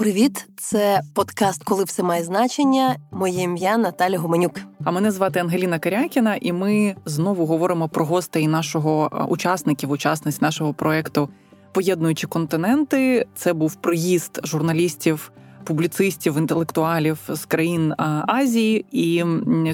Привіт, 0.00 0.46
це 0.56 1.00
подкаст, 1.14 1.64
коли 1.64 1.84
все 1.84 2.02
має 2.02 2.24
значення. 2.24 2.96
Моє 3.10 3.42
ім'я 3.42 3.78
Наталя 3.78 4.18
Гуменюк. 4.18 4.60
А 4.84 4.90
мене 4.90 5.10
звати 5.10 5.40
Ангеліна 5.40 5.78
Карякіна, 5.78 6.38
і 6.40 6.52
ми 6.52 6.94
знову 7.04 7.46
говоримо 7.46 7.88
про 7.88 8.04
гостей 8.04 8.48
нашого 8.48 9.10
е, 9.12 9.24
учасників, 9.24 9.90
учасниць 9.90 10.40
нашого 10.40 10.74
проекту 10.74 11.28
Поєднуючи 11.72 12.26
континенти. 12.26 13.26
Це 13.34 13.52
був 13.52 13.74
приїзд 13.74 14.40
журналістів 14.44 15.32
публіцистів, 15.64 16.38
інтелектуалів 16.38 17.18
з 17.28 17.44
країн 17.44 17.94
Азії. 18.26 18.84
І 18.92 19.24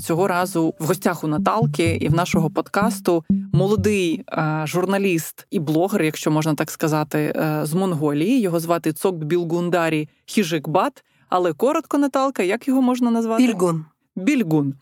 цього 0.03 0.29
разу 0.29 0.75
в 0.79 0.87
гостях 0.87 1.25
у 1.25 1.27
Наталки 1.27 1.99
і 2.01 2.09
в 2.09 2.15
нашого 2.15 2.51
подкасту 2.51 3.25
молодий 3.53 4.25
журналіст 4.65 5.47
і 5.51 5.59
блогер, 5.59 6.03
якщо 6.03 6.31
можна 6.31 6.55
так 6.55 6.71
сказати, 6.71 7.19
е, 7.37 7.61
з 7.63 7.75
Монголії. 7.75 8.41
Його 8.41 8.61
звати 8.61 8.93
Цок 8.93 9.17
Білгундарі 9.17 10.09
Хіжикбат. 10.27 11.05
Але 11.29 11.53
коротко, 11.53 11.99
Наталка, 11.99 12.43
як 12.43 12.69
його 12.69 12.83
можна 12.83 13.11
назвати? 13.11 13.47
Більгун. 13.47 13.85
Більгун. 14.17 14.75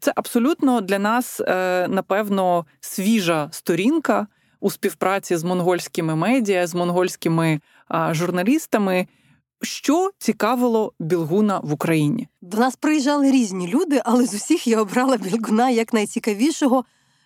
Це 0.00 0.12
абсолютно 0.16 0.80
для 0.80 0.98
нас, 0.98 1.40
е, 1.40 1.88
напевно, 1.88 2.66
свіжа 2.80 3.48
сторінка 3.50 4.26
у 4.60 4.70
співпраці 4.70 5.36
з 5.36 5.44
монгольськими 5.44 6.16
медіа, 6.16 6.66
з 6.66 6.74
монгольськими 6.74 7.60
журналістами 8.10 9.06
що 9.62 10.10
цікавило 10.18 10.92
Білгуна 11.00 11.60
в 11.60 11.72
Україні? 11.72 12.28
До 12.42 12.56
нас 12.56 12.76
приїжджали 12.76 13.30
різні 13.30 13.68
люди, 13.68 14.02
але 14.04 14.26
з 14.26 14.34
усіх 14.34 14.66
я 14.66 14.80
обрала 14.80 15.16
Білгуна 15.16 15.70
як 15.70 15.92
найцікавішого, 15.92 16.84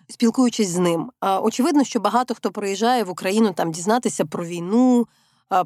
спілкуючись 0.09 0.69
з 0.69 0.77
ним. 0.77 1.11
Очевидно, 1.41 1.83
що 1.83 1.99
багато 1.99 2.35
хто 2.35 2.51
приїжджає 2.51 3.03
в 3.03 3.09
Україну 3.09 3.53
там 3.53 3.71
дізнатися 3.71 4.25
про 4.25 4.45
війну, 4.45 5.07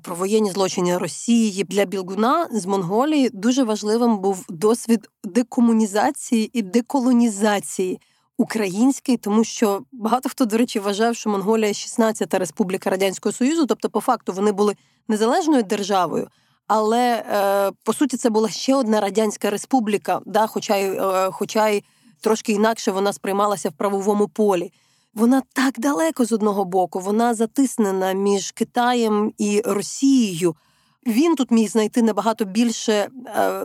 про 0.01 0.15
воєнні 0.15 0.51
злочини 0.51 0.97
Росії. 0.97 1.63
Для 1.63 1.85
Білгуна 1.85 2.47
з 2.51 2.65
Монголії 2.65 3.29
дуже 3.33 3.63
важливим 3.63 4.17
був 4.17 4.45
досвід 4.49 5.09
декомунізації 5.23 6.49
і 6.53 6.61
деколонізації. 6.61 7.99
Український, 8.37 9.17
тому 9.17 9.43
що 9.43 9.81
багато 9.91 10.29
хто, 10.29 10.45
до 10.45 10.57
речі, 10.57 10.79
вважав, 10.79 11.15
що 11.15 11.29
Монголія 11.29 11.71
16-та 11.71 12.39
республіка 12.39 12.89
Радянського 12.89 13.33
Союзу, 13.33 13.65
тобто, 13.65 13.89
по 13.89 13.99
факту, 14.01 14.33
вони 14.33 14.51
були 14.51 14.75
незалежною 15.07 15.63
державою, 15.63 16.27
але 16.73 16.99
е, 16.99 17.71
по 17.83 17.93
суті 17.93 18.17
це 18.17 18.29
була 18.29 18.49
ще 18.49 18.75
одна 18.75 18.99
радянська 19.01 19.49
республіка, 19.49 20.21
да, 20.25 20.47
хоча 20.47 20.75
й 20.75 20.97
е, 20.97 21.29
хоча 21.31 21.69
й 21.69 21.83
трошки 22.21 22.51
інакше 22.51 22.91
вона 22.91 23.13
сприймалася 23.13 23.69
в 23.69 23.73
правовому 23.73 24.27
полі. 24.27 24.71
Вона 25.13 25.41
так 25.53 25.79
далеко 25.79 26.25
з 26.25 26.31
одного 26.31 26.65
боку, 26.65 26.99
вона 26.99 27.33
затиснена 27.33 28.13
між 28.13 28.51
Китаєм 28.51 29.33
і 29.37 29.61
Росією. 29.65 30.55
Він 31.07 31.35
тут 31.35 31.51
міг 31.51 31.69
знайти 31.69 32.01
набагато 32.01 32.45
більше 32.45 32.93
е, 32.93 33.09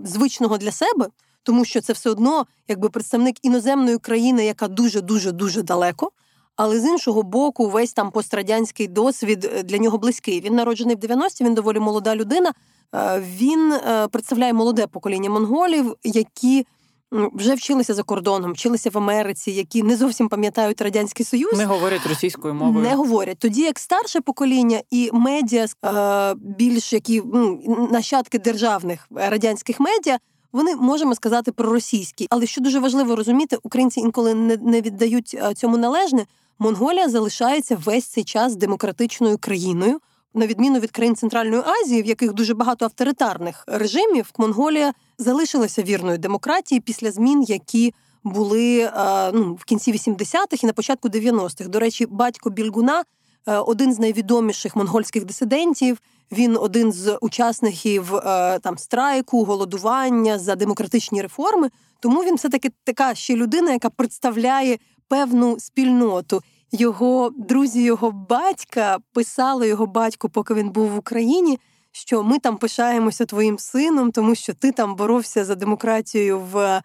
звичного 0.05 0.59
для 0.59 0.73
себе, 0.73 1.07
тому 1.43 1.65
що 1.65 1.81
це 1.81 1.93
все 1.93 2.11
одно 2.11 2.47
якби 2.69 2.89
представник 2.89 3.37
іноземної 3.43 3.99
країни, 3.99 4.45
яка 4.45 4.69
дуже 4.69 5.01
дуже 5.01 5.33
дуже 5.33 5.63
далеко. 5.63 6.11
Але 6.57 6.81
з 6.81 6.85
іншого 6.85 7.23
боку, 7.23 7.69
весь 7.69 7.93
там 7.93 8.11
пострадянський 8.11 8.89
досвід 8.89 9.51
е, 9.55 9.63
для 9.63 9.79
нього 9.79 9.99
близький. 9.99 10.41
Він 10.41 10.55
народжений 10.55 10.97
в 10.97 10.99
90-ті, 10.99 11.45
Він 11.45 11.55
доволі 11.55 11.79
молода 11.79 12.17
людина. 12.17 12.53
Е, 12.95 13.23
він 13.37 13.73
е, 13.73 14.09
представляє 14.09 14.53
молоде 14.53 14.87
покоління 14.87 15.31
монголів, 15.31 15.95
які 16.05 16.67
вже 17.13 17.55
вчилися 17.55 17.95
за 17.95 18.03
кордоном, 18.03 18.53
вчилися 18.53 18.91
в 18.91 18.99
Америці, 18.99 19.51
які 19.51 19.83
не 19.83 19.97
зовсім 19.97 20.29
пам'ятають 20.29 20.81
радянський 20.81 21.27
союз, 21.27 21.53
не 21.53 21.65
говорять 21.65 22.07
російською 22.07 22.55
мовою. 22.55 22.89
Не 22.89 22.95
говорять 22.95 23.39
тоді, 23.39 23.63
як 23.63 23.79
старше 23.79 24.21
покоління 24.21 24.83
і 24.91 25.11
медіа 25.13 25.67
е, 25.85 26.35
більш 26.35 26.93
які 26.93 27.23
ну, 27.35 27.89
нащадки 27.93 28.39
державних 28.39 29.09
радянських 29.15 29.81
медіа. 29.81 30.19
Вони 30.53 30.77
можемо 30.77 31.15
сказати 31.15 31.53
про 31.53 31.73
російські, 31.73 32.27
але 32.31 32.47
що 32.47 32.61
дуже 32.61 32.79
важливо 32.79 33.17
розуміти, 33.17 33.59
українці 33.63 34.01
інколи 34.01 34.35
не, 34.35 34.57
не 34.57 34.81
віддають 34.81 35.37
цьому 35.57 35.77
належне. 35.77 36.27
Монголія 36.59 37.09
залишається 37.09 37.77
весь 37.85 38.05
цей 38.05 38.25
час 38.25 38.57
демократичною 38.57 39.39
країною 39.39 40.01
на 40.35 40.47
відміну 40.47 40.79
від 40.79 40.91
країн 40.91 41.17
Центральної 41.17 41.63
Азії, 41.83 42.03
в 42.03 42.07
яких 42.07 42.33
дуже 42.33 42.55
багато 42.55 42.85
авторитарних 42.85 43.65
режимів, 43.67 44.31
Монголія 44.39 44.93
залишилася 45.19 45.83
вірною 45.83 46.19
демократії 46.19 46.81
після 46.81 47.13
змін, 47.13 47.43
які 47.43 47.95
були 48.25 48.79
е, 48.79 49.33
ну, 49.33 49.55
в 49.55 49.65
кінці 49.65 49.93
80-х 49.93 50.63
і 50.63 50.67
на 50.67 50.73
початку 50.73 51.09
90-х. 51.09 51.69
До 51.69 51.79
речі, 51.79 52.07
батько 52.07 52.51
Більгуна 52.51 53.05
е, 53.47 53.57
один 53.59 53.95
з 53.95 53.99
найвідоміших 53.99 54.77
монгольських 54.77 55.25
дисидентів. 55.25 55.99
Він 56.33 56.57
один 56.57 56.93
з 56.93 57.19
учасників 57.21 58.15
е, 58.15 58.59
там 58.59 58.79
страйку, 58.79 59.45
голодування 59.45 60.39
за 60.39 60.57
демократичні 60.57 61.23
реформи. 61.23 61.69
Тому 62.01 62.25
він 62.25 62.35
все 62.35 62.49
таки 62.49 62.71
така 62.85 63.15
ще 63.15 63.37
людина, 63.37 63.73
яка 63.73 63.91
представляє 63.91 64.79
певну 65.09 65.61
спільноту. 65.61 66.43
Його 66.73 67.31
друзі, 67.37 67.83
його 67.83 68.11
батька 68.11 68.99
писали 69.13 69.69
його 69.69 69.87
батьку, 69.87 70.29
поки 70.29 70.55
він 70.55 70.71
був 70.71 70.89
в 70.89 70.99
Україні. 70.99 71.59
Що 71.93 72.23
ми 72.23 72.39
там 72.39 72.57
пишаємося 72.57 73.25
твоїм 73.25 73.59
сином, 73.59 74.13
тому 74.13 74.35
що 74.35 74.55
ти 74.55 74.73
там 74.73 74.95
боровся 74.95 75.45
за 75.45 75.55
демократію 75.55 76.41
в 76.41 76.57
е, 76.59 76.83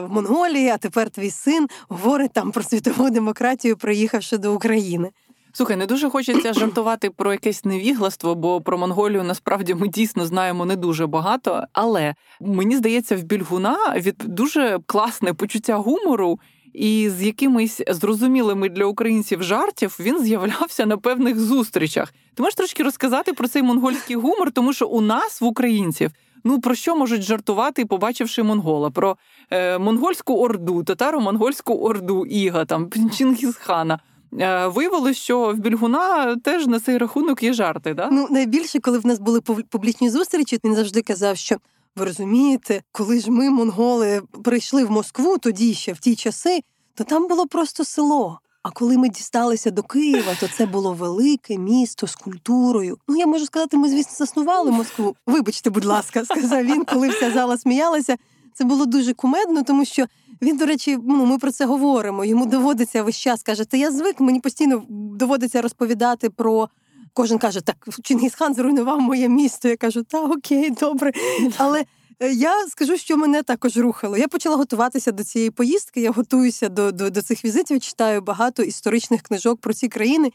в 0.00 0.06
Монголії, 0.10 0.68
а 0.68 0.78
тепер 0.78 1.10
твій 1.10 1.30
син 1.30 1.68
говорить 1.88 2.32
там 2.32 2.52
про 2.52 2.62
світову 2.62 3.10
демократію, 3.10 3.76
приїхавши 3.76 4.38
до 4.38 4.54
України. 4.54 5.10
Слухай, 5.52 5.76
не 5.76 5.86
дуже 5.86 6.10
хочеться 6.10 6.52
жартувати 6.54 7.10
про 7.10 7.32
якесь 7.32 7.64
невігластво, 7.64 8.34
бо 8.34 8.60
про 8.60 8.78
Монголію 8.78 9.22
насправді 9.22 9.74
ми 9.74 9.88
дійсно 9.88 10.26
знаємо 10.26 10.64
не 10.64 10.76
дуже 10.76 11.06
багато. 11.06 11.64
Але 11.72 12.14
мені 12.40 12.76
здається, 12.76 13.16
в 13.16 13.22
Більгуна 13.22 13.76
від 13.96 14.16
дуже 14.18 14.78
класне 14.86 15.34
почуття 15.34 15.76
гумору 15.76 16.38
і 16.74 17.10
з 17.10 17.22
якимись 17.22 17.80
зрозумілими 17.88 18.68
для 18.68 18.84
українців 18.84 19.42
жартів 19.42 19.96
він 20.00 20.22
з'являвся 20.22 20.86
на 20.86 20.96
певних 20.96 21.40
зустрічах. 21.40 22.14
Ти 22.34 22.42
можеш 22.42 22.54
трошки 22.54 22.82
розказати 22.82 23.32
про 23.32 23.48
цей 23.48 23.62
монгольський 23.62 24.16
гумор, 24.16 24.52
тому 24.52 24.72
що 24.72 24.86
у 24.86 25.00
нас 25.00 25.40
в 25.40 25.44
українців. 25.44 26.10
Ну 26.44 26.60
про 26.60 26.74
що 26.74 26.96
можуть 26.96 27.22
жартувати, 27.22 27.84
побачивши 27.84 28.42
монгола? 28.42 28.90
Про 28.90 29.16
е, 29.50 29.78
монгольську 29.78 30.34
орду, 30.34 30.82
татаро-монгольську 30.82 31.74
орду 31.74 32.26
Іга, 32.26 32.64
там 32.64 32.90
Чингісхана. 33.16 33.98
Е, 34.40 34.66
виявилось, 34.66 35.16
що 35.16 35.52
в 35.52 35.58
Більгуна 35.58 36.36
теж 36.36 36.66
на 36.66 36.80
цей 36.80 36.98
рахунок 36.98 37.42
є 37.42 37.52
жарти. 37.52 37.94
Да? 37.94 38.08
Ну 38.12 38.28
найбільше, 38.30 38.80
коли 38.80 38.98
в 38.98 39.06
нас 39.06 39.18
були 39.18 39.40
публічні 39.70 40.10
зустрічі, 40.10 40.58
він 40.64 40.74
завжди 40.74 41.02
казав, 41.02 41.36
що 41.36 41.56
ви 41.96 42.04
розумієте, 42.04 42.82
коли 42.92 43.20
ж 43.20 43.30
ми, 43.30 43.50
монголи, 43.50 44.22
прийшли 44.44 44.84
в 44.84 44.90
Москву 44.90 45.38
тоді 45.38 45.74
ще 45.74 45.92
в 45.92 45.98
ті 45.98 46.16
часи, 46.16 46.60
то 46.94 47.04
там 47.04 47.28
було 47.28 47.46
просто 47.46 47.84
село. 47.84 48.40
А 48.62 48.70
коли 48.70 48.98
ми 48.98 49.08
дісталися 49.08 49.70
до 49.70 49.82
Києва, 49.82 50.34
то 50.40 50.48
це 50.48 50.66
було 50.66 50.92
велике 50.92 51.58
місто 51.58 52.06
з 52.06 52.14
культурою. 52.14 52.98
Ну 53.08 53.16
я 53.16 53.26
можу 53.26 53.46
сказати, 53.46 53.76
ми 53.76 53.88
звісно 53.88 54.12
заснували 54.16 54.70
Москву. 54.70 55.16
Вибачте, 55.26 55.70
будь 55.70 55.84
ласка, 55.84 56.24
сказав 56.24 56.64
він, 56.64 56.84
коли 56.84 57.08
вся 57.08 57.30
зала 57.30 57.58
сміялася. 57.58 58.16
Це 58.54 58.64
було 58.64 58.86
дуже 58.86 59.14
кумедно, 59.14 59.62
тому 59.62 59.84
що 59.84 60.06
він, 60.42 60.56
до 60.56 60.66
речі, 60.66 60.98
ну 61.04 61.24
ми 61.26 61.38
про 61.38 61.52
це 61.52 61.66
говоримо. 61.66 62.24
Йому 62.24 62.46
доводиться 62.46 63.02
весь 63.02 63.16
час 63.16 63.42
каже, 63.42 63.64
та 63.64 63.76
я 63.76 63.90
звик, 63.90 64.20
мені 64.20 64.40
постійно 64.40 64.82
доводиться 64.88 65.62
розповідати 65.62 66.30
про. 66.30 66.68
Кожен 67.14 67.38
каже, 67.38 67.60
так 67.60 67.88
Чингісхан 68.02 68.54
зруйнував 68.54 69.00
моє 69.00 69.28
місто. 69.28 69.68
Я 69.68 69.76
кажу, 69.76 70.02
та 70.02 70.24
окей, 70.24 70.70
добре. 70.70 71.12
Але 71.58 71.84
е, 72.20 72.32
я 72.32 72.66
скажу, 72.66 72.96
що 72.96 73.16
мене 73.16 73.42
також 73.42 73.76
рухало. 73.76 74.16
Я 74.16 74.28
почала 74.28 74.56
готуватися 74.56 75.12
до 75.12 75.24
цієї 75.24 75.50
поїздки. 75.50 76.00
Я 76.00 76.10
готуюся 76.10 76.68
до, 76.68 76.92
до, 76.92 77.10
до 77.10 77.22
цих 77.22 77.44
візитів, 77.44 77.80
читаю 77.80 78.20
багато 78.20 78.62
історичних 78.62 79.22
книжок 79.22 79.60
про 79.60 79.74
ці 79.74 79.88
країни. 79.88 80.30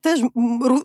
Теж 0.00 0.20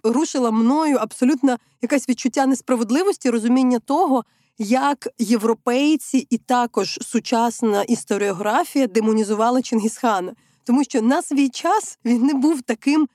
рушила 0.04 0.52
мною 0.52 0.98
абсолютно 0.98 1.58
якесь 1.82 2.10
відчуття 2.10 2.46
несправедливості, 2.46 3.30
розуміння 3.30 3.80
того, 3.80 4.24
як 4.58 5.08
європейці 5.20 6.28
і 6.30 6.38
також 6.38 7.00
сучасна 7.02 7.84
історіографія 7.84 8.88
демонізували 8.88 9.62
Чингісхана. 9.62 10.34
Тому 10.64 10.84
що 10.84 11.02
на 11.02 11.22
свій 11.22 11.50
час 11.50 12.00
він 12.06 12.24
не 12.24 12.34
був 12.34 12.62
таким 12.62 13.08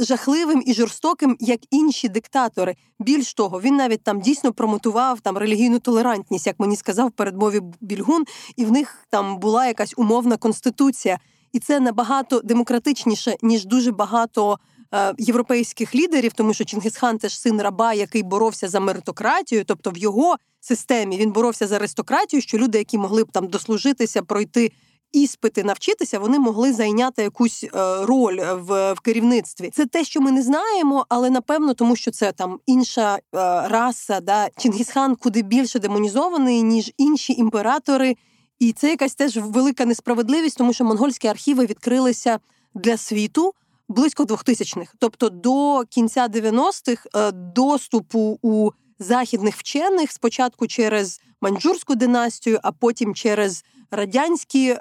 жахливим 0.00 0.62
і 0.66 0.74
жорстоким, 0.74 1.36
як 1.40 1.60
інші 1.70 2.08
диктатори. 2.08 2.76
Більш 2.98 3.34
того, 3.34 3.60
він 3.60 3.76
навіть 3.76 4.02
там 4.02 4.20
дійсно 4.20 4.52
промотував 4.52 5.20
там 5.20 5.38
релігійну 5.38 5.78
толерантність, 5.78 6.46
як 6.46 6.60
мені 6.60 6.76
сказав 6.76 7.08
в 7.08 7.12
передмові 7.12 7.60
Більгун, 7.80 8.24
і 8.56 8.64
в 8.64 8.72
них 8.72 8.98
там 9.10 9.38
була 9.38 9.66
якась 9.66 9.94
умовна 9.96 10.36
конституція, 10.36 11.18
і 11.52 11.58
це 11.58 11.80
набагато 11.80 12.40
демократичніше 12.40 13.36
ніж 13.42 13.64
дуже 13.64 13.92
багато. 13.92 14.58
Е, 14.94 15.14
європейських 15.18 15.94
лідерів, 15.94 16.32
тому 16.32 16.54
що 16.54 16.64
Чингисхан 16.64 17.18
теж 17.18 17.40
син 17.40 17.62
раба, 17.62 17.94
який 17.94 18.22
боровся 18.22 18.68
за 18.68 18.80
меритократію, 18.80 19.64
тобто 19.64 19.90
в 19.90 19.96
його 19.96 20.36
системі 20.60 21.16
він 21.16 21.32
боровся 21.32 21.66
за 21.66 21.76
аристократію, 21.76 22.42
що 22.42 22.58
люди, 22.58 22.78
які 22.78 22.98
могли 22.98 23.24
б 23.24 23.32
там 23.32 23.48
дослужитися, 23.48 24.22
пройти 24.22 24.72
іспити 25.12 25.64
навчитися, 25.64 26.18
вони 26.18 26.38
могли 26.38 26.72
зайняти 26.72 27.22
якусь 27.22 27.64
е, 27.64 27.68
роль 28.06 28.40
в, 28.52 28.92
в 28.92 29.00
керівництві. 29.00 29.70
Це 29.70 29.86
те, 29.86 30.04
що 30.04 30.20
ми 30.20 30.32
не 30.32 30.42
знаємо, 30.42 31.06
але 31.08 31.30
напевно, 31.30 31.74
тому 31.74 31.96
що 31.96 32.10
це 32.10 32.32
там 32.32 32.60
інша 32.66 33.16
е, 33.16 33.20
раса, 33.68 34.20
да 34.20 34.48
Чингісхан 34.56 35.16
куди 35.16 35.42
більше 35.42 35.78
демонізований 35.78 36.62
ніж 36.62 36.92
інші 36.96 37.32
імператори. 37.32 38.16
І 38.58 38.72
це 38.72 38.90
якась 38.90 39.14
теж 39.14 39.36
велика 39.36 39.84
несправедливість, 39.84 40.58
тому 40.58 40.72
що 40.72 40.84
монгольські 40.84 41.28
архіви 41.28 41.66
відкрилися 41.66 42.38
для 42.74 42.96
світу 42.96 43.54
близько 43.88 44.24
2000-х. 44.24 44.94
Тобто 44.98 45.28
до 45.28 45.84
кінця 45.90 46.26
90-х 46.26 47.08
е, 47.14 47.32
доступу 47.32 48.38
у 48.42 48.70
західних 48.98 49.56
вчених 49.56 50.12
спочатку 50.12 50.66
через 50.66 51.20
маньчжурську 51.40 51.94
династію, 51.94 52.60
а 52.62 52.72
потім 52.72 53.14
через 53.14 53.64
радянські 53.92 54.68
е, 54.68 54.80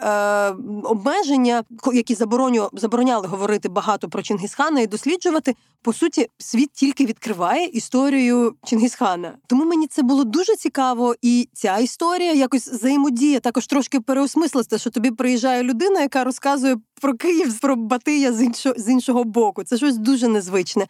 обмеження, 0.83 1.63
які 1.93 2.15
забороняли 2.73 3.27
говорити 3.27 3.69
багато 3.69 4.09
про 4.09 4.21
Чингісхана 4.21 4.81
і 4.81 4.87
досліджувати. 4.87 5.55
По 5.81 5.93
суті, 5.93 6.29
світ 6.37 6.69
тільки 6.73 7.05
відкриває 7.05 7.65
історію 7.65 8.55
Чингісхана. 8.65 9.33
Тому 9.47 9.65
мені 9.65 9.87
це 9.87 10.03
було 10.03 10.23
дуже 10.23 10.55
цікаво, 10.55 11.15
і 11.21 11.49
ця 11.53 11.77
історія 11.77 12.33
якось 12.33 12.67
взаємодіє, 12.67 13.39
також 13.39 13.67
трошки 13.67 13.99
переосмислиться, 13.99 14.77
що 14.77 14.89
тобі 14.89 15.11
приїжджає 15.11 15.63
людина, 15.63 16.01
яка 16.01 16.23
розказує 16.23 16.77
про 17.01 17.13
Київ, 17.13 17.59
про 17.59 17.75
Батия 17.75 18.33
з 18.33 18.41
іншого 18.41 18.75
з 18.77 18.89
іншого 18.89 19.23
боку. 19.23 19.63
Це 19.63 19.77
щось 19.77 19.97
дуже 19.97 20.27
незвичне. 20.27 20.87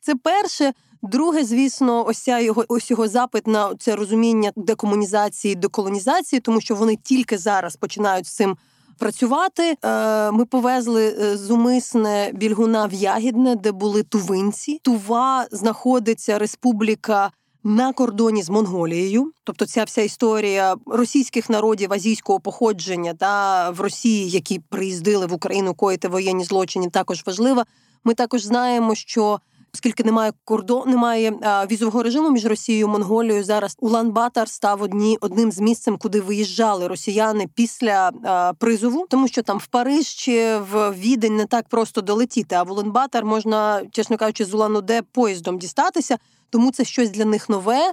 Це 0.00 0.14
перше. 0.14 0.72
Друге, 1.02 1.44
звісно, 1.44 2.06
ось 2.06 2.18
ця 2.18 2.40
його 2.40 2.64
ось 2.68 2.90
його 2.90 3.08
запит 3.08 3.46
на 3.46 3.74
це 3.78 3.96
розуміння 3.96 4.52
декомунізації, 4.56 5.54
деколонізації, 5.54 6.40
тому 6.40 6.60
що 6.60 6.74
вони 6.74 6.96
тільки 6.96 7.38
зараз 7.38 7.76
починають 7.76 8.26
з 8.26 8.34
цим 8.34 8.56
працювати. 8.98 9.76
Е, 9.84 10.30
ми 10.30 10.44
повезли 10.44 11.16
е, 11.20 11.36
зумисне 11.36 12.30
більгуна 12.34 12.86
в 12.86 12.92
Ягідне, 12.92 13.56
де 13.56 13.72
були 13.72 14.02
тувинці. 14.02 14.80
Тува 14.82 15.46
знаходиться 15.50 16.38
республіка. 16.38 17.30
На 17.64 17.92
кордоні 17.92 18.42
з 18.42 18.50
Монголією, 18.50 19.32
тобто 19.44 19.66
ця 19.66 19.84
вся 19.84 20.02
історія 20.02 20.76
російських 20.86 21.50
народів 21.50 21.92
азійського 21.92 22.40
походження 22.40 23.14
та 23.14 23.70
в 23.70 23.80
Росії, 23.80 24.30
які 24.30 24.58
приїздили 24.58 25.26
в 25.26 25.32
Україну 25.32 25.74
коїти 25.74 26.08
воєнні 26.08 26.44
злочини, 26.44 26.90
також 26.90 27.22
важлива. 27.26 27.64
Ми 28.04 28.14
також 28.14 28.44
знаємо, 28.44 28.94
що 28.94 29.40
оскільки 29.74 30.04
немає 30.04 30.32
кордон, 30.44 30.90
немає 30.90 31.38
а, 31.42 31.66
візового 31.66 32.02
режиму 32.02 32.30
між 32.30 32.46
Росією 32.46 32.86
і 32.86 32.88
Монголією. 32.88 33.44
Зараз 33.44 33.76
Улан-Батор 33.78 34.48
став 34.48 34.82
одні 34.82 35.18
одним 35.20 35.52
з 35.52 35.58
місцем, 35.58 35.96
куди 35.98 36.20
виїжджали 36.20 36.88
росіяни 36.88 37.48
після 37.54 38.10
а, 38.24 38.52
призову, 38.58 39.06
тому 39.10 39.28
що 39.28 39.42
там 39.42 39.58
в 39.58 39.66
Париж 39.66 40.06
чи 40.06 40.56
в 40.56 40.92
Відень 40.92 41.36
не 41.36 41.46
так 41.46 41.68
просто 41.68 42.00
долетіти. 42.00 42.54
А 42.54 42.62
в 42.62 42.70
Улан-Батор 42.70 43.24
можна, 43.24 43.82
чесно 43.90 44.16
кажучи, 44.16 44.44
з 44.44 44.54
Улан-Уде 44.54 45.02
поїздом 45.12 45.58
дістатися, 45.58 46.18
тому 46.50 46.72
це 46.72 46.84
щось 46.84 47.10
для 47.10 47.24
них 47.24 47.48
нове. 47.48 47.92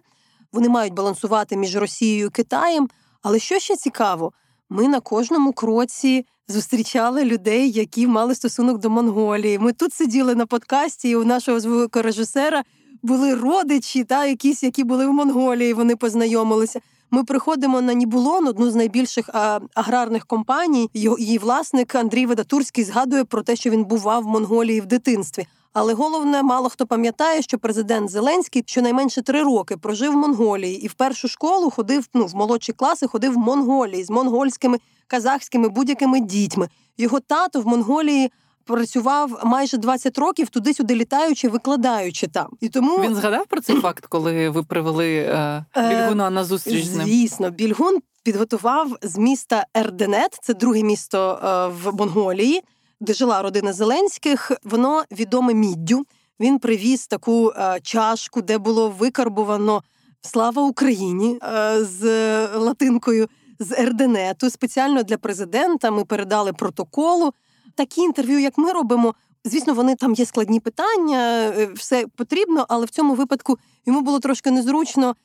Вони 0.51 0.69
мають 0.69 0.93
балансувати 0.93 1.57
між 1.57 1.75
Росією 1.75 2.27
і 2.27 2.29
Китаєм. 2.29 2.89
Але 3.21 3.39
що 3.39 3.59
ще 3.59 3.75
цікаво, 3.75 4.31
ми 4.69 4.87
на 4.87 4.99
кожному 4.99 5.53
кроці 5.53 6.25
зустрічали 6.47 7.25
людей, 7.25 7.71
які 7.71 8.07
мали 8.07 8.35
стосунок 8.35 8.77
до 8.77 8.89
Монголії. 8.89 9.59
Ми 9.59 9.73
тут 9.73 9.93
сиділи 9.93 10.35
на 10.35 10.45
подкасті, 10.45 11.09
і 11.09 11.15
у 11.15 11.23
нашого 11.23 11.59
звукорежисера 11.59 12.63
були 13.03 13.35
родичі, 13.35 14.03
та 14.03 14.25
якісь, 14.25 14.63
які 14.63 14.83
були 14.83 15.07
в 15.07 15.13
Монголії. 15.13 15.73
Вони 15.73 15.95
познайомилися. 15.95 16.79
Ми 17.11 17.23
приходимо 17.23 17.81
на 17.81 17.93
Нібулон, 17.93 18.47
одну 18.47 18.71
з 18.71 18.75
найбільших 18.75 19.29
а, 19.33 19.59
аграрних 19.73 20.25
компаній. 20.25 20.89
Її 20.93 21.37
власник 21.37 21.95
Андрій 21.95 22.25
Ведатурський 22.25 22.83
згадує 22.83 23.23
про 23.23 23.41
те, 23.41 23.55
що 23.55 23.69
він 23.69 23.83
бував 23.83 24.23
в 24.23 24.27
Монголії 24.27 24.81
в 24.81 24.85
дитинстві. 24.85 25.47
Але 25.79 25.93
головне, 25.93 26.43
мало 26.43 26.69
хто 26.69 26.85
пам'ятає, 26.85 27.41
що 27.41 27.57
президент 27.57 28.09
Зеленський 28.09 28.63
щонайменше 28.65 29.21
три 29.21 29.43
роки 29.43 29.77
прожив 29.77 30.13
в 30.13 30.15
Монголії 30.15 30.85
і 30.85 30.87
в 30.87 30.93
першу 30.93 31.27
школу 31.27 31.69
ходив 31.69 32.07
ну, 32.13 32.25
в 32.25 32.35
молодші 32.35 32.73
класи, 32.73 33.07
ходив 33.07 33.33
в 33.33 33.37
Монголії 33.37 34.03
з 34.03 34.09
монгольськими 34.09 34.77
казахськими 35.07 35.69
будь-якими 35.69 36.19
дітьми. 36.19 36.69
Його 36.97 37.19
тато 37.19 37.61
в 37.61 37.67
Монголії. 37.67 38.31
Працював 38.65 39.41
майже 39.43 39.77
20 39.77 40.17
років 40.17 40.49
туди-сюди 40.49 40.95
літаючи, 40.95 41.49
викладаючи 41.49 42.27
там. 42.27 42.47
І 42.61 42.69
тому 42.69 42.99
він 43.01 43.15
згадав 43.15 43.45
про 43.45 43.61
цей 43.61 43.75
факт, 43.75 44.05
коли 44.05 44.49
ви 44.49 44.63
привели 44.63 45.15
е, 45.17 45.65
е 45.77 45.89
Більгуна 45.89 46.29
на 46.29 46.43
зустріч 46.43 46.85
з 46.85 46.95
ним? 46.95 47.07
Звісно, 47.07 47.49
Більгун 47.49 47.99
підготував 48.23 48.97
з 49.01 49.17
міста 49.17 49.65
Ерденет, 49.73 50.39
це 50.41 50.53
друге 50.53 50.83
місто 50.83 51.39
е, 51.43 51.67
в 51.83 51.95
Монголії 51.95 52.63
де 52.99 53.13
жила 53.13 53.41
родина 53.41 53.73
Зеленських, 53.73 54.51
воно 54.63 55.03
відоме 55.11 55.53
міддю. 55.53 56.05
Він 56.39 56.59
привіз 56.59 57.07
таку 57.07 57.51
е, 57.51 57.79
чашку, 57.83 58.41
де 58.41 58.57
було 58.57 58.89
викарбувано 58.89 59.83
Слава 60.21 60.61
Україні 60.61 61.39
е, 61.43 61.83
з 61.83 62.03
латинкою 62.47 63.27
з 63.59 63.71
Ерденету. 63.71 64.49
Спеціально 64.49 65.03
для 65.03 65.17
президента 65.17 65.91
ми 65.91 66.05
передали 66.05 66.53
протоколу. 66.53 67.33
Такі 67.75 68.01
інтерв'ю, 68.01 68.39
як 68.39 68.57
ми 68.57 68.71
робимо, 68.71 69.15
Звісно, 69.45 69.73
вони 69.73 69.95
там 69.95 70.13
є 70.13 70.25
складні 70.25 70.59
питання, 70.59 71.19
е, 71.57 71.69
все 71.75 72.05
потрібно, 72.15 72.65
але 72.69 72.85
в 72.85 72.89
цьому 72.89 73.13
випадку 73.13 73.57
йому 73.85 74.01
було 74.01 74.19
трошки 74.19 74.51
незручно. 74.51 75.15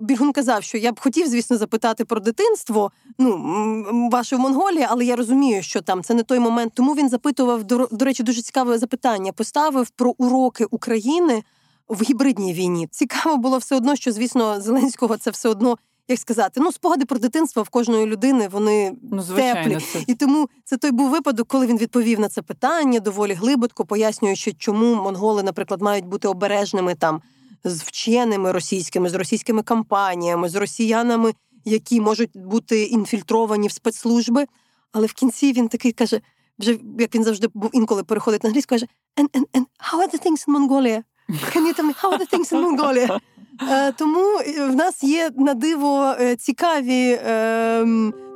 Більгун 0.00 0.32
казав, 0.32 0.62
що 0.62 0.78
я 0.78 0.92
б 0.92 1.00
хотів, 1.00 1.28
звісно, 1.28 1.56
запитати 1.56 2.04
про 2.04 2.20
дитинство 2.20 2.90
ну, 3.18 4.08
ваше 4.12 4.36
в 4.36 4.38
Монголії, 4.38 4.86
але 4.88 5.04
я 5.04 5.16
розумію, 5.16 5.62
що 5.62 5.82
там 5.82 6.02
це 6.02 6.14
не 6.14 6.22
той 6.22 6.38
момент. 6.38 6.72
Тому 6.74 6.94
він 6.94 7.08
запитував 7.08 7.64
до, 7.64 7.88
до 7.90 8.04
речі, 8.04 8.22
дуже 8.22 8.42
цікаве 8.42 8.78
запитання. 8.78 9.32
Поставив 9.32 9.90
про 9.90 10.14
уроки 10.18 10.64
України 10.64 11.42
в 11.88 12.02
гібридній 12.02 12.52
війні. 12.52 12.88
Цікаво 12.90 13.36
було 13.36 13.58
все 13.58 13.76
одно, 13.76 13.96
що 13.96 14.12
звісно, 14.12 14.60
Зеленського 14.60 15.16
це 15.16 15.30
все 15.30 15.48
одно 15.48 15.78
як 16.08 16.18
сказати, 16.18 16.60
ну 16.60 16.72
спогади 16.72 17.04
про 17.04 17.18
дитинство 17.18 17.62
в 17.62 17.68
кожної 17.68 18.06
людини 18.06 18.48
вони 18.48 18.96
ну, 19.12 19.22
звичайно, 19.22 19.62
теплі. 19.62 19.86
Це... 19.92 20.04
І 20.06 20.14
тому 20.14 20.48
це 20.64 20.76
той 20.76 20.90
був 20.90 21.10
випадок, 21.10 21.48
коли 21.48 21.66
він 21.66 21.78
відповів 21.78 22.20
на 22.20 22.28
це 22.28 22.42
питання 22.42 23.00
доволі 23.00 23.32
глибоко, 23.32 23.84
пояснюючи, 23.84 24.52
чому 24.52 24.94
монголи, 24.94 25.42
наприклад, 25.42 25.82
мають 25.82 26.06
бути 26.06 26.28
обережними 26.28 26.94
там 26.94 27.22
з 27.64 27.82
вченими 27.82 28.52
російськими, 28.52 29.08
з 29.08 29.14
російськими 29.14 29.62
кампаніями, 29.62 30.48
з 30.48 30.54
росіянами, 30.54 31.32
які 31.64 32.00
можуть 32.00 32.30
бути 32.34 32.82
інфільтровані 32.82 33.68
в 33.68 33.72
спецслужби. 33.72 34.46
Але 34.92 35.06
в 35.06 35.12
кінці 35.12 35.52
він 35.52 35.68
такий 35.68 35.92
каже: 35.92 36.20
вже 36.58 36.78
як 36.98 37.14
він 37.14 37.24
завжди 37.24 37.48
був 37.54 37.70
інколи 37.72 38.04
переходить 38.04 38.44
на 38.44 38.48
англійську, 38.48 38.68
каже: 38.68 38.86
and, 39.16 39.28
and, 39.30 39.44
and 39.52 39.64
how 39.78 40.00
are 40.00 40.14
the 40.14 40.26
things 40.26 40.48
in 40.48 40.52
Mongolia? 40.52 41.02
Can 41.28 41.66
you 41.66 41.74
tell 41.74 41.86
me 41.86 41.94
how 42.02 42.12
are 42.12 42.18
the 42.18 42.26
things 42.26 42.52
in 42.52 42.60
Mongolia? 42.60 43.20
Е, 43.62 43.92
тому 43.92 44.20
е, 44.46 44.66
в 44.66 44.76
нас 44.76 45.04
є 45.04 45.30
на 45.36 45.54
диво 45.54 46.14
е, 46.20 46.36
цікаві 46.36 47.20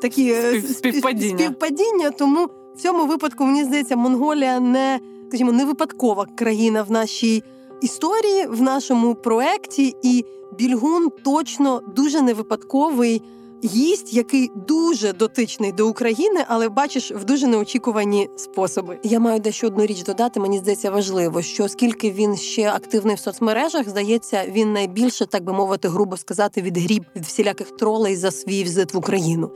такі 0.02 0.34
співпадіння. 0.60 1.38
співпадіння. 1.38 2.10
Тому 2.10 2.48
в 2.75 2.80
цьому 2.80 3.06
випадку 3.06 3.44
мені 3.44 3.64
здається, 3.64 3.96
Монголія 3.96 4.60
не 4.60 5.00
скажімо, 5.28 5.52
не 5.52 5.64
випадкова 5.64 6.26
країна 6.37 6.82
в 6.82 6.90
нашій 6.90 7.42
історії, 7.80 8.46
в 8.46 8.62
нашому 8.62 9.14
проекті, 9.14 9.94
і 10.02 10.25
Більгун 10.58 11.08
точно 11.25 11.82
дуже 11.96 12.22
не 12.22 12.34
випадковий 12.34 13.22
гість, 13.65 14.15
який 14.15 14.50
дуже 14.69 15.12
дотичний 15.12 15.73
до 15.73 15.88
України, 15.88 16.45
але 16.49 16.69
бачиш 16.69 17.12
в 17.12 17.25
дуже 17.25 17.47
неочікувані 17.47 18.31
способи. 18.37 18.99
Я 19.03 19.21
маю 19.21 19.41
дещо 19.41 19.67
одну 19.67 19.87
річ 19.87 20.03
додати. 20.03 20.41
Мені 20.41 20.59
здається 20.59 20.91
важливо, 20.91 21.43
що 21.43 21.65
оскільки 21.65 22.11
він 22.11 22.37
ще 22.37 22.69
активний 22.69 23.17
в 23.17 23.19
соцмережах, 23.19 23.88
здається, 23.88 24.45
він 24.49 24.73
найбільше, 24.73 25.27
так 25.27 25.45
би 25.45 25.53
мовити, 25.53 25.88
грубо 25.88 26.17
сказати, 26.17 26.62
відгріб 26.62 27.05
від 27.17 27.25
всіляких 27.25 27.71
тролей 27.71 28.17
за 28.17 28.31
свій 28.31 28.65
візит 28.65 28.95
в 28.95 28.97
Україну. 28.97 29.50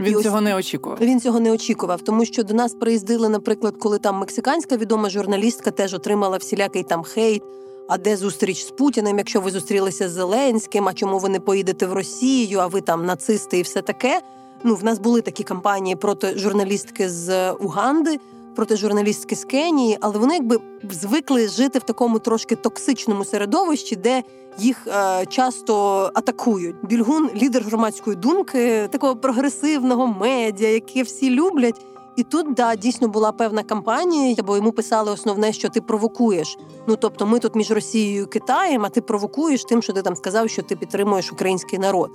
Він 0.00 0.20
І 0.20 0.22
цього 0.22 0.36
ось, 0.36 0.44
не 0.44 0.54
очікував. 0.54 0.98
Він 1.00 1.20
цього 1.20 1.40
не 1.40 1.52
очікував, 1.52 2.00
тому 2.00 2.24
що 2.24 2.42
до 2.42 2.54
нас 2.54 2.74
приїздили, 2.74 3.28
наприклад, 3.28 3.74
коли 3.78 3.98
там 3.98 4.18
мексиканська 4.18 4.76
відома 4.76 5.10
журналістка 5.10 5.70
теж 5.70 5.94
отримала 5.94 6.36
всілякий 6.36 6.82
там 6.82 7.02
хейт. 7.02 7.42
А 7.88 7.98
де 7.98 8.16
зустріч 8.16 8.64
з 8.64 8.70
Путіним, 8.70 9.18
якщо 9.18 9.40
ви 9.40 9.50
зустрілися 9.50 10.08
з 10.08 10.12
Зеленським? 10.12 10.88
А 10.88 10.92
чому 10.94 11.18
ви 11.18 11.28
не 11.28 11.40
поїдете 11.40 11.86
в 11.86 11.92
Росію? 11.92 12.58
А 12.58 12.66
ви 12.66 12.80
там 12.80 13.06
нацисти 13.06 13.58
і 13.58 13.62
все 13.62 13.82
таке? 13.82 14.20
Ну, 14.64 14.74
в 14.74 14.84
нас 14.84 14.98
були 14.98 15.20
такі 15.22 15.44
кампанії 15.44 15.96
проти 15.96 16.38
журналістки 16.38 17.08
з 17.08 17.52
Уганди, 17.52 18.18
проти 18.56 18.76
журналістки 18.76 19.36
з 19.36 19.44
Кенії, 19.44 19.98
але 20.00 20.18
вони 20.18 20.34
якби 20.34 20.60
звикли 20.90 21.48
жити 21.48 21.78
в 21.78 21.82
такому 21.82 22.18
трошки 22.18 22.56
токсичному 22.56 23.24
середовищі, 23.24 23.96
де 23.96 24.22
їх 24.58 24.86
е, 24.86 25.26
часто 25.26 25.74
атакують. 26.14 26.76
Більгун 26.82 27.30
лідер 27.36 27.62
громадської 27.62 28.16
думки, 28.16 28.88
такого 28.90 29.16
прогресивного 29.16 30.06
медіа, 30.06 30.68
яке 30.68 31.02
всі 31.02 31.30
люблять. 31.30 31.80
І 32.16 32.22
тут 32.22 32.54
да 32.54 32.76
дійсно 32.76 33.08
була 33.08 33.32
певна 33.32 33.62
кампанія, 33.62 34.36
бо 34.44 34.56
йому 34.56 34.72
писали 34.72 35.10
основне, 35.10 35.52
що 35.52 35.68
ти 35.68 35.80
провокуєш. 35.80 36.58
Ну 36.86 36.96
тобто, 36.96 37.26
ми 37.26 37.38
тут 37.38 37.54
між 37.54 37.70
Росією 37.70 38.22
і 38.22 38.26
Китаєм, 38.26 38.84
а 38.84 38.88
ти 38.88 39.00
провокуєш 39.00 39.64
тим, 39.64 39.82
що 39.82 39.92
ти 39.92 40.02
там 40.02 40.16
сказав, 40.16 40.50
що 40.50 40.62
ти 40.62 40.76
підтримуєш 40.76 41.32
український 41.32 41.78
народ. 41.78 42.10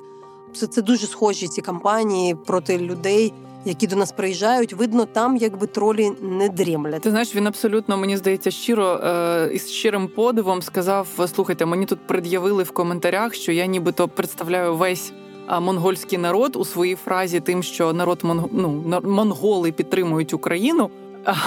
Це 0.54 0.68
це 0.68 0.82
дуже 0.82 1.08
схожі 1.08 1.48
ці 1.48 1.62
кампанії 1.62 2.36
проти 2.46 2.78
людей, 2.78 3.34
які 3.66 3.88
до 3.88 3.96
нас 3.96 4.12
приїжджають. 4.12 4.74
Видно, 4.74 5.06
там 5.06 5.38
якби 5.38 5.68
тролі 5.68 6.12
не 6.22 6.50
дрімлять. 6.50 7.02
Ти 7.02 7.10
знаєш, 7.10 7.36
він 7.36 7.48
абсолютно 7.48 7.98
мені 7.98 8.18
здається 8.18 8.52
щиро 8.52 9.00
е, 9.04 9.50
із 9.54 9.70
щирим 9.70 10.08
подивом 10.08 10.62
сказав: 10.62 11.08
слухайте, 11.36 11.66
мені 11.66 11.86
тут 11.86 12.08
пред'явили 12.08 12.64
в 12.64 12.72
коментарях, 12.72 13.34
що 13.34 13.52
я 13.52 13.66
нібито 13.66 14.08
представляю 14.08 14.76
весь. 14.76 15.14
Монгольський 15.62 16.18
народ 16.18 16.56
у 16.56 16.66
своїй 16.66 16.96
фразі, 16.96 17.40
тим, 17.40 17.64
що 17.64 17.94
народ 17.94 18.20
ну, 18.52 19.02
монголи 19.04 19.72
підтримують 19.72 20.34
Україну. 20.34 20.90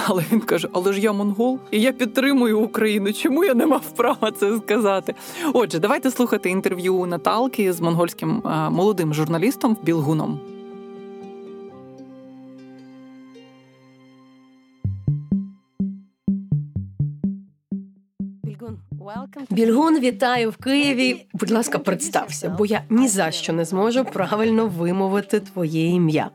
Але 0.07 0.23
він 0.31 0.39
каже: 0.39 0.69
Але 0.73 0.93
ж 0.93 0.99
я 0.99 1.13
монгол, 1.13 1.59
і 1.71 1.81
я 1.81 1.91
підтримую 1.91 2.59
Україну. 2.59 3.13
Чому 3.13 3.43
я 3.43 3.53
не 3.53 3.65
мав 3.65 3.91
права 3.91 4.31
це 4.31 4.57
сказати? 4.57 5.15
Отже, 5.53 5.79
давайте 5.79 6.11
слухати 6.11 6.49
інтерв'ю 6.49 7.05
Наталки 7.05 7.73
з 7.73 7.81
монгольським 7.81 8.41
молодим 8.71 9.13
журналістом 9.13 9.77
Білгуном. 9.83 10.39
Більгун 19.49 19.99
вітаю 19.99 20.49
в 20.49 20.57
Києві. 20.57 21.25
Будь 21.33 21.51
ласка, 21.51 21.79
представся, 21.79 22.49
бо 22.49 22.65
я 22.65 22.81
ні 22.89 23.07
за 23.07 23.31
що 23.31 23.53
не 23.53 23.65
зможу 23.65 24.05
правильно 24.05 24.67
вимовити 24.67 25.39
твоє 25.39 25.85
ім'я. 25.87 26.29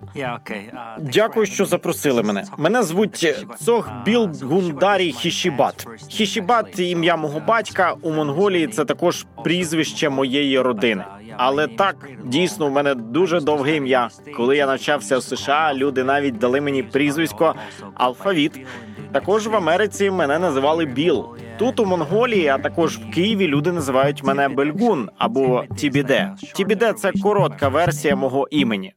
Дякую, 1.00 1.47
що 1.47 1.64
запросили 1.64 2.23
мене. 2.23 2.44
Мене 2.59 2.82
звуть 2.82 3.35
Цох 3.61 3.90
Білгундарі 4.04 5.12
Хішібат. 5.12 5.87
Хішібат 6.09 6.78
ім'я 6.78 7.16
мого 7.16 7.40
батька 7.40 7.94
у 8.02 8.12
Монголії. 8.12 8.66
Це 8.66 8.85
також 8.85 9.26
прізвище 9.44 10.09
моєї 10.09 10.61
родини. 10.61 11.04
Але 11.37 11.66
так 11.66 12.08
дійсно 12.25 12.66
у 12.66 12.70
мене 12.70 12.94
дуже 12.94 13.40
довге 13.40 13.76
ім'я. 13.76 14.08
Коли 14.37 14.56
я 14.56 14.66
навчався 14.66 15.18
в 15.18 15.22
США, 15.22 15.75
люди 15.75 16.04
навіть 16.04 16.38
дали 16.38 16.60
мені 16.60 16.82
прізвисько 16.82 17.54
алфавіт. 17.94 18.66
Також 19.12 19.46
в 19.46 19.56
Америці 19.56 20.10
мене 20.10 20.38
називали 20.38 20.84
Біл. 20.84 21.26
Тут 21.58 21.80
у 21.80 21.84
Монголії, 21.84 22.46
а 22.49 22.58
також 22.58 22.99
в 22.99 23.10
Києві, 23.10 23.46
люди 23.46 23.72
називають 23.72 24.25
мене 24.25 24.49
Бельгун 24.49 25.08
або 25.18 25.64
Тібіде. 25.76 26.34
Тібіде 26.54 26.92
це 26.92 27.12
коротка 27.22 27.68
версія 27.68 28.16
мого 28.16 28.49
імені. 28.50 28.92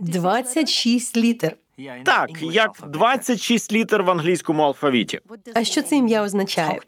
26 0.00 1.16
літер. 1.16 1.56
Так, 2.04 2.30
як 2.42 2.70
26 2.88 3.72
літер 3.72 4.02
в 4.02 4.10
англійському 4.10 4.62
алфавіті. 4.62 5.20
А 5.54 5.64
що 5.64 5.82
це 5.82 5.96
ім'я 5.96 6.22
означає? 6.22 6.80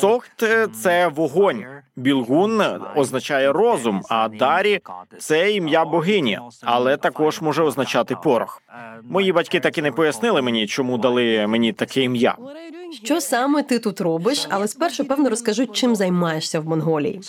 Цохт 0.00 0.44
це 0.82 1.08
вогонь. 1.08 1.64
Білгун 1.96 2.62
означає 2.96 3.52
розум, 3.52 4.02
а 4.08 4.28
дарі 4.28 4.80
це 5.18 5.52
ім'я 5.52 5.84
богині, 5.84 6.38
але 6.62 6.96
також 6.96 7.40
може 7.40 7.62
означати 7.62 8.16
порох. 8.24 8.62
Мої 9.02 9.32
батьки 9.32 9.60
так 9.60 9.78
і 9.78 9.82
не 9.82 9.92
пояснили 9.92 10.42
мені, 10.42 10.66
чому 10.66 10.98
дали 10.98 11.46
мені 11.46 11.72
таке 11.72 12.02
ім'я. 12.02 12.36
Що 13.02 13.20
саме 13.20 13.62
ти 13.62 13.78
тут 13.78 14.00
робиш? 14.00 14.46
Але 14.50 14.68
спершу 14.68 15.04
певно 15.04 15.30
розкажи, 15.30 15.66
чим 15.66 15.96
займаєшся 15.96 16.60
в 16.60 16.68
Монголії. 16.68 17.20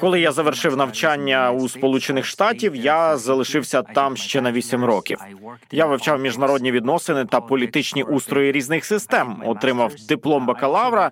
Коли 0.00 0.20
я 0.20 0.32
завершив 0.32 0.76
навчання 0.76 1.52
у 1.52 1.68
Сполучених 1.68 2.24
Штатів, 2.24 2.76
я 2.76 3.16
залишився 3.16 3.82
там 3.82 4.16
ще 4.16 4.40
на 4.40 4.52
8 4.52 4.84
років. 4.84 5.18
Я 5.72 5.86
вивчав 5.86 6.20
міжнародні 6.20 6.72
відносини 6.72 7.24
та 7.24 7.40
політичні 7.40 8.02
устрої 8.02 8.52
різних 8.52 8.84
систем, 8.84 9.42
отримав 9.46 9.92
диплом 10.08 10.46
бакалавра. 10.46 11.10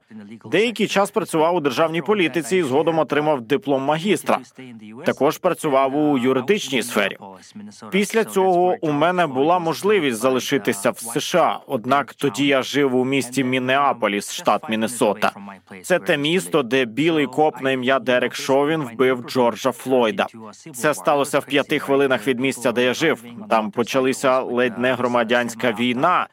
Деякий 0.51 0.87
час 0.87 1.11
працював 1.11 1.55
у 1.55 1.61
державній 1.61 2.03
політиці 2.03 2.57
і 2.57 2.63
згодом 2.63 2.99
отримав 2.99 3.41
диплом 3.41 3.83
магістра. 3.83 4.39
Також 5.05 5.39
працював 5.39 5.97
у 5.97 6.19
юридичній 6.19 6.83
сфері. 6.83 7.17
Після 7.91 8.25
цього 8.25 8.77
у 8.81 8.93
мене 8.93 9.27
була 9.27 9.59
можливість 9.59 10.19
залишитися 10.19 10.91
в 10.91 10.99
США. 10.99 11.61
Однак 11.67 12.15
тоді 12.15 12.47
я 12.47 12.63
жив 12.63 12.97
у 12.97 13.05
місті 13.05 13.45
Міннеаполіс, 13.87 14.33
штат 14.33 14.69
Міннесота. 14.69 15.33
Це 15.83 15.99
те 15.99 16.17
місто, 16.17 16.63
де 16.63 16.85
білий 16.85 17.27
коп 17.27 17.61
на 17.61 17.71
ім'я 17.71 17.99
Дерек 17.99 18.35
Шовін 18.35 18.83
вбив 18.83 19.25
Джорджа 19.29 19.73
Флойда. 19.73 20.27
Це 20.75 20.95
сталося 20.95 21.39
в 21.39 21.45
п'яти 21.45 21.79
хвилинах 21.79 22.27
від 22.27 22.41
місця, 22.41 22.73
де 22.73 22.85
я 22.85 22.95
жив. 22.95 23.25
Там 23.51 23.71
почалися 23.71 24.41
ледь 24.41 24.79
не 24.79 24.95
громадянська 24.95 25.73
війна. 25.73 26.27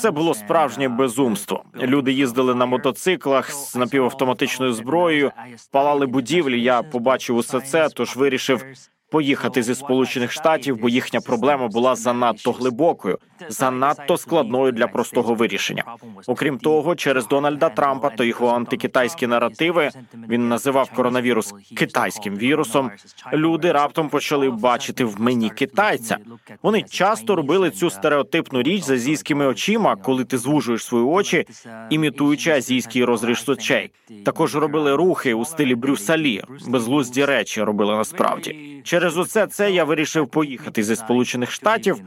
Це 0.00 0.10
було 0.10 0.34
справжнє 0.34 0.88
безумство. 0.88 1.64
Люди 1.82 2.12
їздили 2.12 2.54
на 2.54 2.66
мотоциклах 2.66 3.52
з 3.52 3.76
напівавтоматичною 3.76 4.72
зброєю, 4.72 5.32
палали 5.70 6.06
будівлі. 6.06 6.62
Я 6.62 6.82
побачив 6.82 7.36
усе 7.36 7.60
це, 7.60 7.88
тож 7.88 8.16
вирішив 8.16 8.64
поїхати 9.12 9.62
зі 9.62 9.74
сполучених 9.74 10.32
штатів, 10.32 10.78
бо 10.80 10.88
їхня 10.88 11.20
проблема 11.20 11.68
була 11.68 11.94
занадто 11.94 12.52
глибокою, 12.52 13.18
занадто 13.48 14.16
складною 14.16 14.72
для 14.72 14.86
простого 14.86 15.34
вирішення. 15.34 15.84
Окрім 16.26 16.58
того, 16.58 16.94
через 16.94 17.28
Дональда 17.28 17.68
Трампа 17.68 18.10
та 18.10 18.24
його 18.24 18.48
антикитайські 18.48 19.26
наративи 19.26 19.90
він 20.28 20.48
називав 20.48 20.90
коронавірус 20.90 21.54
китайським 21.76 22.36
вірусом. 22.36 22.90
Люди 23.32 23.72
раптом 23.72 24.08
почали 24.08 24.50
бачити 24.50 25.04
в 25.04 25.20
мені 25.20 25.50
китайця. 25.50 26.16
Вони 26.62 26.82
часто 26.82 27.36
робили 27.36 27.70
цю 27.70 27.90
стереотипну 27.90 28.62
річ 28.62 28.82
з 28.82 28.90
азійськими 28.90 29.46
очима, 29.46 29.96
коли 29.96 30.24
ти 30.24 30.38
звужуєш 30.38 30.84
свої 30.84 31.04
очі, 31.04 31.46
імітуючи 31.90 32.50
азійський 32.50 33.04
розріж 33.04 33.48
очей. 33.48 33.90
Також 34.24 34.56
робили 34.56 34.96
рухи 34.96 35.34
у 35.34 35.44
стилі 35.44 35.74
Брюсалі, 35.74 36.42
безглузді 36.68 37.24
речі 37.24 37.62
робили 37.62 37.96
насправді. 37.96 38.82
Через 38.84 39.01
усе 39.10 39.46
це 39.46 39.70
я 39.70 39.84
вирішив 39.84 40.26
поїхати 40.26 40.82
зі 40.82 40.96
сполучених 40.96 41.50
штатів. 41.50 42.02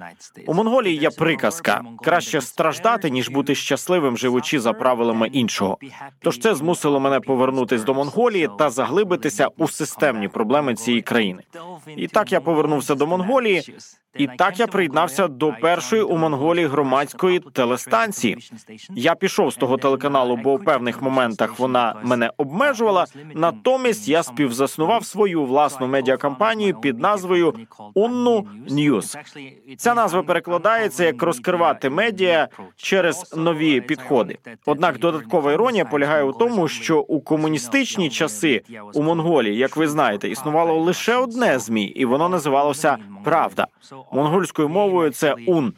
У 0.48 0.54
Монголії 0.54 0.98
є 0.98 1.10
приказка 1.10 1.82
краще 2.04 2.42
страждати 2.42 3.10
ніж 3.10 3.30
бути 3.30 3.56
щасливим, 3.56 4.18
живучи 4.18 4.60
за 4.60 4.74
правилами 4.74 5.28
іншого. 5.28 5.78
Тож 6.20 6.40
це 6.40 6.56
змусило 6.56 7.00
мене 7.00 7.20
повернутись 7.20 7.84
до 7.84 7.94
Монголії 7.94 8.50
та 8.60 8.70
заглибитися 8.70 9.48
у 9.58 9.68
системні 9.68 10.28
проблеми 10.28 10.76
цієї 10.76 11.02
країни. 11.02 11.44
І 11.98 12.08
так 12.08 12.32
я 12.32 12.42
повернувся 12.42 12.96
до 12.96 13.08
Монголії. 13.08 13.76
І 14.18 14.28
так 14.28 14.60
я 14.60 14.68
приєднався 14.68 15.28
до 15.28 15.54
першої 15.62 16.02
у 16.02 16.18
Монголії 16.18 16.68
громадської 16.68 17.40
телестанції. 17.40 18.38
Я 18.90 19.16
пішов 19.16 19.54
з 19.54 19.56
того 19.56 19.78
телеканалу, 19.78 20.38
бо 20.38 20.54
у 20.54 20.60
певних 20.60 21.02
моментах 21.02 21.60
вона 21.60 21.96
мене 22.04 22.32
обмежувала. 22.38 23.06
Натомість 23.34 24.08
я 24.08 24.24
співзаснував 24.24 25.06
свою 25.06 25.46
власну 25.46 25.88
медіакампанію 25.88 26.74
під 26.86 27.00
назвою 27.00 27.54
Унну 27.94 28.48
News. 28.70 29.18
Ця 29.78 29.94
назва 29.94 30.24
перекладається 30.24 31.04
як 31.06 31.24
розкривати 31.24 31.90
медіа 31.90 32.48
через 32.76 33.36
нові 33.38 33.82
підходи. 33.82 34.38
Однак 34.66 35.00
додаткова 35.00 35.54
іронія 35.54 35.86
полягає 35.86 36.24
у 36.24 36.32
тому, 36.32 36.68
що 36.68 37.00
у 37.00 37.22
комуністичні 37.22 38.10
часи 38.10 38.62
у 38.94 39.02
Монголії, 39.02 39.58
як 39.58 39.78
ви 39.78 39.88
знаєте, 39.88 40.30
існувало 40.30 40.80
лише 40.80 41.16
одне 41.16 41.60
ЗМІ, 41.60 41.84
і 41.84 42.06
воно 42.06 42.30
називалося 42.30 42.98
Правда. 43.24 43.68
Монгольською 44.14 44.70
мовою 44.70 45.10
це 45.10 45.36
ун. 45.48 45.74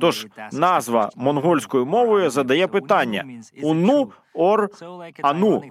Тож 0.00 0.26
назва 0.52 1.10
монгольською 1.16 1.86
мовою 1.86 2.30
задає 2.30 2.66
питання 2.66 3.24
уну 3.62 4.12
ор 4.34 4.68
ану. 5.22 5.62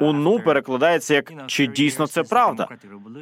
Уну 0.00 0.40
перекладається 0.40 1.14
як 1.14 1.32
чи 1.46 1.66
дійсно 1.66 2.06
це 2.06 2.22
правда. 2.22 2.68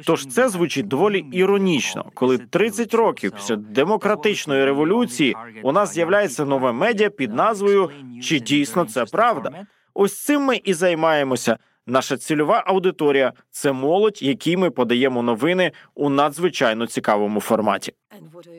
Тож 0.05 0.25
це 0.25 0.49
звучить 0.49 0.87
доволі 0.87 1.25
іронічно, 1.31 2.05
коли 2.13 2.37
30 2.37 2.93
років 2.93 3.31
після 3.31 3.55
демократичної 3.55 4.65
революції 4.65 5.35
у 5.63 5.71
нас 5.71 5.93
з'являється 5.93 6.45
нове 6.45 6.71
медіа 6.71 7.09
під 7.09 7.33
назвою 7.33 7.91
Чи 8.23 8.39
дійсно 8.39 8.85
це 8.85 9.05
правда? 9.05 9.65
Ось 9.93 10.23
цим 10.23 10.41
ми 10.41 10.61
і 10.63 10.73
займаємося. 10.73 11.57
Наша 11.87 12.17
цільова 12.17 12.63
аудиторія 12.67 13.33
це 13.49 13.71
молодь, 13.71 14.23
якій 14.23 14.57
ми 14.57 14.69
подаємо 14.69 15.23
новини 15.23 15.71
у 15.95 16.09
надзвичайно 16.09 16.87
цікавому 16.87 17.39
форматі. 17.39 17.93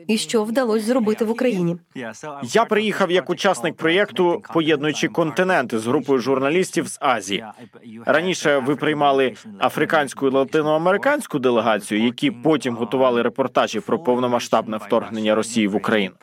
І 0.07 0.17
що 0.17 0.43
вдалося 0.43 0.85
зробити 0.85 1.25
в 1.25 1.31
Україні? 1.31 1.77
Я 2.43 2.65
приїхав 2.65 3.11
як 3.11 3.29
учасник 3.29 3.75
проєкту, 3.75 4.41
поєднуючи 4.53 5.07
континенти 5.07 5.79
з 5.79 5.87
групою 5.87 6.19
журналістів 6.19 6.87
з 6.87 6.97
Азії. 7.01 7.45
Раніше 8.05 8.57
ви 8.57 8.75
приймали 8.75 9.35
африканську 9.59 10.27
і 10.27 10.31
латиноамериканську 10.31 11.39
делегацію, 11.39 12.03
які 12.03 12.31
потім 12.31 12.75
готували 12.75 13.21
репортажі 13.21 13.79
про 13.79 13.99
повномасштабне 13.99 14.77
вторгнення 14.77 15.35
Росії 15.35 15.67
в 15.67 15.75
Україну. 15.75 16.15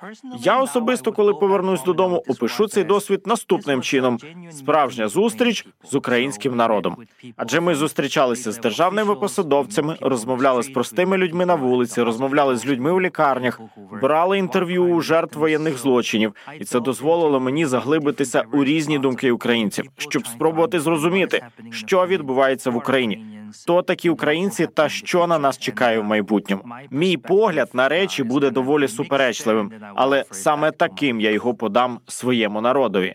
Я 0.42 0.60
особисто, 0.60 1.12
коли 1.12 1.34
повернусь 1.34 1.84
додому, 1.84 2.24
опишу 2.28 2.68
цей 2.68 2.84
досвід 2.84 3.26
наступним 3.26 3.82
чином: 3.82 4.18
справжня 4.50 5.08
зустріч 5.08 5.66
з 5.90 5.94
українським 5.94 6.56
народом. 6.56 6.96
Адже 7.36 7.60
ми 7.60 7.74
зустрічалися 7.74 8.52
з 8.52 8.58
державними 8.58 9.14
посадовцями, 9.14 9.96
розмовляли 10.00 10.62
з 10.62 10.68
простими 10.68 11.16
людьми 11.16 11.46
на 11.46 11.54
вулиці, 11.54 12.02
розмовляли 12.02 12.56
з 12.56 12.66
людьми 12.66 12.92
у 12.92 13.00
лікарнях, 13.20 13.60
брали 14.02 14.38
інтерв'ю 14.38 14.84
у 14.84 15.00
жертв 15.00 15.38
воєнних 15.38 15.78
злочинів, 15.78 16.34
і 16.60 16.64
це 16.64 16.80
дозволило 16.80 17.40
мені 17.40 17.66
заглибитися 17.66 18.44
у 18.52 18.64
різні 18.64 18.98
думки 18.98 19.30
українців, 19.30 19.84
щоб 19.96 20.26
спробувати 20.26 20.80
зрозуміти, 20.80 21.42
що 21.70 22.06
відбувається 22.06 22.70
в 22.70 22.76
Україні. 22.76 23.39
Хто 23.52 23.82
такі 23.82 24.10
українці 24.10 24.66
та 24.74 24.88
що 24.88 25.26
на 25.26 25.38
нас 25.38 25.58
чекає 25.58 26.00
в 26.00 26.04
майбутньому. 26.04 26.62
Мій 26.90 27.16
погляд 27.16 27.70
на 27.72 27.88
речі 27.88 28.22
буде 28.22 28.50
доволі 28.50 28.88
суперечливим, 28.88 29.72
але 29.94 30.24
саме 30.30 30.70
таким 30.70 31.20
я 31.20 31.30
його 31.30 31.54
подам 31.54 32.00
своєму 32.06 32.60
народові. 32.60 33.14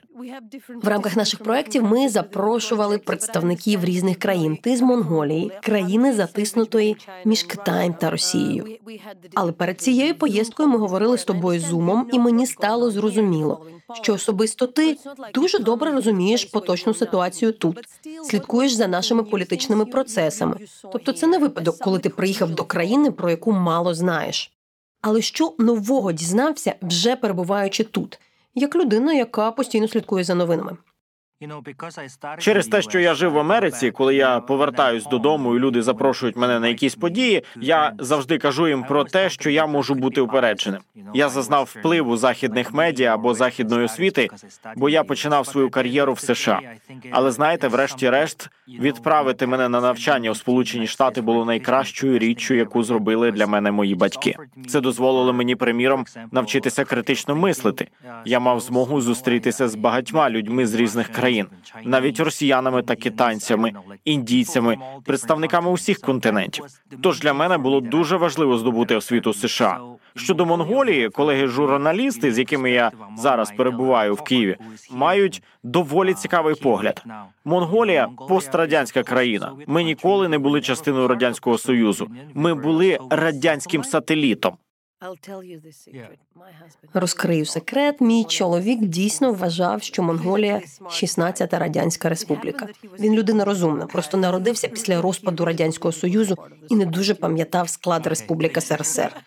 В 0.84 0.88
рамках 0.88 1.16
наших 1.16 1.44
проєктів 1.44 1.84
ми 1.84 2.10
запрошували 2.10 2.98
представників 2.98 3.86
різних 3.86 4.20
країн. 4.20 4.58
Ти 4.58 4.76
з 4.76 4.82
Монголії, 4.82 5.52
країни 5.64 6.14
затиснутої 6.14 6.98
між 7.26 7.44
Китаєм 7.44 7.94
та 7.94 8.10
Росією. 8.10 8.66
Але 9.36 9.52
перед 9.52 9.82
цією 9.82 10.16
поїздкою 10.16 10.70
ми 10.70 10.78
говорили 10.78 11.18
з 11.18 11.26
тобою 11.26 11.60
зумом, 11.60 12.10
і 12.14 12.20
мені 12.20 12.46
стало 12.46 12.92
зрозуміло, 12.92 13.66
що 13.94 14.14
особисто 14.14 14.68
ти 14.68 14.98
дуже 15.34 15.60
добре 15.60 15.92
розумієш 15.92 16.46
поточну 16.46 16.94
ситуацію 16.94 17.52
тут, 17.52 17.80
слідкуєш 18.30 18.74
за 18.74 18.88
нашими 18.88 19.24
політичними 19.24 19.86
процесами. 19.86 20.58
Тобто, 20.92 21.14
це 21.14 21.28
не 21.28 21.38
випадок, 21.38 21.78
коли 21.78 22.00
ти 22.00 22.10
приїхав 22.10 22.50
до 22.50 22.64
країни, 22.64 23.12
про 23.12 23.30
яку 23.30 23.52
мало 23.52 23.94
знаєш. 23.94 24.52
Але 25.02 25.22
що 25.22 25.54
нового 25.60 26.12
дізнався, 26.12 26.76
вже 26.82 27.16
перебуваючи 27.16 27.84
тут, 27.84 28.20
як 28.56 28.76
людина, 28.76 29.14
яка 29.14 29.52
постійно 29.52 29.88
слідкує 29.88 30.24
за 30.24 30.36
новинами. 30.36 30.78
Через 32.40 32.68
те, 32.68 32.82
що 32.82 33.00
я 33.00 33.14
жив 33.14 33.32
в 33.32 33.40
Америці, 33.40 33.92
коли 33.92 34.16
я 34.16 34.40
повертаюсь 34.40 35.06
додому, 35.06 35.56
і 35.56 35.60
люди 35.60 35.82
запрошують 35.82 36.36
мене 36.36 36.60
на 36.60 36.68
якісь 36.68 36.96
події, 36.96 37.44
я 37.62 37.94
завжди 38.00 38.38
кажу 38.38 38.68
їм 38.68 38.84
про 38.84 39.04
те, 39.04 39.30
що 39.30 39.50
я 39.50 39.68
можу 39.68 39.96
бути 39.96 40.22
упередженим. 40.22 40.82
Я 41.14 41.30
зазнав 41.30 41.64
впливу 41.76 42.18
західних 42.18 42.74
медіа 42.74 43.14
або 43.14 43.34
західної 43.34 43.86
освіти, 43.86 44.30
бо 44.76 44.90
я 44.90 45.04
починав 45.04 45.48
свою 45.48 45.70
кар'єру 45.70 46.14
в 46.14 46.20
США. 46.20 46.60
Але 47.12 47.32
знаєте, 47.32 47.68
врешті-решт, 47.68 48.50
відправити 48.68 49.48
мене 49.48 49.70
на 49.70 49.82
навчання 49.82 50.32
у 50.32 50.36
Сполучені 50.36 50.88
Штати 50.88 51.22
було 51.22 51.46
найкращою 51.46 52.20
річчю, 52.20 52.54
яку 52.54 52.84
зробили 52.84 53.32
для 53.32 53.48
мене 53.48 53.72
мої 53.72 53.96
батьки. 53.96 54.36
Це 54.68 54.82
дозволило 54.82 55.34
мені, 55.34 55.56
приміром, 55.56 56.06
навчитися 56.32 56.86
критично 56.86 57.36
мислити. 57.36 57.88
Я 58.26 58.40
мав 58.40 58.60
змогу 58.60 59.02
зустрітися 59.02 59.68
з 59.68 59.76
багатьма 59.76 60.30
людьми 60.30 60.68
з 60.68 60.74
різних 60.74 61.08
країн, 61.08 61.25
навіть 61.84 62.20
росіянами 62.20 62.84
та 62.84 62.96
китайцями, 62.96 63.74
індійцями, 64.06 64.78
представниками 65.06 65.72
усіх 65.72 66.00
континентів. 66.00 66.66
Тож 67.02 67.20
для 67.20 67.34
мене 67.34 67.58
було 67.58 67.82
дуже 67.82 68.18
важливо 68.18 68.58
здобути 68.58 68.96
освіту 68.96 69.34
США. 69.34 69.80
Щодо 70.16 70.46
Монголії, 70.46 71.10
колеги-журналісти, 71.10 72.34
з 72.34 72.40
якими 72.40 72.72
я 72.72 72.92
зараз 73.18 73.52
перебуваю 73.52 74.14
в 74.14 74.22
Києві, 74.22 74.58
мають 74.92 75.44
доволі 75.64 76.14
цікавий 76.14 76.56
погляд. 76.56 77.04
Монголія 77.46 78.08
пострадянська 78.28 79.04
країна. 79.04 79.52
Ми 79.68 79.84
ніколи 79.84 80.28
не 80.28 80.38
були 80.38 80.62
частиною 80.62 81.08
радянського 81.08 81.58
союзу. 81.58 82.08
Ми 82.34 82.54
були 82.54 83.00
радянським 83.10 83.84
сателітом. 83.84 84.58
Розкрию 86.94 87.46
секрет. 87.46 88.02
Мій 88.02 88.24
чоловік 88.24 88.80
дійсно 88.80 89.34
вважав, 89.34 89.84
що 89.84 90.04
Монголія 90.04 90.62
16-та 90.82 91.60
радянська 91.60 92.10
республіка. 92.10 92.68
Він 93.00 93.14
людина 93.14 93.46
розумна, 93.46 93.86
просто 93.86 94.18
народився 94.18 94.68
після 94.68 95.02
розпаду 95.02 95.46
радянського 95.46 95.92
союзу 95.92 96.38
і 96.70 96.76
не 96.76 96.86
дуже 96.86 97.14
пам'ятав 97.14 97.70
склад 97.70 98.08
республіки 98.08 98.62
СРСР. 98.62 99.22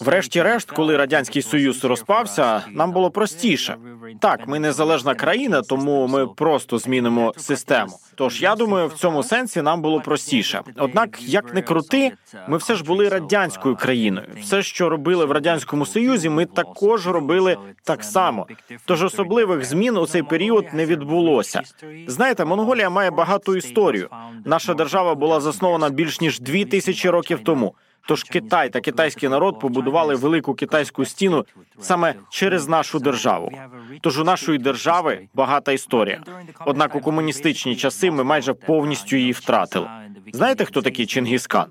Врешті-решт, 0.00 0.70
коли 0.70 0.96
радянський 0.96 1.42
союз 1.42 1.84
розпався, 1.84 2.62
нам 2.72 2.92
було 2.92 3.10
простіше. 3.10 3.76
Так, 4.20 4.48
ми 4.48 4.58
незалежна 4.58 5.14
країна, 5.14 5.62
тому 5.62 6.06
ми 6.06 6.26
просто 6.26 6.78
змінимо 6.78 7.34
систему. 7.36 7.92
Тож 8.14 8.42
я 8.42 8.54
думаю, 8.54 8.88
в 8.88 8.92
цьому 8.92 9.22
сенсі 9.22 9.62
нам 9.62 9.82
було 9.82 10.00
простіше. 10.00 10.62
Однак, 10.76 11.22
як 11.22 11.54
не 11.54 11.62
крути, 11.62 12.12
ми 12.48 12.56
все 12.56 12.74
ж 12.74 12.84
були 12.84 13.08
радянською 13.08 13.76
країною. 13.76 14.26
Все, 14.40 14.62
що 14.62 14.88
робили 14.88 15.24
в 15.24 15.32
радянському 15.32 15.86
союзі, 15.86 16.28
ми 16.28 16.46
також 16.46 17.06
робили 17.06 17.56
так 17.84 18.04
само. 18.04 18.46
Тож 18.84 19.02
особливих 19.04 19.64
змін 19.64 19.96
у 19.96 20.06
цей 20.06 20.22
період 20.22 20.66
не 20.72 20.86
відбулося. 20.86 21.62
Знаєте, 22.06 22.44
Монголія 22.44 22.90
має 22.90 23.10
багату 23.10 23.56
історію. 23.56 24.08
Наша 24.44 24.74
держава 24.74 25.14
була 25.14 25.40
заснована 25.40 25.90
більш 25.90 26.20
ніж 26.20 26.40
дві 26.40 26.64
тисячі 26.64 27.08
років 27.08 27.44
тому. 27.44 27.74
Тож 28.06 28.22
Китай 28.24 28.70
та 28.70 28.80
китайський 28.80 29.28
народ 29.28 29.60
побудували 29.60 30.14
велику 30.14 30.54
китайську 30.54 31.04
стіну 31.04 31.44
саме 31.80 32.14
через 32.30 32.68
нашу 32.68 32.98
державу. 32.98 33.52
Тож 34.00 34.18
у 34.18 34.24
нашої 34.24 34.58
держави 34.58 35.28
багата 35.34 35.72
історія. 35.72 36.22
Однак 36.66 36.94
у 36.94 37.00
комуністичні 37.00 37.76
часи 37.76 38.10
ми 38.10 38.24
майже 38.24 38.54
повністю 38.54 39.16
її 39.16 39.32
втратили. 39.32 39.88
Знаєте, 40.32 40.64
хто 40.64 40.82
такий 40.82 41.06
Чингіскан? 41.06 41.66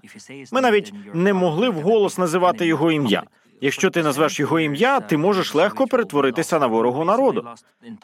Ми 0.52 0.62
навіть 0.62 0.94
не 1.14 1.34
могли 1.34 1.70
вголос 1.70 2.18
називати 2.18 2.66
його 2.66 2.92
ім'я. 2.92 3.24
Якщо 3.64 3.90
ти 3.90 4.04
назвеш 4.04 4.40
його 4.40 4.60
ім'я, 4.60 5.00
ти 5.00 5.18
можеш 5.18 5.56
легко 5.56 5.88
перетворитися 5.88 6.60
на 6.60 6.68
ворогу 6.68 7.06
народу. 7.06 7.48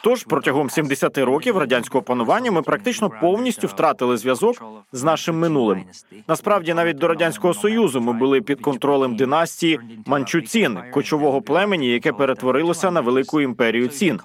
Тож 0.04 0.24
протягом 0.24 0.70
70 0.70 1.18
років 1.18 1.58
радянського 1.58 2.02
панування 2.02 2.52
ми 2.52 2.62
практично 2.62 3.12
повністю 3.22 3.68
втратили 3.68 4.18
зв'язок 4.18 4.64
з 4.92 5.04
нашим 5.04 5.40
минулим. 5.40 5.84
Насправді, 6.28 6.74
навіть 6.74 6.98
до 6.98 7.08
радянського 7.08 7.54
союзу 7.54 8.02
ми 8.02 8.14
були 8.14 8.42
під 8.42 8.62
контролем 8.62 9.16
династії 9.16 9.80
Манчуцін, 10.06 10.80
кочового 10.94 11.42
племені, 11.42 11.88
яке 11.88 12.14
перетворилося 12.14 12.92
на 12.92 13.02
велику 13.02 13.42
імперію 13.42 13.88
цін. 13.88 14.20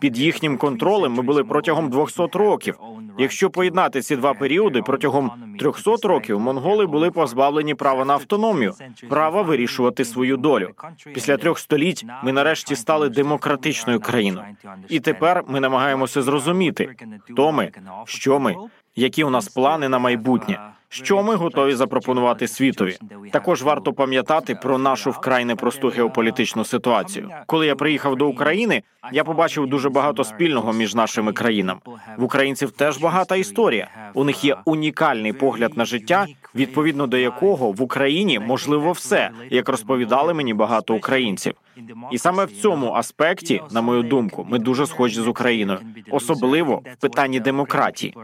Під 0.00 0.18
їхнім 0.18 0.58
контролем 0.58 1.12
ми 1.12 1.22
були 1.22 1.44
протягом 1.44 1.90
200 1.90 2.22
років. 2.32 2.74
Якщо 3.18 3.50
поєднати 3.50 4.00
ці 4.00 4.16
два 4.16 4.34
періоди, 4.34 4.82
протягом 4.82 5.30
300 5.58 6.08
років 6.08 6.40
монголи 6.40 6.86
були 6.86 7.10
позбавлені 7.10 7.74
права 7.74 8.04
на 8.04 8.14
автономію, 8.14 8.74
права 9.08 9.42
вирішувати 9.42 10.04
свою 10.04 10.36
долю. 10.36 10.70
Після 11.14 11.36
трьох 11.36 11.58
століть 11.58 12.04
ми 12.24 12.32
нарешті 12.32 12.76
стали 12.76 13.08
демократичною 13.08 14.00
країною, 14.00 14.46
і 14.88 15.00
тепер 15.00 15.44
ми 15.48 15.60
намагаємося 15.60 16.22
зрозуміти, 16.22 16.94
хто 17.20 17.52
ми, 17.52 17.70
що 18.04 18.38
ми, 18.40 18.56
які 18.98 19.24
у 19.24 19.30
нас 19.30 19.48
плани 19.48 19.88
на 19.88 19.98
майбутнє. 19.98 20.58
Що 20.88 21.22
ми 21.22 21.34
готові 21.34 21.74
запропонувати 21.74 22.48
світові? 22.48 22.96
Також 23.32 23.62
варто 23.62 23.92
пам'ятати 23.92 24.54
про 24.54 24.78
нашу 24.78 25.10
вкрай 25.10 25.44
непросту 25.44 25.88
геополітичну 25.88 26.64
ситуацію. 26.64 27.30
Коли 27.46 27.66
я 27.66 27.74
приїхав 27.74 28.16
до 28.16 28.28
України, 28.28 28.82
я 29.12 29.24
побачив 29.24 29.66
дуже 29.66 29.88
багато 29.88 30.24
спільного 30.24 30.72
між 30.72 30.94
нашими 30.94 31.32
країнами. 31.32 31.80
В 32.16 32.24
українців 32.24 32.70
теж 32.70 32.98
багата 32.98 33.36
історія. 33.36 33.88
У 34.14 34.24
них 34.24 34.44
є 34.44 34.56
унікальний 34.64 35.32
погляд 35.32 35.76
на 35.76 35.84
життя, 35.84 36.26
відповідно 36.58 37.06
до 37.06 37.16
якого 37.16 37.72
в 37.72 37.82
Україні 37.82 38.38
можливо 38.38 38.92
все, 38.92 39.30
як 39.50 39.68
розповідали 39.68 40.34
мені 40.34 40.54
багато 40.54 40.94
українців. 40.94 41.54
І 42.10 42.18
саме 42.18 42.44
в 42.44 42.50
цьому 42.52 42.92
аспекті, 42.92 43.62
на 43.70 43.80
мою 43.80 44.02
думку, 44.02 44.46
ми 44.50 44.58
дуже 44.58 44.86
схожі 44.86 45.20
з 45.20 45.28
Україною, 45.28 45.78
особливо 46.10 46.82
в 46.92 47.00
питанні 47.00 47.40
демократії. 47.40 48.14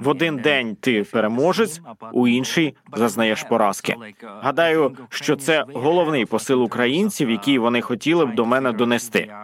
В 0.00 0.08
один 0.08 0.36
день 0.36 0.76
ти 0.80 1.02
переможець, 1.02 1.80
у 2.12 2.28
інший 2.28 2.74
зазнаєш 2.96 3.42
поразки. 3.42 3.96
Гадаю, 4.22 4.96
що 5.08 5.36
це 5.36 5.64
головний 5.74 6.26
посил 6.26 6.62
українців, 6.62 7.30
який 7.30 7.58
вони 7.58 7.80
хотіли 7.80 8.26
б 8.26 8.34
до 8.34 8.44
мене 8.44 8.72
донести. 8.72 9.34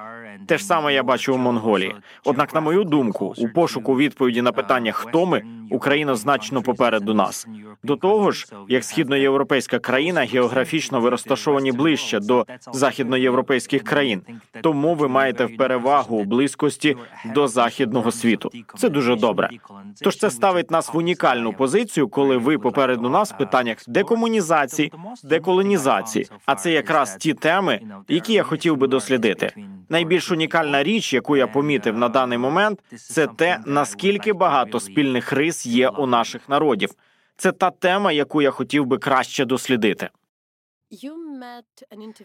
Те 0.51 0.59
ж 0.59 0.65
саме 0.65 0.95
я 0.95 1.03
бачу 1.03 1.35
у 1.35 1.39
Монголії. 1.39 1.95
Однак, 2.25 2.55
на 2.55 2.61
мою 2.61 2.85
думку, 2.85 3.35
у 3.39 3.49
пошуку 3.49 3.97
відповіді 3.97 4.43
на 4.43 4.53
питання, 4.53 4.93
хто 4.93 5.27
ми, 5.27 5.43
Україна 5.71 6.15
значно 6.15 6.63
попереду 6.63 7.15
нас. 7.15 7.47
До 7.83 7.97
того 7.97 8.31
ж, 8.31 8.47
як 8.69 8.85
східноєвропейська 8.85 9.79
країна 9.79 10.21
географічно 10.21 11.01
ви 11.01 11.11
розташовані 11.11 11.73
ближче 11.73 12.21
до 12.21 12.47
західноєвропейських 12.73 13.83
країн, 13.83 14.23
тому 14.63 14.95
ви 14.95 15.09
маєте 15.09 15.45
в 15.45 15.57
перевагу 15.57 16.17
у 16.17 16.25
близькості 16.25 16.97
до 17.35 17.49
західного 17.49 18.11
світу. 18.11 18.51
Це 18.77 18.89
дуже 18.89 19.17
добре. 19.17 19.51
Тож 20.03 20.17
це 20.17 20.31
ставить 20.31 20.71
нас 20.71 20.95
в 20.95 20.97
унікальну 20.97 21.53
позицію, 21.53 22.09
коли 22.09 22.37
ви 22.37 22.59
попереду 22.59 23.09
нас 23.09 23.33
в 23.33 23.37
питаннях 23.39 23.77
декомунізації, 23.89 24.93
деколонізації. 25.25 26.27
А 26.47 26.55
це 26.55 26.73
якраз 26.73 27.17
ті 27.17 27.35
теми, 27.35 27.81
які 28.09 28.33
я 28.33 28.43
хотів 28.43 28.77
би 28.77 28.87
дослідити. 28.87 29.53
Найбільш 29.91 30.31
унікальна 30.31 30.83
річ, 30.83 31.13
яку 31.13 31.37
я 31.37 31.47
помітив 31.47 31.99
на 31.99 32.09
даний 32.09 32.39
момент, 32.39 32.79
це 32.97 33.27
те 33.27 33.61
наскільки 33.67 34.33
багато 34.33 34.81
спільних 34.81 35.33
рис 35.33 35.67
є 35.67 35.89
у 35.89 36.07
наших 36.07 36.49
народів. 36.49 36.91
Це 37.37 37.53
та 37.53 37.71
тема, 37.71 38.13
яку 38.13 38.43
я 38.43 38.51
хотів 38.51 38.87
би 38.87 38.99
краще 38.99 39.45
дослідити. 39.45 40.09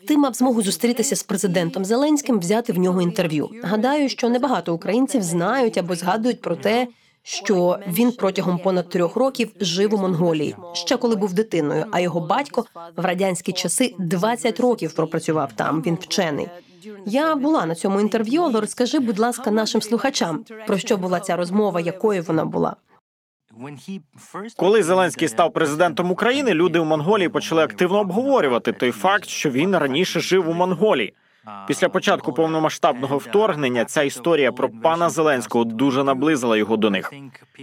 Ти 0.08 0.18
мав 0.18 0.34
змогу 0.34 0.62
зустрітися 0.62 1.16
з 1.16 1.24
президентом 1.24 1.86
Зеленським, 1.86 2.40
взяти 2.40 2.74
в 2.74 2.78
нього 2.78 3.02
інтерв'ю. 3.02 3.50
Гадаю, 3.64 4.10
що 4.10 4.30
небагато 4.30 4.74
українців 4.74 5.22
знають 5.22 5.78
або 5.78 5.96
згадують 5.96 6.42
про 6.42 6.56
те, 6.56 6.88
що 7.24 7.80
він 7.88 8.12
протягом 8.12 8.60
понад 8.60 8.90
трьох 8.90 9.16
років 9.16 9.52
жив 9.60 9.94
у 9.94 9.98
Монголії, 9.98 10.56
ще 10.74 10.98
коли 10.98 11.16
був 11.16 11.34
дитиною. 11.34 11.86
А 11.92 12.00
його 12.00 12.20
батько 12.20 12.66
в 12.98 13.06
радянські 13.06 13.52
часи 13.54 13.96
20 14.00 14.60
років 14.60 14.94
пропрацював 14.94 15.54
там. 15.54 15.82
Він 15.82 15.96
вчений. 16.02 16.48
Я 17.06 17.36
була 17.36 17.66
на 17.66 17.76
цьому 17.76 18.02
інтерв'ю, 18.02 18.42
але 18.42 18.62
розкажи, 18.62 19.00
будь 19.00 19.20
ласка, 19.20 19.52
нашим 19.52 19.82
слухачам 19.82 20.46
про 20.68 20.78
що 20.78 20.98
була 20.98 21.20
ця 21.20 21.36
розмова, 21.36 21.80
якою 21.80 22.24
вона 22.24 22.46
була. 22.46 22.76
Коли 24.58 24.84
Зеленський 24.84 25.28
став 25.28 25.54
президентом 25.54 26.12
України, 26.12 26.54
люди 26.54 26.80
у 26.80 26.86
Монголії 26.86 27.30
почали 27.30 27.64
активно 27.64 28.00
обговорювати 28.00 28.74
той 28.74 28.92
факт, 28.92 29.30
що 29.30 29.50
він 29.50 29.78
раніше 29.78 30.20
жив 30.20 30.50
у 30.50 30.54
Монголії. 30.54 31.14
Після 31.68 31.90
початку 31.90 32.34
повномасштабного 32.34 33.18
вторгнення 33.18 33.86
ця 33.86 34.04
історія 34.04 34.52
про 34.52 34.70
пана 34.70 35.10
Зеленського 35.10 35.66
дуже 35.66 36.04
наблизила 36.04 36.58
його 36.58 36.78
до 36.78 36.90
них. 36.90 37.14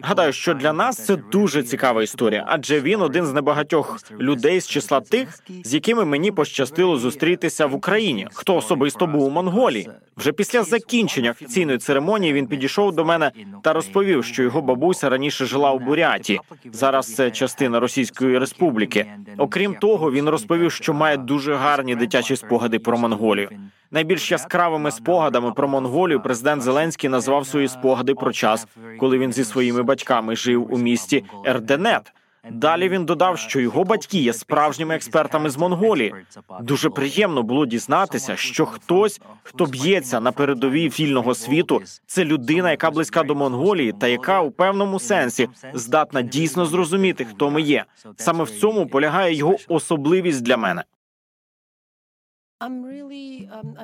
Гадаю, 0.02 0.32
що 0.32 0.54
для 0.54 0.72
нас 0.72 1.04
це 1.06 1.16
дуже 1.16 1.62
цікава 1.62 2.02
історія, 2.02 2.44
адже 2.48 2.80
він 2.80 3.00
один 3.00 3.26
з 3.26 3.32
небагатьох 3.32 3.98
людей 4.20 4.60
з 4.60 4.68
числа 4.68 5.00
тих, 5.00 5.38
з 5.64 5.74
якими 5.74 6.04
мені 6.04 6.32
пощастило 6.32 6.96
зустрітися 6.96 7.66
в 7.66 7.74
Україні, 7.74 8.28
хто 8.32 8.56
особисто 8.56 9.06
був 9.06 9.22
у 9.24 9.30
Монголії. 9.30 9.90
Вже 10.16 10.32
після 10.32 10.62
закінчення 10.62 11.30
офіційної 11.30 11.78
церемонії 11.78 12.32
він 12.32 12.46
підійшов 12.46 12.94
до 12.94 13.04
мене 13.04 13.30
та 13.62 13.72
розповів, 13.72 14.24
що 14.24 14.42
його 14.42 14.62
бабуся 14.62 15.08
раніше 15.08 15.44
жила 15.44 15.72
у 15.72 15.78
Буряті. 15.78 16.40
Зараз 16.72 17.14
це 17.14 17.30
частина 17.30 17.80
Російської 17.80 18.38
Республіки. 18.38 19.06
Окрім 19.38 19.74
того, 19.74 20.12
він 20.12 20.28
розповів, 20.28 20.72
що 20.72 20.94
має 20.94 21.16
дуже 21.16 21.54
гарні 21.54 21.96
дитячі 21.96 22.36
спогади 22.36 22.78
про 22.78 22.98
Монголію. 22.98 23.50
Найбільш 23.90 24.32
яскравими 24.32 24.90
спогадами 24.90 25.52
про 25.52 25.68
Монголію 25.68 26.20
президент 26.20 26.62
Зеленський 26.62 27.10
назвав 27.10 27.46
свої 27.46 27.68
спогади 27.68 28.14
про 28.14 28.32
час, 28.32 28.66
коли 29.00 29.18
він 29.18 29.32
зі 29.32 29.44
своїми 29.44 29.82
батьками 29.82 30.36
жив 30.36 30.74
у 30.74 30.78
місті 30.78 31.24
Ерденет. 31.44 32.12
Далі 32.50 32.88
він 32.88 33.04
додав, 33.04 33.38
що 33.38 33.60
його 33.60 33.84
батьки 33.84 34.18
є 34.18 34.32
справжніми 34.32 34.94
експертами 34.94 35.50
з 35.50 35.56
Монголії. 35.56 36.14
Дуже 36.60 36.90
приємно 36.90 37.42
було 37.42 37.66
дізнатися, 37.66 38.36
що 38.36 38.66
хтось, 38.66 39.20
хто 39.42 39.66
б'ється 39.66 40.20
на 40.20 40.32
передовій 40.32 40.88
вільного 40.88 41.34
світу, 41.34 41.82
це 42.06 42.24
людина, 42.24 42.70
яка 42.70 42.90
близька 42.90 43.22
до 43.22 43.34
Монголії, 43.34 43.92
та 44.00 44.08
яка 44.08 44.40
у 44.40 44.50
певному 44.50 45.00
сенсі 45.00 45.48
здатна 45.74 46.22
дійсно 46.22 46.66
зрозуміти, 46.66 47.24
хто 47.24 47.50
ми 47.50 47.62
є. 47.62 47.84
Саме 48.16 48.44
в 48.44 48.50
цьому 48.50 48.86
полягає 48.86 49.34
його 49.34 49.56
особливість 49.68 50.42
для 50.42 50.56
мене. 50.56 50.82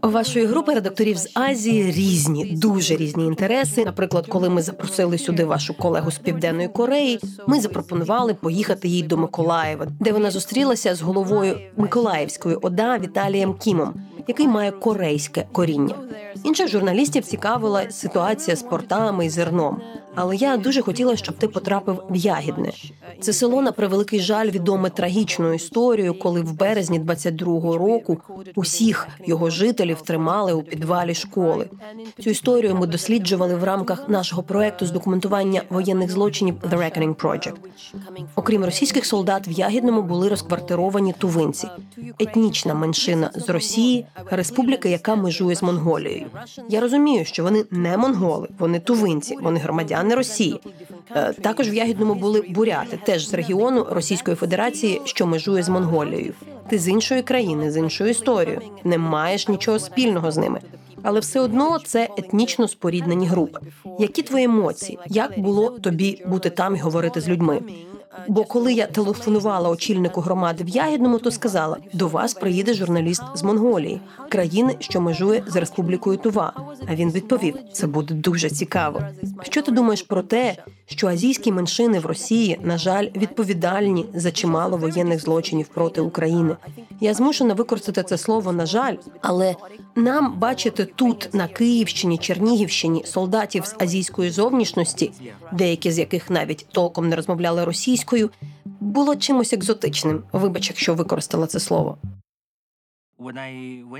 У 0.02 0.08
вашої 0.08 0.46
групи 0.46 0.74
редакторів 0.74 1.18
з 1.18 1.30
Азії 1.34 1.92
різні, 1.92 2.44
дуже 2.44 2.96
різні 2.96 3.26
інтереси. 3.26 3.84
Наприклад, 3.84 4.26
коли 4.26 4.48
ми 4.50 4.62
запросили 4.62 5.18
сюди 5.18 5.44
вашу 5.44 5.74
колегу 5.74 6.10
з 6.10 6.18
південної 6.18 6.68
Кореї, 6.68 7.20
ми 7.46 7.60
запропонували 7.60 8.34
поїхати 8.34 8.88
їй 8.88 9.02
до 9.02 9.16
Миколаєва, 9.16 9.86
де 10.00 10.12
вона 10.12 10.30
зустрілася 10.30 10.94
з 10.94 11.02
головою 11.02 11.58
Миколаївської 11.76 12.56
ОДА 12.56 12.98
Віталієм 12.98 13.54
Кімом, 13.54 13.94
який 14.26 14.48
має 14.48 14.70
корейське 14.70 15.44
коріння. 15.52 15.94
Інших 16.44 16.68
журналістів 16.68 17.24
цікавила 17.24 17.90
ситуація 17.90 18.56
з 18.56 18.62
портами 18.62 19.26
і 19.26 19.30
зерном. 19.30 19.80
Але 20.14 20.36
я 20.36 20.56
дуже 20.56 20.82
хотіла, 20.82 21.16
щоб 21.16 21.36
ти 21.36 21.48
потрапив 21.48 22.02
в 22.10 22.16
Ягідне. 22.16 22.72
Це 23.20 23.32
село 23.32 23.62
на 23.62 23.72
превеликий 23.72 24.20
жаль 24.20 24.50
відоме 24.50 24.90
трагічною 24.90 25.54
історією, 25.54 26.14
коли 26.14 26.40
в 26.40 26.56
березні 26.56 27.00
22-го 27.00 27.78
року 27.78 28.18
усіх 28.54 29.08
його 29.26 29.50
жителів 29.50 30.02
тримали 30.02 30.52
у 30.52 30.62
підвалі 30.62 31.14
школи. 31.14 31.68
Цю 32.20 32.30
історію 32.30 32.74
ми 32.74 32.86
досліджували 32.86 33.54
в 33.54 33.64
рамках 33.64 34.08
нашого 34.08 34.42
проекту 34.42 34.86
з 34.86 34.90
документування 34.90 35.62
воєнних 35.70 36.10
злочинів 36.10 36.54
The 36.54 36.78
Reckoning 36.78 37.14
Project. 37.14 37.54
Окрім 38.34 38.64
російських 38.64 39.06
солдат, 39.06 39.48
в 39.48 39.50
Ягідному 39.50 40.02
були 40.02 40.28
розквартировані 40.28 41.14
тувинці, 41.18 41.68
етнічна 42.18 42.74
меншина 42.74 43.30
з 43.34 43.48
Росії, 43.48 44.06
республіка, 44.30 44.88
яка 44.88 45.16
межує 45.16 45.56
з 45.56 45.62
Монголією. 45.62 46.26
Я 46.68 46.80
розумію, 46.80 47.24
що 47.24 47.42
вони 47.42 47.64
не 47.70 47.96
монголи, 47.96 48.48
вони 48.58 48.80
тувинці, 48.80 49.36
вони 49.42 49.60
громадяни 49.60 50.14
Росії. 50.14 50.60
Е, 51.16 51.32
Також 51.32 51.70
в 51.70 51.74
Ягідному 51.74 52.14
були 52.14 52.44
буряти, 52.48 52.98
теж 53.04 53.28
з 53.28 53.34
регіону 53.34 53.86
Російської 53.90 54.36
Федерації, 54.36 55.00
що 55.04 55.26
межує 55.26 55.62
з 55.62 55.68
Монголією. 55.68 56.34
Ти 56.70 56.78
з 56.78 56.88
іншої 56.88 57.22
країни, 57.22 57.70
з 57.70 57.76
іншою 57.76 58.10
історією, 58.10 58.60
не 58.84 58.98
маєш 58.98 59.48
нічого 59.48 59.78
спільного 59.78 60.30
з 60.30 60.36
ними. 60.36 60.60
Але 61.02 61.20
все 61.20 61.40
одно 61.40 61.78
це 61.78 62.08
етнічно 62.18 62.68
споріднені 62.68 63.26
групи. 63.26 63.60
Які 63.98 64.22
твої 64.22 64.44
емоції? 64.44 64.98
Як 65.06 65.38
було 65.38 65.70
тобі 65.70 66.22
бути 66.26 66.50
там 66.50 66.76
і 66.76 66.78
говорити 66.78 67.20
з 67.20 67.28
людьми? 67.28 67.60
Бо 68.28 68.44
коли 68.44 68.72
я 68.72 68.86
телефонувала 68.86 69.70
очільнику 69.70 70.20
громади 70.20 70.64
в 70.64 70.68
Ягідному, 70.68 71.18
то 71.18 71.30
сказала: 71.30 71.76
до 71.92 72.08
вас 72.08 72.34
приїде 72.34 72.74
журналіст 72.74 73.22
з 73.34 73.42
Монголії, 73.42 74.00
країни, 74.28 74.76
що 74.78 75.00
межує 75.00 75.44
з 75.46 75.56
республікою 75.56 76.18
Тува. 76.18 76.52
А 76.88 76.94
він 76.94 77.10
відповів: 77.10 77.54
це 77.72 77.86
буде 77.86 78.14
дуже 78.14 78.50
цікаво. 78.50 79.02
Що 79.42 79.62
ти 79.62 79.72
думаєш 79.72 80.02
про 80.02 80.22
те, 80.22 80.56
що 80.86 81.06
азійські 81.06 81.52
меншини 81.52 81.98
в 81.98 82.06
Росії, 82.06 82.60
на 82.62 82.78
жаль, 82.78 83.06
відповідальні 83.16 84.06
за 84.14 84.30
чимало 84.30 84.76
воєнних 84.76 85.20
злочинів 85.20 85.68
проти 85.68 86.00
України? 86.00 86.56
Я 87.00 87.14
змушена 87.14 87.54
використати 87.54 88.02
це 88.02 88.18
слово 88.18 88.52
на 88.52 88.66
жаль, 88.66 88.96
але 89.22 89.54
нам 89.96 90.38
бачити 90.38 90.84
тут 90.84 91.28
на 91.32 91.48
Київщині, 91.48 92.18
Чернігівщині 92.18 93.04
солдатів 93.04 93.66
з 93.66 93.74
азійської 93.78 94.30
зовнішності, 94.30 95.12
деякі 95.52 95.90
з 95.90 95.98
яких 95.98 96.30
навіть 96.30 96.66
толком 96.72 97.08
не 97.08 97.16
розмовляли 97.16 97.64
російською, 97.64 98.07
було 98.80 99.16
чимось 99.16 99.52
екзотичним. 99.52 100.22
Вибач, 100.32 100.68
якщо 100.68 100.94
використала 100.94 101.46
це 101.46 101.60
слово. 101.60 101.98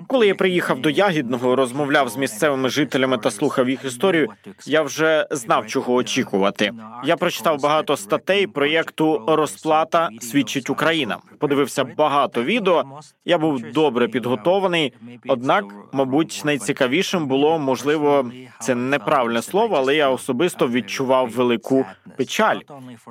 Коли 0.06 0.26
я 0.26 0.34
приїхав 0.34 0.80
до 0.80 0.90
Ягідного, 0.90 1.56
розмовляв 1.56 2.08
з 2.08 2.16
місцевими 2.16 2.68
жителями 2.68 3.18
та 3.18 3.30
слухав 3.30 3.68
їх 3.70 3.84
історію, 3.84 4.28
я 4.66 4.82
вже 4.82 5.26
знав, 5.30 5.66
чого 5.66 5.94
очікувати. 5.94 6.72
Я 7.04 7.16
прочитав 7.16 7.60
багато 7.60 7.96
статей 7.96 8.46
проєкту 8.46 9.24
Розплата 9.28 10.08
свідчить 10.20 10.70
Україна. 10.70 11.18
Подивився 11.38 11.84
багато 11.84 12.42
відео. 12.42 12.84
Я 13.24 13.38
був 13.38 13.62
добре 13.72 14.08
підготований. 14.08 14.92
Однак, 15.28 15.64
мабуть, 15.92 16.42
найцікавішим 16.44 17.26
було 17.26 17.58
можливо 17.58 18.30
це 18.60 18.74
неправильне 18.74 19.42
слово, 19.42 19.76
але 19.76 19.96
я 19.96 20.10
особисто 20.10 20.68
відчував 20.68 21.30
велику 21.30 21.86
печаль. 22.16 22.58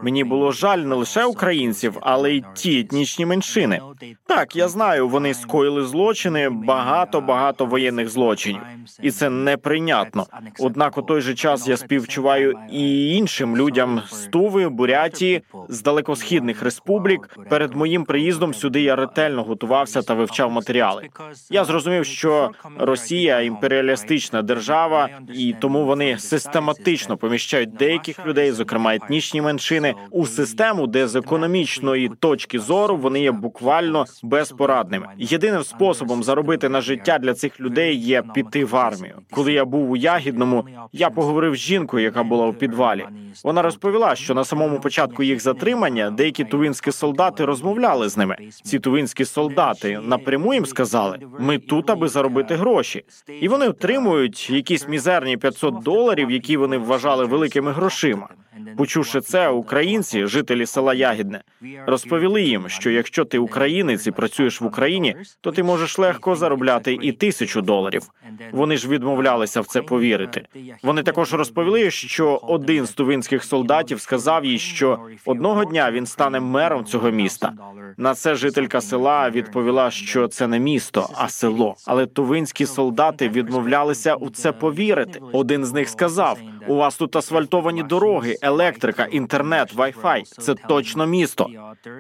Мені 0.04 0.24
було 0.24 0.52
жаль 0.52 0.78
не 0.78 0.96
лише 0.96 1.26
українців, 1.26 1.98
але 2.02 2.32
й 2.34 2.44
ті 2.54 2.80
етнічні 2.80 3.26
меншини. 3.26 3.82
Так, 4.26 4.56
я 4.56 4.68
знаю, 4.68 5.08
вони 5.08 5.34
скоїли 5.34 5.84
злочини, 5.98 6.50
багато 6.50 7.22
багато 7.22 7.66
воєнних 7.66 8.10
злочинів, 8.10 8.62
і 9.02 9.12
це 9.12 9.30
неприйнятно. 9.30 10.26
Однак 10.60 10.98
у 10.98 11.02
той 11.02 11.22
же 11.22 11.34
час 11.36 11.68
я 11.68 11.78
співчуваю 11.78 12.60
і 12.72 13.16
іншим 13.16 13.58
людям 13.58 14.02
з 14.10 14.26
Туви, 14.26 14.70
Бурятії, 14.70 15.42
з 15.70 15.82
далекосхідних 15.82 16.64
республік. 16.64 17.38
Перед 17.50 17.76
моїм 17.76 18.04
приїздом 18.04 18.54
сюди 18.54 18.82
я 18.82 18.96
ретельно 18.96 19.44
готувався 19.44 20.02
та 20.02 20.14
вивчав 20.14 20.52
матеріали. 20.52 21.10
Я 21.50 21.66
зрозумів, 21.66 22.06
що 22.06 22.52
Росія 22.80 23.42
імперіалістична 23.42 24.42
держава, 24.42 25.10
і 25.34 25.56
тому 25.62 25.86
вони 25.86 26.18
систематично 26.18 27.18
поміщають 27.18 27.74
деяких 27.74 28.26
людей, 28.26 28.52
зокрема 28.52 28.96
етнічні 28.96 29.42
меншини, 29.42 29.94
у 30.12 30.26
систему, 30.26 30.88
де 30.88 31.08
з 31.08 31.16
економічної 31.16 32.12
точки 32.20 32.60
зору 32.60 32.98
вони 32.98 33.22
є 33.22 33.32
буквально 33.32 34.06
безпорадними. 34.24 35.08
Єдиним 35.18 35.64
способом 35.64 35.87
заробити 35.94 36.70
на 36.70 36.82
життя 36.82 37.20
для 37.20 37.34
цих 37.34 37.60
людей 37.60 37.96
є 37.96 38.24
піти 38.34 38.66
в 38.66 38.76
армію. 38.76 39.16
Коли 39.32 39.54
я 39.54 39.66
був 39.66 39.92
у 39.92 39.96
Ягідному, 39.96 40.66
я 40.94 41.10
поговорив 41.10 41.56
з 41.56 41.60
жінкою, 41.60 42.04
яка 42.04 42.24
була 42.24 42.48
у 42.48 42.54
підвалі. 42.54 43.06
Вона 43.44 43.62
розповіла, 43.62 44.16
що 44.16 44.34
на 44.34 44.44
самому 44.44 44.80
початку 44.80 45.24
їх 45.24 45.42
затримання 45.42 46.12
деякі 46.12 46.44
тувинські 46.44 46.92
солдати 46.92 47.46
розмовляли 47.46 48.10
з 48.10 48.18
ними. 48.18 48.38
Ці 48.64 48.80
тувинські 48.80 49.26
солдати 49.26 50.00
напряму 50.04 50.54
їм 50.54 50.66
сказали: 50.66 51.20
ми 51.40 51.58
тут, 51.58 51.90
аби 51.90 52.08
заробити 52.08 52.56
гроші, 52.56 53.04
і 53.42 53.48
вони 53.48 53.68
отримують 53.68 54.50
якісь 54.50 54.88
мізерні 54.88 55.38
500 55.38 55.84
доларів, 55.84 56.32
які 56.32 56.58
вони 56.58 56.78
вважали 56.78 57.26
великими 57.26 57.72
грошима. 57.72 58.30
Почувши 58.78 59.22
це, 59.22 59.50
українці, 59.50 60.26
жителі 60.26 60.66
села 60.66 60.94
Ягідне, 60.94 61.42
розповіли 61.86 62.44
їм, 62.44 62.70
що 62.70 62.90
якщо 62.90 63.26
ти 63.26 63.38
українець 63.40 64.08
і 64.08 64.12
працюєш 64.12 64.62
в 64.62 64.66
Україні, 64.66 65.16
то 65.42 65.52
ти 65.52 65.64
можеш 65.64 65.77
легко 66.00 66.36
заробляти 66.36 66.98
і 67.02 67.12
тисячу 67.12 67.62
доларів. 67.62 68.02
Вони 68.52 68.78
ж 68.78 68.90
відмовлялися 68.90 69.62
в 69.62 69.66
це 69.66 69.82
повірити. 69.82 70.46
Вони 70.84 71.04
також 71.04 71.34
розповіли, 71.34 71.92
що 71.92 72.40
один 72.44 72.86
з 72.86 72.92
тувинських 72.92 73.44
солдатів 73.44 74.02
сказав 74.02 74.46
їй, 74.46 74.60
що 74.60 75.00
одного 75.26 75.66
дня 75.66 75.92
він 75.92 76.06
стане 76.06 76.40
мером 76.40 76.86
цього 76.86 77.12
міста. 77.12 77.54
На 77.98 78.16
це 78.16 78.36
жителька 78.36 78.82
села 78.82 79.30
відповіла, 79.30 79.92
що 79.92 80.28
це 80.28 80.48
не 80.48 80.60
місто, 80.60 81.10
а 81.16 81.30
село. 81.30 81.76
Але 81.86 82.06
тувинські 82.06 82.66
солдати 82.66 83.30
відмовлялися 83.30 84.16
у 84.16 84.30
це 84.30 84.52
повірити. 84.52 85.20
Один 85.32 85.66
з 85.66 85.74
них 85.74 85.90
сказав: 85.90 86.40
У 86.68 86.76
вас 86.76 86.98
тут 86.98 87.16
асфальтовані 87.16 87.84
дороги, 87.84 88.36
електрика, 88.42 89.06
інтернет, 89.06 89.74
вайфай. 89.74 90.24
Це 90.24 90.54
точно 90.54 91.08
місто. 91.08 91.48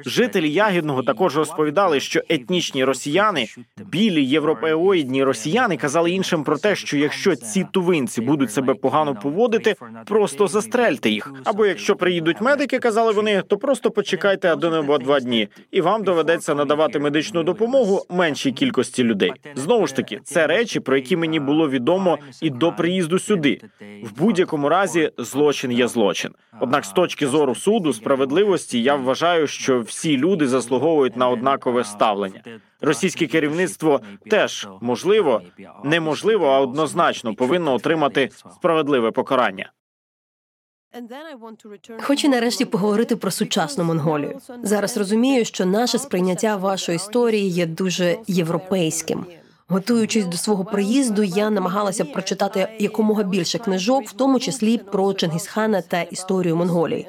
Жителі 0.05 0.51
ягідного 0.51 1.03
також 1.03 1.37
розповідали, 1.37 1.99
що 1.99 2.21
етнічні 2.29 2.83
росіяни, 2.83 3.47
білі 3.85 4.25
європеоїдні 4.25 5.23
росіяни, 5.23 5.77
казали 5.77 6.11
іншим 6.11 6.43
про 6.43 6.57
те, 6.57 6.75
що 6.75 6.97
якщо 6.97 7.35
ці 7.35 7.65
тувинці 7.71 8.21
будуть 8.21 8.51
себе 8.51 8.73
погано 8.73 9.15
поводити, 9.15 9.75
просто 10.05 10.47
застрельте 10.47 11.09
їх. 11.09 11.33
Або 11.43 11.65
якщо 11.65 11.95
приїдуть 11.95 12.41
медики, 12.41 12.79
казали 12.79 13.11
вони, 13.11 13.41
то 13.41 13.57
просто 13.57 13.91
почекайте 13.91 14.53
один 14.53 14.73
або 14.73 14.97
два 14.97 15.19
дні, 15.19 15.47
і 15.71 15.81
вам 15.81 16.03
доведеться 16.03 16.55
надавати 16.55 16.99
медичну 16.99 17.43
допомогу 17.43 18.05
меншій 18.09 18.51
кількості 18.51 19.03
людей. 19.03 19.33
Знову 19.55 19.87
ж 19.87 19.95
таки, 19.95 20.19
це 20.23 20.47
речі, 20.47 20.79
про 20.79 20.95
які 20.95 21.17
мені 21.17 21.39
було 21.39 21.69
відомо 21.69 22.17
і 22.41 22.49
до 22.49 22.71
приїзду 22.71 23.19
сюди. 23.19 23.61
В 24.03 24.19
будь-якому 24.19 24.69
разі 24.69 25.11
злочин 25.17 25.71
є 25.71 25.87
злочин. 25.87 26.31
Однак, 26.59 26.85
з 26.85 26.91
точки 26.91 27.27
зору 27.27 27.55
суду 27.55 27.93
справедливості, 27.93 28.81
я 28.81 28.95
вважаю, 28.95 29.47
що 29.47 29.79
всі 29.79 30.17
люди 30.17 30.47
заслуговують 30.47 31.17
на 31.17 31.29
однакове 31.29 31.83
ставлення. 31.83 32.41
Російське 32.81 33.27
керівництво 33.27 34.01
теж 34.29 34.67
можливо, 34.81 35.41
неможливо, 35.83 36.45
а 36.47 36.59
однозначно 36.59 37.35
повинно 37.35 37.73
отримати 37.73 38.29
справедливе 38.55 39.11
покарання. 39.11 39.71
Хочу 42.01 42.29
нарешті 42.29 42.65
поговорити 42.65 43.15
про 43.15 43.31
сучасну 43.31 43.83
Монголію. 43.83 44.39
Зараз 44.63 44.97
розумію, 44.97 45.45
що 45.45 45.65
наше 45.65 45.97
сприйняття 45.97 46.55
вашої 46.55 46.95
історії 46.95 47.49
є 47.49 47.65
дуже 47.65 48.17
європейським. 48.27 49.25
Готуючись 49.69 50.25
до 50.25 50.37
свого 50.37 50.65
приїзду, 50.65 51.23
я 51.23 51.49
намагалася 51.49 52.05
прочитати 52.05 52.67
якомога 52.79 53.23
більше 53.23 53.57
книжок, 53.57 54.09
в 54.09 54.11
тому 54.11 54.39
числі 54.39 54.77
про 54.77 55.13
Чингісхана 55.13 55.81
та 55.81 56.01
історію 56.01 56.55
Монголії. 56.55 57.07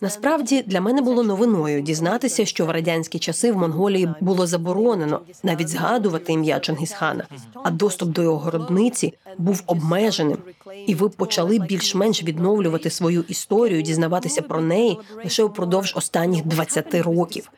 Насправді 0.00 0.62
для 0.66 0.80
мене 0.80 1.02
було 1.02 1.22
новиною 1.22 1.80
дізнатися, 1.82 2.44
що 2.44 2.66
в 2.66 2.70
радянські 2.70 3.18
часи 3.18 3.52
в 3.52 3.56
Монголії 3.56 4.08
було 4.20 4.46
заборонено 4.46 5.20
навіть 5.42 5.68
згадувати 5.68 6.32
ім'я 6.32 6.60
Чингісхана, 6.60 7.24
а 7.62 7.70
доступ 7.70 8.08
до 8.08 8.22
його 8.22 8.38
городниці 8.38 9.14
був 9.38 9.62
обмеженим. 9.66 10.38
І 10.86 10.94
ви 10.94 11.08
почали 11.08 11.58
більш-менш 11.58 12.22
відновлювати 12.22 12.90
свою 12.90 13.24
історію, 13.28 13.82
дізнаватися 13.82 14.42
про 14.42 14.60
неї 14.60 14.98
лише 15.24 15.42
упродовж 15.42 15.94
останніх 15.96 16.44
20 16.44 16.94
років. 16.94 17.50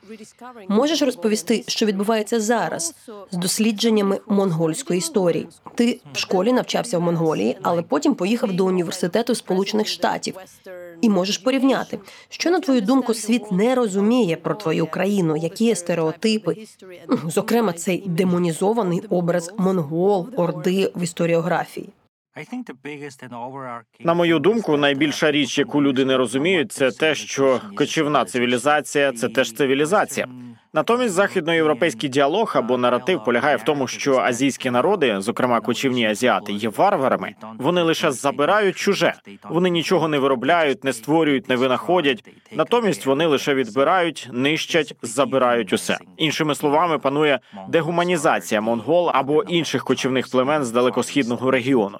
Можеш 0.68 1.02
розповісти, 1.02 1.64
що 1.68 1.86
відбувається 1.86 2.40
зараз 2.40 2.94
з 3.30 3.36
дослідженнями 3.36 4.20
монгольської 4.34 4.98
історії? 4.98 5.48
Ти 5.74 6.00
в 6.12 6.18
школі 6.18 6.52
навчався 6.52 6.98
в 6.98 7.00
Монголії, 7.00 7.56
але 7.62 7.82
потім 7.82 8.14
поїхав 8.14 8.52
до 8.52 8.66
університету 8.66 9.34
Сполучених 9.34 9.86
Штатів. 9.86 10.34
І 11.00 11.08
можеш 11.08 11.38
порівняти, 11.38 11.98
що 12.28 12.50
на 12.50 12.60
твою 12.60 12.80
думку 12.80 13.14
світ 13.14 13.52
не 13.52 13.74
розуміє 13.74 14.36
про 14.36 14.54
твою 14.54 14.86
країну, 14.86 15.36
які 15.36 15.64
є 15.64 15.76
стереотипи, 15.76 16.56
зокрема 17.26 17.72
цей 17.72 18.02
демонізований 18.06 19.02
образ 19.10 19.52
монгол, 19.58 20.28
орди 20.36 20.92
в 20.94 21.02
історіографії. 21.02 21.88
На 24.00 24.14
мою 24.14 24.38
думку, 24.38 24.76
найбільша 24.76 25.30
річ, 25.30 25.58
яку 25.58 25.82
люди 25.82 26.04
не 26.04 26.16
розуміють, 26.16 26.72
це 26.72 26.90
те, 26.90 27.14
що 27.14 27.60
кочівна 27.76 28.24
цивілізація 28.24 29.12
це 29.12 29.28
теж 29.28 29.52
цивілізація. 29.52 30.28
Натомість 30.74 31.14
західноєвропейський 31.14 32.08
діалог 32.08 32.52
або 32.56 32.78
наратив 32.78 33.24
полягає 33.24 33.56
в 33.56 33.62
тому, 33.62 33.86
що 33.86 34.16
азійські 34.18 34.70
народи, 34.70 35.16
зокрема 35.20 35.60
кочівні 35.60 36.06
азіати, 36.06 36.52
є 36.52 36.68
варварами. 36.68 37.34
Вони 37.58 37.82
лише 37.82 38.10
забирають 38.10 38.76
чуже. 38.76 39.14
Вони 39.50 39.70
нічого 39.70 40.08
не 40.08 40.18
виробляють, 40.18 40.84
не 40.84 40.92
створюють, 40.92 41.48
не 41.48 41.56
винаходять. 41.56 42.24
Натомість 42.52 43.06
вони 43.06 43.26
лише 43.26 43.54
відбирають, 43.54 44.28
нищать, 44.32 44.94
забирають 45.02 45.72
усе. 45.72 45.98
Іншими 46.16 46.54
словами, 46.54 46.98
панує 46.98 47.40
дегуманізація 47.68 48.60
монгол 48.60 49.10
або 49.14 49.42
інших 49.42 49.84
кочівних 49.84 50.30
племен 50.30 50.64
з 50.64 50.70
далекосхідного 50.70 51.50
регіону. 51.50 51.98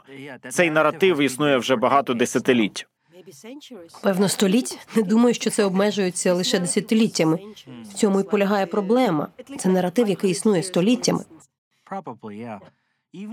Цей 0.48 0.70
наратив 0.70 1.20
існує 1.20 1.56
вже 1.56 1.76
багато 1.76 2.14
десятиліть. 2.14 2.87
Певно, 4.02 4.28
століть 4.28 4.78
не 4.96 5.02
думаю, 5.02 5.34
що 5.34 5.50
це 5.50 5.64
обмежується 5.64 6.34
лише 6.34 6.58
десятиліттями. 6.58 7.38
В 7.90 7.94
цьому 7.94 8.20
і 8.20 8.22
полягає 8.22 8.66
проблема. 8.66 9.28
Це 9.58 9.68
наратив, 9.68 10.08
який 10.08 10.30
існує 10.30 10.62
століттями. 10.62 11.24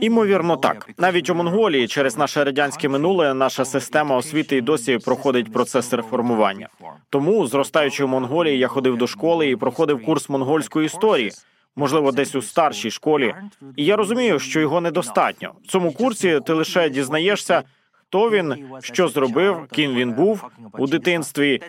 Імовірно, 0.01 0.57
так 0.57 0.89
навіть 0.97 1.29
у 1.29 1.35
Монголії 1.35 1.87
через 1.87 2.17
наше 2.17 2.43
радянське 2.43 2.89
минуле 2.89 3.33
наша 3.33 3.65
система 3.65 4.17
освіти 4.17 4.57
і 4.57 4.61
досі 4.61 4.97
проходить 4.97 5.53
процес 5.53 5.93
реформування. 5.93 6.69
Тому, 7.09 7.47
зростаючи 7.47 8.05
в 8.05 8.07
Монголії, 8.07 8.57
я 8.57 8.67
ходив 8.67 8.97
до 8.97 9.07
школи 9.07 9.49
і 9.49 9.55
проходив 9.55 10.05
курс 10.05 10.29
монгольської 10.29 10.85
історії. 10.85 11.31
Можливо, 11.75 12.11
десь 12.11 12.35
у 12.35 12.41
старшій 12.41 12.91
школі, 12.91 13.35
і 13.75 13.85
я 13.85 13.95
розумію, 13.95 14.39
що 14.39 14.59
його 14.59 14.81
недостатньо. 14.81 15.53
В 15.63 15.67
цьому 15.67 15.91
курсі 15.91 16.39
ти 16.45 16.53
лише 16.53 16.89
дізнаєшся, 16.89 17.63
хто 18.11 18.29
він, 18.29 18.55
що 18.81 19.07
зробив, 19.07 19.67
ким 19.71 19.93
він 19.93 20.11
був 20.13 20.47
у 20.77 20.87
дитинстві. 20.87 21.61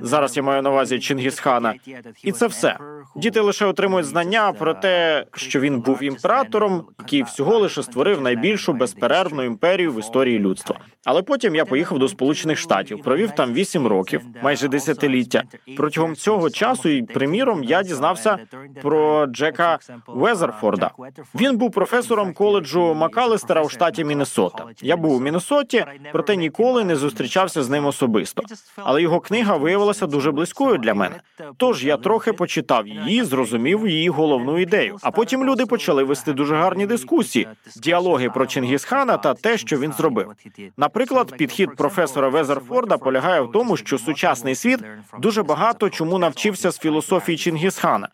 Зараз 0.00 0.36
я 0.36 0.42
маю 0.42 0.62
на 0.62 0.70
увазі 0.70 0.98
Чингісхана, 0.98 1.74
і 2.22 2.32
це 2.32 2.46
все. 2.46 2.78
Діти 3.16 3.40
лише 3.40 3.66
отримують 3.66 4.06
знання 4.06 4.52
про 4.52 4.74
те, 4.74 5.24
що 5.34 5.60
він 5.60 5.80
був 5.80 6.02
імператором, 6.02 6.84
який 6.98 7.22
всього 7.22 7.58
лише 7.58 7.82
створив 7.82 8.20
найбільшу 8.20 8.72
безперервну 8.72 9.42
імперію 9.42 9.92
в 9.92 9.98
історії 9.98 10.38
людства. 10.38 10.80
Але 11.04 11.22
потім 11.22 11.54
я 11.54 11.64
поїхав 11.64 11.98
до 11.98 12.08
Сполучених 12.08 12.58
Штатів, 12.58 13.02
провів 13.02 13.30
там 13.30 13.52
вісім 13.52 13.86
років, 13.86 14.20
майже 14.42 14.68
десятиліття. 14.68 15.42
Протягом 15.76 16.16
цього 16.16 16.50
часу, 16.50 16.88
і 16.88 17.02
приміром, 17.02 17.64
я 17.64 17.82
дізнався 17.82 18.38
про 18.82 19.26
Джека 19.26 19.78
Везерфорда. 20.06 20.90
Він 21.34 21.56
був 21.56 21.72
професором 21.72 22.32
коледжу 22.32 22.94
Макалестера 22.94 23.62
у 23.62 23.68
штаті 23.68 24.04
Міннесота. 24.04 24.64
Я 24.82 24.96
був 24.96 25.16
у 25.16 25.20
Міннесоті, 25.20 25.84
проте 26.12 26.36
ніколи 26.36 26.84
не 26.84 26.96
зустрічався 26.96 27.62
з 27.62 27.70
ним 27.70 27.86
особисто. 27.86 28.42
Але 28.76 29.02
його 29.02 29.20
книга 29.20 29.56
виявилася 29.56 30.06
дуже 30.06 30.30
близькою 30.30 30.78
для 30.78 30.94
мене. 30.94 31.20
Тож 31.56 31.84
я 31.84 31.96
трохи 31.96 32.32
почитав 32.32 32.88
її, 32.88 33.24
зрозумів 33.24 33.88
її 33.88 34.08
головну 34.08 34.58
ідею. 34.58 34.96
А 35.02 35.10
потім 35.10 35.44
люди 35.44 35.66
почали 35.66 36.04
вести 36.04 36.32
дуже 36.32 36.56
гарні 36.56 36.86
дискусії, 36.86 37.48
діалоги 37.76 38.30
про 38.30 38.46
Чингісхана 38.46 39.16
та 39.16 39.34
те, 39.34 39.58
що 39.58 39.78
він 39.78 39.92
зробив. 39.92 40.32
Наприклад, 40.76 40.97
підхід 41.36 41.76
професора 41.76 42.28
Везерфорда 42.28 42.98
полягає 42.98 43.40
в 43.40 43.52
тому, 43.52 43.76
що 43.76 43.98
сучасний 43.98 44.54
світ 44.54 44.80
дуже 45.18 45.42
багато 45.42 45.90
чому 45.90 46.18
навчився 46.18 46.70
з 46.70 46.78
філософії 46.78 47.38
Чингісхана. 47.38 48.08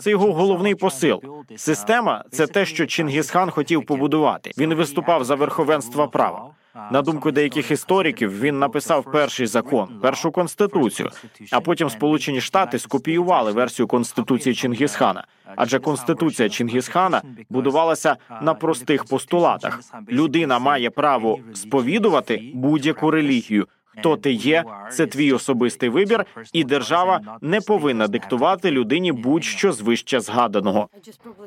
Це 0.00 0.10
його 0.10 0.32
головний 0.32 0.74
посил. 0.74 1.22
Система 1.56 2.24
це 2.30 2.46
те, 2.46 2.66
що 2.66 2.86
Чингісхан 2.86 3.50
хотів 3.50 3.86
побудувати. 3.86 4.50
Він 4.58 4.74
виступав 4.74 5.24
за 5.24 5.34
верховенство 5.34 6.08
права. 6.08 6.50
На 6.74 7.02
думку 7.02 7.30
деяких 7.30 7.70
істориків, 7.70 8.40
він 8.40 8.58
написав 8.58 9.04
перший 9.12 9.46
закон, 9.46 10.00
першу 10.02 10.30
конституцію. 10.30 11.10
А 11.50 11.60
потім 11.60 11.90
Сполучені 11.90 12.40
Штати 12.40 12.78
скопіювали 12.78 13.52
версію 13.52 13.86
конституції 13.86 14.54
Чингісхана. 14.54 15.24
Адже 15.56 15.78
конституція 15.78 16.48
Чингісхана 16.48 17.22
будувалася 17.50 18.16
на 18.42 18.54
простих 18.54 19.04
постулатах: 19.04 19.80
людина 20.08 20.58
має 20.58 20.90
право 20.90 21.38
сповідувати 21.54 22.50
будь-яку 22.54 23.10
релігію. 23.10 23.66
Хто 24.00 24.16
ти 24.16 24.32
є, 24.32 24.64
це 24.92 25.06
твій 25.06 25.32
особистий 25.32 25.88
вибір, 25.88 26.24
і 26.52 26.64
держава 26.64 27.20
не 27.40 27.60
повинна 27.60 28.08
диктувати 28.08 28.70
людині 28.70 29.12
будь-що 29.12 29.72
з 29.72 29.80
вище 29.80 30.20
згаданого. 30.20 30.88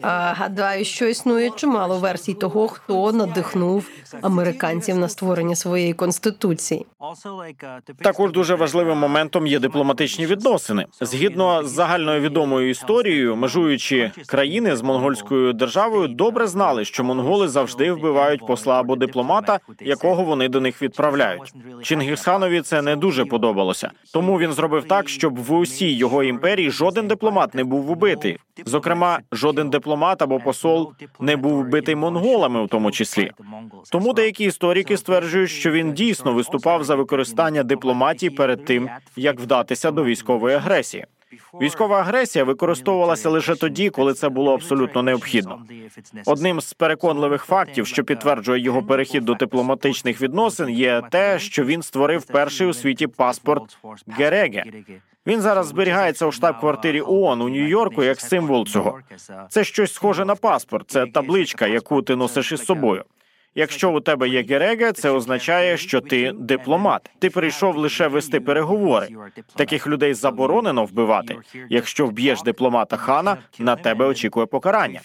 А, 0.02 0.34
гадаю, 0.34 0.86
що 0.86 1.08
існує 1.08 1.50
чимало 1.50 1.98
версій 1.98 2.34
того, 2.34 2.68
хто 2.68 3.12
надихнув 3.12 3.90
американців 4.22 4.98
на 4.98 5.10
створення 5.10 5.56
своєї 5.56 5.94
конституції. 5.94 6.86
Також 8.02 8.32
дуже 8.32 8.56
важливим 8.56 8.98
моментом 8.98 9.48
є 9.48 9.60
дипломатичні 9.60 10.26
відносини. 10.26 10.86
Згідно 11.02 11.64
з 11.64 11.70
загальною 11.70 12.22
відомою 12.22 12.70
історією, 12.70 13.36
межуючі 13.36 14.12
країни 14.26 14.76
з 14.76 14.82
монгольською 14.82 15.54
державою 15.54 16.08
добре 16.08 16.48
знали, 16.48 16.86
що 16.86 17.04
монголи 17.04 17.48
завжди 17.48 17.92
вбивають 17.92 18.48
посла 18.48 18.80
або 18.80 18.96
дипломата, 18.96 19.60
якого 19.82 20.24
вони 20.24 20.50
до 20.50 20.62
них 20.62 20.82
відправляють. 20.82 21.54
Чингісханові 22.44 22.62
це 22.62 22.82
не 22.82 22.96
дуже 22.96 23.26
подобалося, 23.26 23.92
тому 24.14 24.40
він 24.40 24.54
зробив 24.54 24.88
так, 24.88 25.10
щоб 25.10 25.36
в 25.36 25.54
усій 25.54 25.94
його 25.94 26.24
імперії 26.24 26.72
жоден 26.72 27.08
дипломат 27.08 27.56
не 27.56 27.64
був 27.64 27.92
убитий. 27.92 28.38
Зокрема, 28.66 29.20
жоден 29.32 29.70
дипломат 29.70 30.22
або 30.22 30.40
посол 30.40 30.94
не 31.20 31.36
був 31.36 31.64
вбитий 31.64 31.96
монголами, 31.96 32.66
в 32.66 32.68
тому 32.68 32.92
числі. 32.92 33.32
Тому 33.92 34.14
деякі 34.14 34.46
історики 34.46 34.98
стверджують, 34.98 35.50
що 35.50 35.72
він 35.72 35.94
дійсно 35.94 36.34
виступав 36.34 36.84
за 36.84 36.96
використання 36.96 37.64
дипломатії 37.64 38.30
перед 38.30 38.66
тим, 38.66 38.90
як 39.16 39.40
вдатися 39.40 39.92
до 39.92 40.04
військової 40.04 40.56
агресії. 40.56 41.06
Військова 41.62 42.00
агресія 42.00 42.46
використовувалася 42.46 43.30
лише 43.30 43.56
тоді, 43.56 43.90
коли 43.90 44.14
це 44.14 44.30
було 44.30 44.54
абсолютно 44.54 45.04
необхідно. 45.04 45.62
Одним 46.26 46.62
з 46.62 46.74
переконливих 46.74 47.44
фактів, 47.44 47.88
що 47.88 48.04
підтверджує 48.04 48.62
його 48.62 48.84
перехід 48.84 49.26
до 49.26 49.34
дипломатичних 49.34 50.22
відносин, 50.22 50.70
є 50.70 51.02
те, 51.12 51.40
що 51.40 51.66
він 51.66 51.82
створив 51.82 52.26
перший 52.26 52.68
у 52.68 52.74
світі 52.74 53.08
паспорт 53.08 53.78
Гереге. 54.08 54.64
Він 55.28 55.42
зараз 55.42 55.68
зберігається 55.68 56.26
у 56.26 56.32
штаб-квартирі 56.32 57.02
ООН 57.02 57.42
у 57.42 57.50
Нью-Йорку 57.50 58.04
як 58.04 58.22
символ 58.22 58.66
цього. 58.66 59.00
Це 59.50 59.64
щось 59.64 59.94
схоже 59.94 60.26
на 60.26 60.36
паспорт. 60.36 60.90
Це 60.90 61.06
табличка, 61.06 61.68
яку 61.68 62.02
ти 62.02 62.16
носиш 62.16 62.52
із 62.52 62.66
собою. 62.66 63.04
Якщо 63.56 63.92
у 63.92 64.00
тебе 64.00 64.30
є 64.30 64.44
гереге, 64.44 64.92
це 64.92 65.10
означає, 65.10 65.78
що 65.78 66.02
ти 66.02 66.32
дипломат. 66.36 67.10
Ти 67.20 67.30
прийшов 67.30 67.78
лише 67.78 68.08
вести 68.08 68.40
переговори. 68.40 69.08
Таких 69.56 69.88
людей 69.88 70.14
заборонено 70.14 70.86
вбивати. 70.86 71.38
Якщо 71.70 72.06
вб'єш 72.06 72.42
дипломата 72.42 72.98
хана, 72.98 73.38
на 73.60 73.76
тебе 73.76 74.06
очікує 74.06 74.46
покарання. 74.46 75.00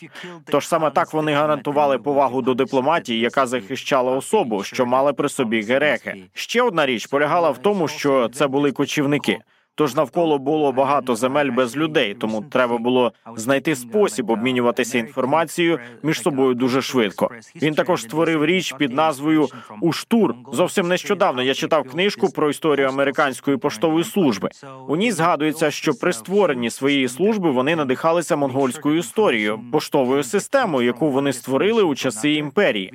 Тож 0.44 0.68
саме 0.68 0.90
так 0.90 1.12
вони 1.12 1.32
гарантували 1.32 1.98
повагу 1.98 2.42
до 2.42 2.54
дипломатії, 2.54 3.20
яка 3.20 3.46
захищала 3.46 4.12
особу, 4.12 4.62
що 4.62 4.86
мали 4.86 5.12
при 5.12 5.28
собі 5.28 5.60
гереге. 5.62 6.14
Ще 6.34 6.62
одна 6.62 6.86
річ 6.86 7.06
полягала 7.06 7.50
в 7.50 7.58
тому, 7.58 7.88
що 7.88 8.28
це 8.28 8.46
були 8.46 8.72
кочівники. 8.72 9.38
Тож 9.78 9.94
навколо 9.94 10.38
було 10.38 10.72
багато 10.72 11.16
земель 11.16 11.50
без 11.50 11.76
людей, 11.76 12.14
тому 12.14 12.44
треба 12.50 12.78
було 12.78 13.12
знайти 13.36 13.76
спосіб 13.76 14.30
обмінюватися 14.30 14.98
інформацією 14.98 15.78
між 16.02 16.22
собою 16.22 16.54
дуже 16.54 16.82
швидко. 16.82 17.30
Він 17.62 17.74
також 17.74 18.02
створив 18.02 18.44
річ 18.44 18.74
під 18.78 18.92
назвою 18.92 19.48
Уштур. 19.80 20.34
Зовсім 20.52 20.88
нещодавно 20.88 21.42
я 21.42 21.54
читав 21.54 21.84
книжку 21.84 22.30
про 22.30 22.50
історію 22.50 22.88
американської 22.88 23.56
поштової 23.56 24.04
служби. 24.04 24.48
У 24.88 24.96
ній 24.96 25.12
згадується, 25.12 25.70
що 25.70 25.94
при 25.94 26.12
створенні 26.12 26.70
своєї 26.70 27.08
служби 27.08 27.50
вони 27.50 27.76
надихалися 27.76 28.36
монгольською 28.36 28.98
історією, 28.98 29.60
поштовою 29.72 30.22
системою, 30.22 30.86
яку 30.86 31.10
вони 31.10 31.32
створили 31.32 31.82
у 31.82 31.94
часи 31.94 32.32
імперії. 32.32 32.92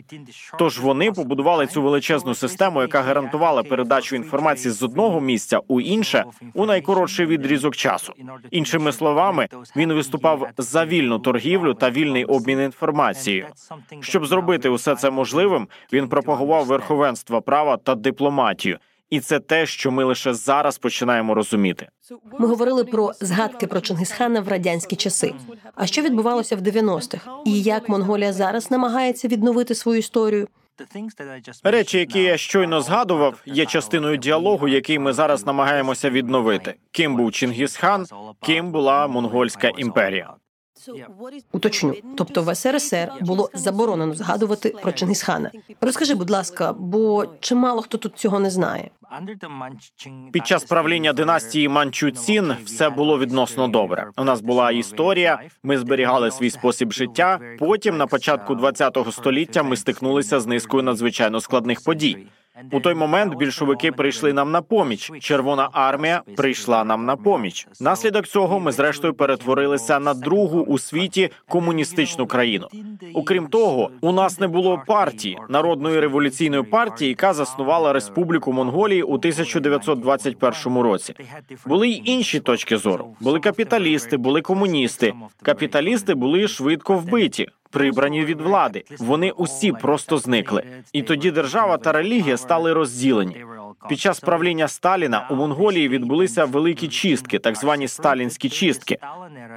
Тож 0.59 0.79
вони 0.79 1.11
побудували 1.11 1.67
цю 1.67 1.81
величезну 1.81 2.33
систему, 2.33 2.81
яка 2.81 3.01
гарантувала 3.01 3.63
передачу 3.63 4.15
інформації 4.15 4.71
з 4.71 4.83
одного 4.83 5.21
місця 5.21 5.59
у 5.67 5.81
інше 5.81 6.23
у 6.53 6.65
найкоротший 6.73 7.25
відрізок 7.25 7.75
часу. 7.75 8.13
Іншими 8.51 8.91
словами, 8.91 9.47
він 9.75 9.93
виступав 9.93 10.47
за 10.57 10.86
вільну 10.86 11.19
торгівлю 11.19 11.73
та 11.73 11.89
вільний 11.89 12.25
обмін 12.25 12.59
інформацією. 12.59 13.47
Щоб 13.99 14.25
зробити 14.25 14.69
усе 14.69 14.95
це 14.95 15.09
можливим, 15.09 15.67
він 15.93 16.07
пропагував 16.07 16.65
верховенство 16.65 17.41
права 17.41 17.77
та 17.77 17.95
дипломатію. 17.95 18.77
І 19.09 19.19
це 19.19 19.39
те, 19.39 19.65
що 19.65 19.91
ми 19.91 20.03
лише 20.03 20.33
зараз 20.33 20.77
починаємо 20.77 21.33
розуміти. 21.33 21.88
Ми 22.39 22.47
говорили 22.47 22.83
про 22.83 23.12
згадки 23.21 23.67
про 23.67 23.81
Чингисхана 23.81 24.41
в 24.41 24.47
радянські 24.47 24.95
часи. 24.95 25.33
А 25.75 25.86
що 25.86 26.01
відбувалося 26.01 26.55
в 26.55 26.59
90-х? 26.62 27.29
І 27.45 27.62
як 27.62 27.89
Монголія 27.89 28.33
зараз 28.33 28.71
намагається 28.71 29.27
відновити 29.27 29.75
свою 29.75 29.99
історію? 29.99 30.47
Речі, 31.63 31.99
які 31.99 32.19
я 32.23 32.38
щойно 32.38 32.81
згадував, 32.81 33.41
є 33.45 33.65
частиною 33.65 34.17
діалогу, 34.17 34.67
який 34.67 34.99
ми 34.99 35.13
зараз 35.13 35.45
намагаємося 35.45 36.09
відновити. 36.09 36.75
Ким 36.91 37.15
був 37.15 37.31
Чингісхан, 37.31 38.05
ким 38.41 38.71
була 38.71 39.07
монгольська 39.07 39.67
імперія. 39.77 40.33
Уточню, 41.51 41.93
тобто 42.17 42.41
в 42.43 42.55
СРСР 42.55 43.11
було 43.21 43.49
заборонено 43.53 44.13
згадувати 44.13 44.75
про 44.81 44.91
Чингисхана. 44.91 45.51
Розкажи, 45.81 46.15
будь 46.15 46.29
ласка, 46.29 46.73
бо 46.73 47.25
чимало 47.39 47.81
хто 47.81 47.97
тут 47.97 48.17
цього 48.17 48.39
не 48.39 48.49
знає. 48.49 48.89
Під 50.31 50.47
час 50.47 50.63
правління 50.63 51.13
династії 51.13 51.67
Манчуцін 51.69 52.55
все 52.65 52.89
було 52.89 53.19
відносно 53.19 53.67
добре. 53.67 54.09
У 54.17 54.23
нас 54.23 54.41
була 54.41 54.71
історія, 54.71 55.39
ми 55.63 55.77
зберігали 55.77 56.31
свій 56.31 56.49
спосіб 56.49 56.91
життя. 56.91 57.39
Потім, 57.59 57.97
на 57.97 58.07
початку 58.07 58.55
ХХ 58.55 59.11
століття, 59.11 59.63
ми 59.63 59.77
стикнулися 59.77 60.39
з 60.39 60.47
низкою 60.47 60.83
надзвичайно 60.83 61.41
складних 61.41 61.83
подій. 61.83 62.27
У 62.71 62.79
той 62.79 62.93
момент 62.93 63.35
більшовики 63.35 63.91
прийшли 63.91 64.33
нам 64.33 64.51
на 64.51 64.61
поміч. 64.61 65.11
Червона 65.19 65.69
армія 65.71 66.21
прийшла 66.35 66.83
нам 66.83 67.05
на 67.05 67.15
поміч. 67.15 67.67
Наслідок 67.79 68.27
цього 68.27 68.59
ми 68.59 68.71
зрештою 68.71 69.13
перетворилися 69.13 69.99
на 69.99 70.13
другу 70.13 70.61
у 70.61 70.79
світі 70.79 71.29
комуністичну 71.47 72.27
країну. 72.27 72.67
Окрім 73.13 73.47
того, 73.47 73.89
у 74.01 74.11
нас 74.11 74.39
не 74.39 74.47
було 74.47 74.83
партії 74.87 75.37
народної 75.49 75.99
революційної 75.99 76.63
партії, 76.63 77.09
яка 77.09 77.33
заснувала 77.33 77.93
республіку 77.93 78.53
Монголії 78.53 79.03
у 79.03 79.13
1921 79.13 80.77
році. 80.77 81.13
Були 81.65 81.89
й 81.89 82.01
інші 82.05 82.39
точки 82.39 82.77
зору. 82.77 83.15
Були 83.19 83.39
капіталісти, 83.39 84.17
були 84.17 84.41
комуністи. 84.41 85.13
Капіталісти 85.41 86.13
були 86.13 86.47
швидко 86.47 86.95
вбиті 86.95 87.47
прибрані 87.73 88.25
від 88.25 88.41
влади. 88.41 88.83
Вони 88.99 89.31
усі 89.31 89.71
просто 89.71 90.17
зникли. 90.17 90.63
І 90.93 91.01
тоді 91.01 91.31
держава 91.31 91.77
та 91.77 91.91
релігія 91.91 92.38
стали 92.38 92.73
розділені. 92.73 93.45
Під 93.89 93.99
час 93.99 94.19
правління 94.19 94.67
Сталіна 94.67 95.27
у 95.29 95.35
Монголії 95.35 95.89
відбулися 95.89 96.45
великі 96.45 96.87
чистки, 96.87 97.39
так 97.39 97.57
звані 97.57 97.87
сталінські 97.87 98.49
чистки. 98.49 98.97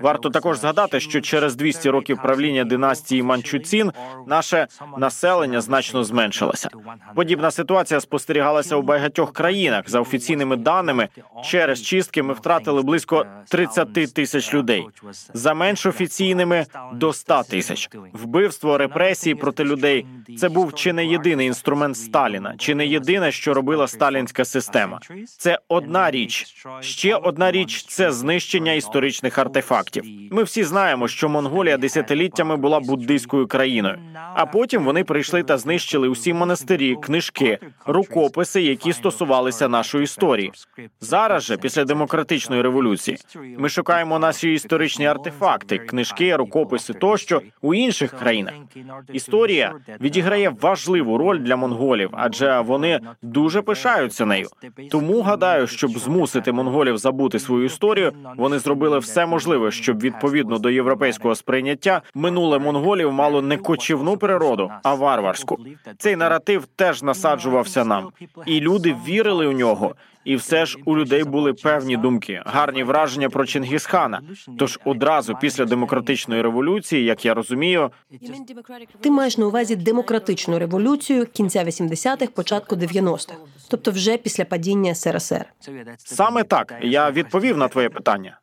Варто 0.03 0.31
також 0.31 0.59
згадати, 0.59 1.01
що 1.01 1.21
через 1.21 1.57
200 1.57 1.91
років 1.91 2.19
правління 2.23 2.65
династії 2.65 3.23
Манчуцін 3.23 3.93
наше 4.27 4.67
населення 4.99 5.61
значно 5.61 6.05
зменшилося. 6.05 6.71
Подібна 7.15 7.51
ситуація 7.51 8.01
спостерігалася 8.01 8.77
у 8.77 8.83
багатьох 8.83 9.33
країнах. 9.33 9.91
За 9.91 10.01
офіційними 10.01 10.57
даними, 10.57 11.09
через 11.45 11.83
чистки 11.83 12.23
ми 12.23 12.35
втратили 12.35 12.83
близько 12.83 13.27
30 13.49 14.15
тисяч 14.15 14.55
людей. 14.55 14.87
За 15.35 15.55
менш 15.55 15.87
офіційними 15.87 16.67
до 16.93 17.13
100 17.13 17.43
тисяч. 17.51 17.91
Вбивство 18.13 18.79
репресії 18.79 19.35
проти 19.35 19.65
людей 19.65 20.07
це 20.39 20.49
був 20.49 20.75
чи 20.75 20.93
не 20.93 21.07
єдиний 21.07 21.47
інструмент 21.47 21.97
Сталіна, 21.97 22.55
чи 22.59 22.75
не 22.75 22.87
єдине, 22.87 23.33
що 23.33 23.55
робила 23.55 23.89
сталінська 24.17 24.45
система. 24.45 25.01
Це 25.39 25.59
одна 25.69 26.11
річ. 26.11 26.57
Ще 26.81 27.17
одна 27.17 27.51
річ 27.51 27.85
це 27.85 28.13
знищення 28.13 28.73
історичних 28.73 29.39
артефактів. 29.39 30.05
Ми 30.31 30.43
всі 30.43 30.65
знаємо, 30.65 31.09
що 31.09 31.29
Монголія 31.29 31.77
десятиліттями 31.77 32.57
була 32.57 32.81
буддийською 32.81 33.47
країною. 33.47 33.99
А 34.35 34.47
потім 34.47 34.85
вони 34.85 35.05
прийшли 35.05 35.43
та 35.43 35.59
знищили 35.59 36.09
усі 36.09 36.33
монастирі, 36.33 36.97
книжки, 36.97 37.59
рукописи, 37.87 38.63
які 38.63 38.93
стосувалися 38.93 39.69
нашої 39.69 40.05
історії. 40.05 40.53
Зараз 41.01 41.43
же, 41.43 41.57
після 41.57 41.85
демократичної 41.85 42.63
революції, 42.63 43.19
ми 43.59 43.69
шукаємо 43.69 44.19
наші 44.19 44.53
історичні 44.53 45.07
артефакти, 45.07 45.79
книжки, 45.79 46.37
рукописи 46.37 46.93
тощо 46.93 47.43
у 47.63 47.75
інших 47.75 48.11
країнах. 48.11 48.55
Історія 49.13 49.75
відіграє 50.01 50.55
важливу 50.61 51.19
роль 51.19 51.39
для 51.39 51.57
монголів, 51.57 52.11
адже 52.13 52.61
вони 52.61 53.01
дуже 53.23 53.63
пишаються 54.07 54.27
нею. 54.27 54.49
Тому 54.91 55.23
гадаю, 55.23 55.67
щоб 55.67 55.91
змусити 55.91 56.53
монголів 56.53 56.99
забути 56.99 57.39
свою 57.39 57.65
історію, 57.65 58.13
вони 58.37 58.59
зробили 58.59 58.99
все 58.99 59.27
можливе, 59.27 59.71
щоб 59.71 60.01
відповідно 60.01 60.59
до 60.59 60.71
європейського 60.71 61.35
сприйняття 61.35 62.03
минуле 62.15 62.59
монголів 62.59 63.13
мало 63.13 63.43
не 63.43 63.57
кочівну 63.57 64.17
природу, 64.17 64.71
а 64.83 64.95
варварську. 64.95 65.59
Цей 65.99 66.17
наратив 66.17 66.67
теж 66.77 67.03
насаджувався 67.03 67.85
нам, 67.85 68.13
і 68.47 68.61
люди 68.61 68.97
вірили 69.09 69.47
у 69.47 69.53
нього. 69.53 69.95
І 70.27 70.37
все 70.37 70.67
ж 70.67 70.79
у 70.85 70.97
людей 70.97 71.25
були 71.25 71.53
певні 71.53 71.97
думки, 71.97 72.43
гарні 72.47 72.85
враження 72.85 73.29
про 73.29 73.47
Чингісхана. 73.47 74.23
Тож 74.59 74.79
одразу 74.85 75.35
після 75.41 75.65
демократичної 75.65 76.43
революції, 76.43 77.05
як 77.05 77.25
я 77.25 77.35
розумію, 77.35 77.91
Ти 79.01 79.11
маєш 79.11 79.39
на 79.39 79.47
увазі 79.47 79.77
демократичну 79.77 80.59
революцію 80.59 81.27
кінця 81.27 81.65
80-х, 81.65 82.27
початку 82.27 82.77
90-х, 82.77 83.35
тобто 83.69 83.91
вже 83.91 84.17
після 84.17 84.45
падіння 84.45 84.95
СРСР. 84.95 85.45
саме 85.99 86.45
так 86.45 86.75
я 86.83 87.11
відповів 87.11 87.57
на 87.57 87.69
твоє 87.69 87.89
питання. 87.89 88.39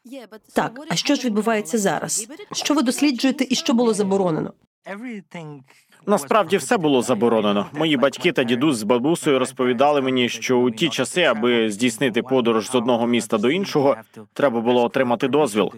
Так, 0.53 0.79
а 0.89 0.95
що 0.95 1.15
ж 1.15 1.25
відбувається 1.25 1.77
зараз? 1.77 2.27
Що 2.51 2.73
ви 2.73 2.81
досліджуєте 2.81 3.45
і 3.49 3.55
що 3.55 3.73
було 3.73 3.93
заборонено? 3.93 4.53
Насправді 6.05 6.57
все 6.57 6.77
було 6.77 7.01
заборонено. 7.01 7.65
Мої 7.73 7.97
батьки 7.97 8.31
та 8.31 8.43
дідусь 8.43 8.77
з 8.77 8.83
бабусею 8.83 9.39
розповідали 9.39 10.01
мені, 10.01 10.29
що 10.29 10.57
у 10.57 10.71
ті 10.71 10.89
часи, 10.89 11.21
аби 11.23 11.69
здійснити 11.69 12.21
подорож 12.21 12.69
з 12.69 12.75
одного 12.75 13.07
міста 13.07 13.37
до 13.37 13.51
іншого, 13.51 13.95
треба 14.33 14.61
було 14.61 14.83
отримати 14.83 15.27
дозвіл. 15.27 15.71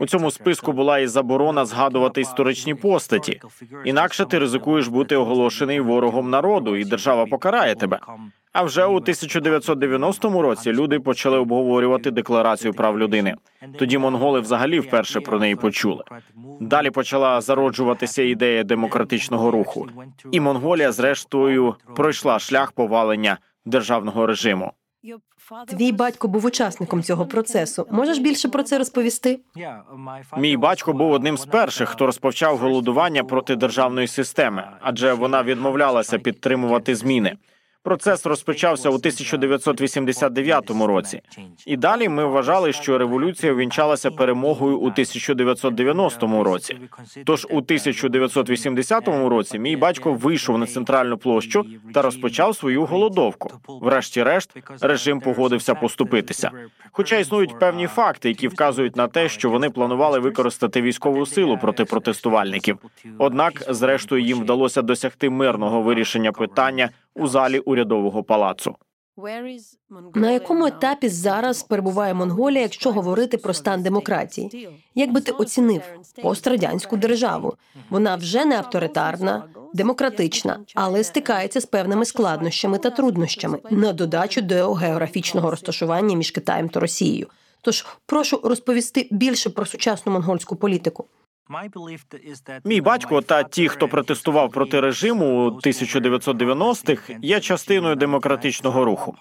У 0.00 0.06
цьому 0.06 0.30
списку 0.30 0.72
була 0.72 0.98
і 0.98 1.06
заборона 1.06 1.64
згадувати 1.64 2.20
історичні 2.20 2.74
постаті. 2.74 3.40
Інакше 3.84 4.24
ти 4.24 4.38
ризикуєш 4.38 4.88
бути 4.88 5.16
оголошений 5.16 5.80
ворогом 5.80 6.30
народу, 6.30 6.76
і 6.76 6.84
держава 6.84 7.26
покарає 7.26 7.74
тебе. 7.74 7.98
А 8.58 8.62
вже 8.62 8.84
у 8.84 8.96
1990 8.96 10.42
році 10.42 10.72
люди 10.72 11.00
почали 11.00 11.38
обговорювати 11.38 12.10
декларацію 12.10 12.74
прав 12.74 12.98
людини. 12.98 13.34
Тоді 13.78 13.98
монголи 13.98 14.40
взагалі 14.40 14.80
вперше 14.80 15.20
про 15.20 15.38
неї 15.38 15.56
почули. 15.56 16.04
Далі 16.60 16.90
почала 16.90 17.40
зароджуватися 17.40 18.22
ідея 18.22 18.64
демократичного 18.64 19.50
руху, 19.50 19.88
і 20.32 20.40
Монголія, 20.40 20.92
зрештою, 20.92 21.74
пройшла 21.96 22.38
шлях 22.38 22.72
повалення 22.72 23.38
державного 23.64 24.26
режиму. 24.26 24.72
Твій 25.68 25.92
батько 25.92 26.28
був 26.28 26.44
учасником 26.44 27.02
цього 27.02 27.26
процесу. 27.26 27.86
Можеш 27.90 28.18
більше 28.18 28.48
про 28.48 28.62
це 28.62 28.78
розповісти? 28.78 29.40
Мій 30.38 30.56
батько 30.56 30.92
був 30.92 31.12
одним 31.12 31.36
з 31.36 31.46
перших, 31.46 31.88
хто 31.88 32.06
розпочав 32.06 32.58
голодування 32.58 33.24
проти 33.24 33.56
державної 33.56 34.06
системи, 34.06 34.64
адже 34.80 35.12
вона 35.12 35.42
відмовлялася 35.42 36.18
підтримувати 36.18 36.94
зміни. 36.94 37.36
Процес 37.86 38.26
розпочався 38.26 38.90
у 38.90 38.94
1989 38.94 40.70
році. 40.70 41.22
І 41.66 41.76
далі 41.76 42.08
ми 42.08 42.24
вважали, 42.24 42.72
що 42.72 42.98
революція 42.98 43.52
увінчалася 43.52 44.10
перемогою 44.10 44.78
у 44.78 44.86
1990 44.86 46.44
році. 46.44 46.76
Тож 47.24 47.44
у 47.50 47.56
1980 47.56 49.08
році 49.08 49.58
мій 49.58 49.76
батько 49.76 50.12
вийшов 50.12 50.58
на 50.58 50.66
центральну 50.66 51.18
площу 51.18 51.66
та 51.94 52.02
розпочав 52.02 52.56
свою 52.56 52.84
голодовку. 52.84 53.50
Врешті-решт, 53.68 54.56
режим 54.80 55.20
погодився 55.20 55.74
поступитися. 55.74 56.50
Хоча 56.92 57.16
існують 57.16 57.58
певні 57.58 57.86
факти, 57.86 58.28
які 58.28 58.48
вказують 58.48 58.96
на 58.96 59.08
те, 59.08 59.28
що 59.28 59.50
вони 59.50 59.70
планували 59.70 60.18
використати 60.18 60.82
військову 60.82 61.26
силу 61.26 61.58
проти 61.58 61.84
протестувальників. 61.84 62.78
Однак, 63.18 63.62
зрештою, 63.68 64.22
їм 64.22 64.40
вдалося 64.40 64.82
досягти 64.82 65.30
мирного 65.30 65.82
вирішення 65.82 66.32
питання 66.32 66.90
у 67.16 67.26
залі 67.28 67.58
урядового 67.58 68.22
палацу. 68.22 68.76
На 70.14 70.30
якому 70.30 70.66
етапі 70.66 71.08
зараз 71.08 71.62
перебуває 71.62 72.14
Монголія, 72.14 72.62
якщо 72.62 72.92
говорити 72.92 73.38
про 73.38 73.54
стан 73.54 73.82
демократії? 73.82 74.68
Як 74.94 75.12
би 75.12 75.20
ти 75.20 75.32
оцінив 75.32 75.82
пострадянську 76.22 76.96
державу? 76.96 77.54
Вона 77.90 78.16
вже 78.16 78.44
не 78.44 78.58
авторитарна, 78.58 79.44
демократична, 79.74 80.60
але 80.74 81.04
стикається 81.04 81.60
з 81.60 81.66
певними 81.66 82.04
складнощами 82.04 82.78
та 82.78 82.90
труднощами 82.90 83.58
на 83.70 83.92
додачу 83.92 84.40
до 84.42 84.72
географічного 84.72 85.50
розташування 85.50 86.16
між 86.16 86.30
Китаєм 86.30 86.68
та 86.68 86.80
Росією. 86.80 87.26
Тож 87.62 87.86
прошу 88.06 88.40
розповісти 88.44 89.08
більше 89.10 89.50
про 89.50 89.66
сучасну 89.66 90.12
монгольську 90.12 90.56
політику. 90.56 91.04
Мій 92.64 92.80
батько 92.80 93.20
та 93.20 93.42
ті, 93.42 93.68
хто 93.68 93.88
протестував 93.88 94.50
проти 94.50 94.80
режиму 94.80 95.46
у 95.46 95.50
1990-х, 95.50 97.12
є 97.22 97.40
частиною 97.40 97.96
демократичного 97.96 98.84
руху. 98.84 99.14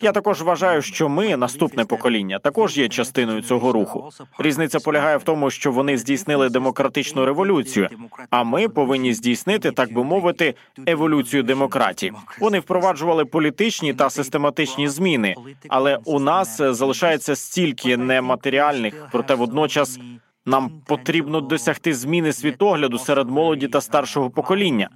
Я 0.00 0.12
також 0.12 0.42
вважаю, 0.42 0.82
що 0.82 1.08
ми, 1.08 1.36
наступне 1.36 1.84
покоління, 1.84 2.38
також 2.38 2.78
є 2.78 2.88
частиною 2.88 3.42
цього 3.42 3.72
руху. 3.72 4.10
Різниця 4.38 4.80
полягає 4.80 5.16
в 5.16 5.22
тому, 5.22 5.50
що 5.50 5.72
вони 5.72 5.98
здійснили 5.98 6.48
демократичну 6.48 7.24
революцію, 7.24 7.88
а 8.30 8.44
ми 8.44 8.68
повинні 8.68 9.14
здійснити, 9.14 9.70
так 9.70 9.92
би 9.92 10.04
мовити, 10.04 10.54
еволюцію 10.86 11.42
демократії. 11.42 12.12
Вони 12.40 12.60
впроваджували 12.60 13.24
політичні 13.24 13.94
та 13.94 14.10
систематичні 14.10 14.88
зміни, 14.88 15.34
але 15.68 15.98
у 16.04 16.20
нас 16.20 16.56
залишається 16.60 17.36
стільки 17.36 17.96
нематеріальних, 17.96 19.08
проте 19.12 19.34
водночас. 19.34 19.98
Нам 20.46 20.70
потрібно 20.86 21.40
досягти 21.40 21.94
зміни 21.94 22.32
світогляду 22.32 22.98
серед 22.98 23.30
молоді 23.30 23.68
та 23.68 23.80
старшого 23.80 24.30
покоління. 24.30 24.88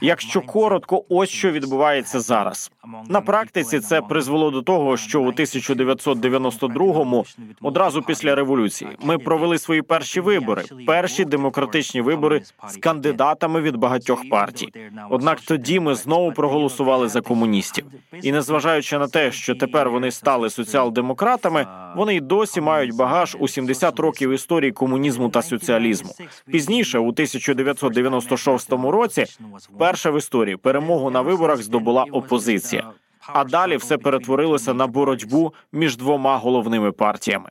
Якщо 0.00 0.40
коротко, 0.40 1.04
ось 1.08 1.28
що 1.28 1.50
відбувається 1.50 2.20
зараз. 2.20 2.72
На 3.08 3.20
практиці 3.20 3.80
це 3.80 4.00
призвело 4.00 4.50
до 4.50 4.62
того, 4.62 4.96
що 4.96 5.22
у 5.22 5.32
1992-му, 5.32 7.24
одразу 7.62 8.02
після 8.02 8.34
революції, 8.34 8.90
ми 9.02 9.18
провели 9.18 9.58
свої 9.58 9.82
перші 9.82 10.20
вибори, 10.20 10.64
перші 10.86 11.24
демократичні 11.24 12.00
вибори 12.00 12.42
з 12.68 12.76
кандидатами 12.76 13.60
від 13.60 13.76
багатьох 13.76 14.28
партій. 14.30 14.68
Однак 15.10 15.40
тоді 15.40 15.80
ми 15.80 15.94
знову 15.94 16.32
проголосували 16.32 17.08
за 17.08 17.20
комуністів, 17.20 17.84
і 18.22 18.32
незважаючи 18.32 18.98
на 18.98 19.08
те, 19.08 19.32
що 19.32 19.54
тепер 19.54 19.90
вони 19.90 20.10
стали 20.10 20.50
соціал-демократами, 20.50 21.66
вони 21.96 22.16
й 22.16 22.20
досі 22.20 22.60
мають 22.60 22.96
багаж 22.96 23.36
у 23.40 23.48
70 23.48 24.00
років 24.00 24.30
історії 24.30 24.72
комунізму 24.84 25.28
та 25.28 25.42
соціалізму. 25.42 26.10
Пізніше, 26.46 26.98
у 26.98 27.08
1996 27.08 28.72
році, 28.72 29.24
вперше 29.56 30.10
в 30.10 30.18
історії 30.18 30.56
перемогу 30.56 31.10
на 31.10 31.20
виборах 31.20 31.62
здобула 31.62 32.04
опозиція. 32.12 32.90
А 33.26 33.44
далі 33.44 33.76
все 33.76 33.98
перетворилося 33.98 34.74
на 34.74 34.86
боротьбу 34.86 35.52
між 35.72 35.96
двома 35.96 36.36
головними 36.36 36.92
партіями. 36.92 37.50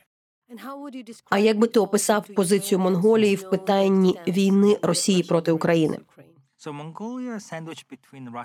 А 1.30 1.40
як 1.40 1.58
би 1.58 1.68
ти 1.68 1.80
описав 1.80 2.28
позицію 2.36 2.80
Монголії 2.80 3.36
в 3.36 3.50
питанні 3.50 4.20
війни 4.28 4.78
Росії 4.82 5.24
проти 5.24 5.52
України? 5.52 5.98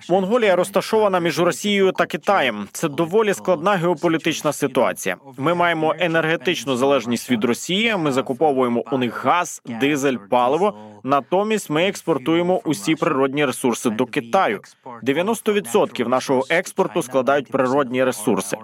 Монголія 0.08 0.56
розташована 0.56 1.20
між 1.20 1.40
Росією 1.40 1.92
та 1.92 2.06
Китаєм. 2.06 2.68
Це 2.72 2.88
доволі 2.88 3.34
складна 3.34 3.72
геополітична 3.72 4.52
ситуація. 4.52 5.16
Ми 5.36 5.54
маємо 5.54 5.94
енергетичну 5.98 6.76
залежність 6.76 7.30
від 7.30 7.44
Росії. 7.44 7.96
Ми 7.96 8.12
закуповуємо 8.12 8.84
у 8.92 8.98
них 8.98 9.24
газ, 9.24 9.62
дизель, 9.80 10.16
паливо. 10.30 10.74
Натомість 11.02 11.70
ми 11.70 11.84
експортуємо 11.88 12.60
усі 12.64 12.94
природні 12.94 13.44
ресурси 13.44 13.90
до 13.90 14.06
Китаю. 14.06 14.60
90% 15.02 16.08
нашого 16.08 16.44
експорту 16.50 17.02
складають 17.02 17.50
природні 17.50 18.04
ресурси, 18.04 18.56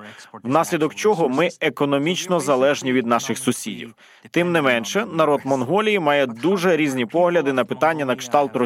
внаслідок 0.42 0.94
чого 0.94 1.28
ми 1.28 1.48
економічно 1.60 2.40
залежні 2.40 2.92
від 2.92 3.06
наших 3.06 3.38
сусідів. 3.38 3.94
Тим 4.30 4.52
не 4.52 4.62
менше, 4.62 5.06
народ 5.12 5.40
Монголії 5.44 5.98
має 5.98 6.26
дуже 6.26 6.76
різні 6.76 7.06
погляди 7.06 7.52
на 7.52 7.64
питання 7.64 8.04
на 8.04 8.16
кшталт 8.16 8.56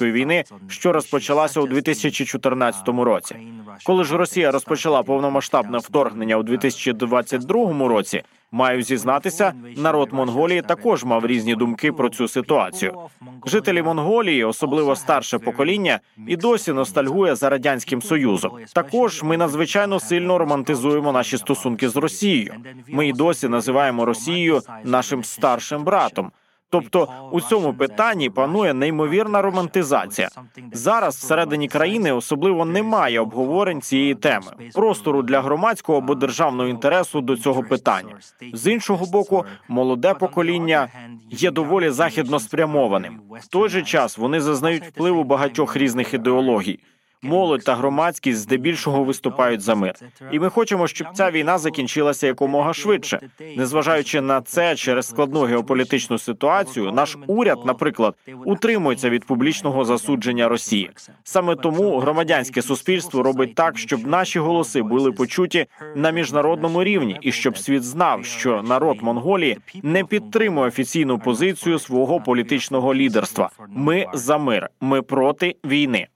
російсько-української 0.00 0.12
війни, 0.12 0.44
що 0.68 0.92
розпочалася 0.92 1.60
у 1.60 1.66
2014 1.66 2.88
році. 2.88 3.36
Коли 3.84 4.04
ж 4.04 4.16
Росія 4.16 4.50
розпочала 4.50 5.02
повномасштабне 5.02 5.78
вторгнення 5.78 6.36
у 6.36 6.42
2022 6.42 7.88
році. 7.88 8.22
Маю 8.52 8.82
зізнатися, 8.82 9.52
народ 9.76 10.12
Монголії 10.12 10.62
також 10.62 11.04
мав 11.04 11.26
різні 11.26 11.54
думки 11.54 11.92
про 11.92 12.08
цю 12.08 12.28
ситуацію. 12.28 12.98
Жителі 13.46 13.82
Монголії, 13.82 14.44
особливо 14.44 14.96
старше 14.96 15.38
покоління, 15.38 16.00
і 16.26 16.36
досі 16.36 16.72
ностальгує 16.72 17.34
за 17.34 17.50
радянським 17.50 18.02
союзом. 18.02 18.52
Також 18.74 19.22
ми 19.22 19.36
надзвичайно 19.36 20.00
сильно 20.00 20.38
романтизуємо 20.38 21.12
наші 21.12 21.38
стосунки 21.38 21.88
з 21.88 21.96
Росією. 21.96 22.54
Ми 22.88 23.08
й 23.08 23.12
досі 23.12 23.48
називаємо 23.48 24.04
Росію 24.04 24.60
нашим 24.84 25.24
старшим 25.24 25.84
братом. 25.84 26.30
Тобто 26.70 27.08
у 27.32 27.40
цьому 27.40 27.74
питанні 27.74 28.30
панує 28.30 28.74
неймовірна 28.74 29.42
романтизація. 29.42 30.28
Зараз 30.72 31.16
всередині 31.16 31.68
країни 31.68 32.12
особливо 32.12 32.64
немає 32.64 33.20
обговорень 33.20 33.80
цієї 33.80 34.14
теми, 34.14 34.46
простору 34.74 35.22
для 35.22 35.40
громадського 35.40 35.98
або 35.98 36.14
державного 36.14 36.68
інтересу 36.68 37.20
до 37.20 37.36
цього 37.36 37.62
питання. 37.62 38.14
З 38.52 38.72
іншого 38.72 39.06
боку, 39.06 39.44
молоде 39.68 40.14
покоління 40.14 40.88
є 41.30 41.50
доволі 41.50 41.90
західно 41.90 42.40
спрямованим. 42.40 43.20
В 43.40 43.46
той 43.46 43.68
же 43.68 43.82
час 43.82 44.18
вони 44.18 44.40
зазнають 44.40 44.84
впливу 44.84 45.24
багатьох 45.24 45.76
різних 45.76 46.14
ідеологій. 46.14 46.78
Молодь 47.22 47.64
та 47.64 47.74
громадськість 47.74 48.38
здебільшого 48.38 49.04
виступають 49.04 49.60
за 49.60 49.74
мир, 49.74 49.94
і 50.32 50.38
ми 50.38 50.48
хочемо, 50.48 50.86
щоб 50.86 51.06
ця 51.14 51.30
війна 51.30 51.58
закінчилася 51.58 52.26
якомога 52.26 52.72
швидше. 52.72 53.20
Незважаючи 53.56 54.20
на 54.20 54.40
це, 54.40 54.76
через 54.76 55.06
складну 55.08 55.40
геополітичну 55.40 56.18
ситуацію, 56.18 56.92
наш 56.92 57.18
уряд, 57.26 57.58
наприклад, 57.66 58.14
утримується 58.44 59.10
від 59.10 59.24
публічного 59.24 59.84
засудження 59.84 60.48
Росії. 60.48 60.90
Саме 61.24 61.56
тому 61.56 61.98
громадянське 61.98 62.62
суспільство 62.62 63.22
робить 63.22 63.54
так, 63.54 63.78
щоб 63.78 64.06
наші 64.06 64.38
голоси 64.38 64.82
були 64.82 65.12
почуті 65.12 65.66
на 65.96 66.10
міжнародному 66.10 66.84
рівні, 66.84 67.18
і 67.20 67.32
щоб 67.32 67.58
світ 67.58 67.82
знав, 67.82 68.24
що 68.24 68.62
народ 68.62 69.02
Монголії 69.02 69.58
не 69.82 70.04
підтримує 70.04 70.68
офіційну 70.68 71.18
позицію 71.18 71.78
свого 71.78 72.20
політичного 72.20 72.94
лідерства. 72.94 73.50
Ми 73.68 74.06
за 74.14 74.38
мир, 74.38 74.70
ми 74.80 75.02
проти 75.02 75.56
війни. 75.64 76.06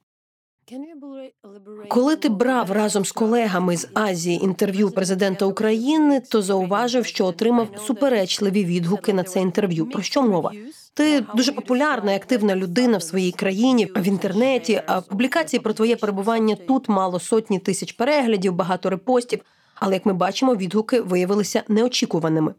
Коли 1.88 2.16
ти 2.16 2.28
брав 2.28 2.72
разом 2.72 3.04
з 3.04 3.12
колегами 3.12 3.76
з 3.76 3.88
Азії 3.94 4.44
інтерв'ю 4.44 4.90
президента 4.90 5.46
України, 5.46 6.20
то 6.20 6.42
зауважив, 6.42 7.06
що 7.06 7.26
отримав 7.26 7.68
суперечливі 7.86 8.64
відгуки 8.64 9.12
на 9.12 9.22
це 9.22 9.40
інтерв'ю. 9.40 9.86
Про 9.86 10.02
що 10.02 10.22
мова? 10.22 10.52
Ти 10.94 11.24
дуже 11.34 11.52
популярна 11.52 12.12
і 12.12 12.16
активна 12.16 12.56
людина 12.56 12.98
в 12.98 13.02
своїй 13.02 13.32
країні 13.32 13.86
в 13.96 14.08
інтернеті. 14.08 14.82
А 14.86 15.00
публікації 15.00 15.60
про 15.60 15.72
твоє 15.72 15.96
перебування 15.96 16.54
тут 16.54 16.88
мало 16.88 17.20
сотні 17.20 17.58
тисяч 17.58 17.92
переглядів, 17.92 18.54
багато 18.54 18.90
репостів. 18.90 19.40
Але 19.74 19.94
як 19.94 20.06
ми 20.06 20.12
бачимо, 20.12 20.56
відгуки 20.56 21.00
виявилися 21.00 21.62
неочікуваними. 21.68 22.54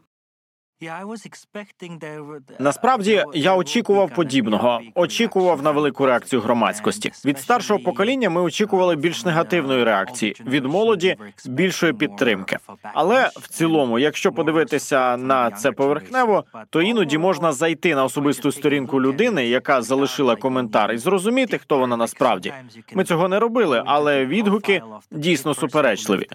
Насправді 2.59 3.23
я 3.33 3.55
очікував 3.55 4.09
подібного, 4.13 4.81
очікував 4.95 5.61
на 5.63 5.71
велику 5.71 6.05
реакцію 6.05 6.41
громадськості. 6.41 7.11
Від 7.25 7.39
старшого 7.39 7.79
покоління 7.79 8.29
ми 8.29 8.41
очікували 8.41 8.95
більш 8.95 9.25
негативної 9.25 9.83
реакції, 9.83 10.35
від 10.45 10.65
молоді 10.65 11.15
більшої 11.45 11.93
підтримки. 11.93 12.57
Але 12.93 13.29
в 13.35 13.47
цілому, 13.47 13.99
якщо 13.99 14.31
подивитися 14.31 15.17
на 15.17 15.51
це 15.51 15.71
поверхнево, 15.71 16.43
то 16.69 16.81
іноді 16.81 17.17
можна 17.17 17.51
зайти 17.51 17.95
на 17.95 18.03
особисту 18.03 18.51
сторінку 18.51 19.01
людини, 19.01 19.47
яка 19.47 19.81
залишила 19.81 20.35
коментар, 20.35 20.91
і 20.91 20.97
зрозуміти, 20.97 21.57
хто 21.57 21.77
вона 21.77 21.97
насправді. 21.97 22.53
Ми 22.93 23.03
цього 23.03 23.27
не 23.27 23.39
робили, 23.39 23.83
але 23.85 24.25
відгуки 24.25 24.81
дійсно 25.11 25.53
суперечливі. 25.53 26.27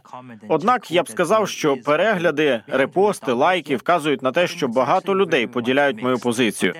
Однак 0.48 0.90
я 0.90 1.02
б 1.02 1.08
сказав, 1.08 1.48
що 1.48 1.76
перегляди, 1.76 2.62
репости, 2.66 3.32
лайки 3.32 3.76
вказують 3.76 4.22
на 4.22 4.29
те, 4.32 4.46
що 4.46 4.68
багато 4.68 5.16
людей 5.16 5.46
поділяють 5.46 6.02
мою 6.02 6.18
позицію. 6.18 6.74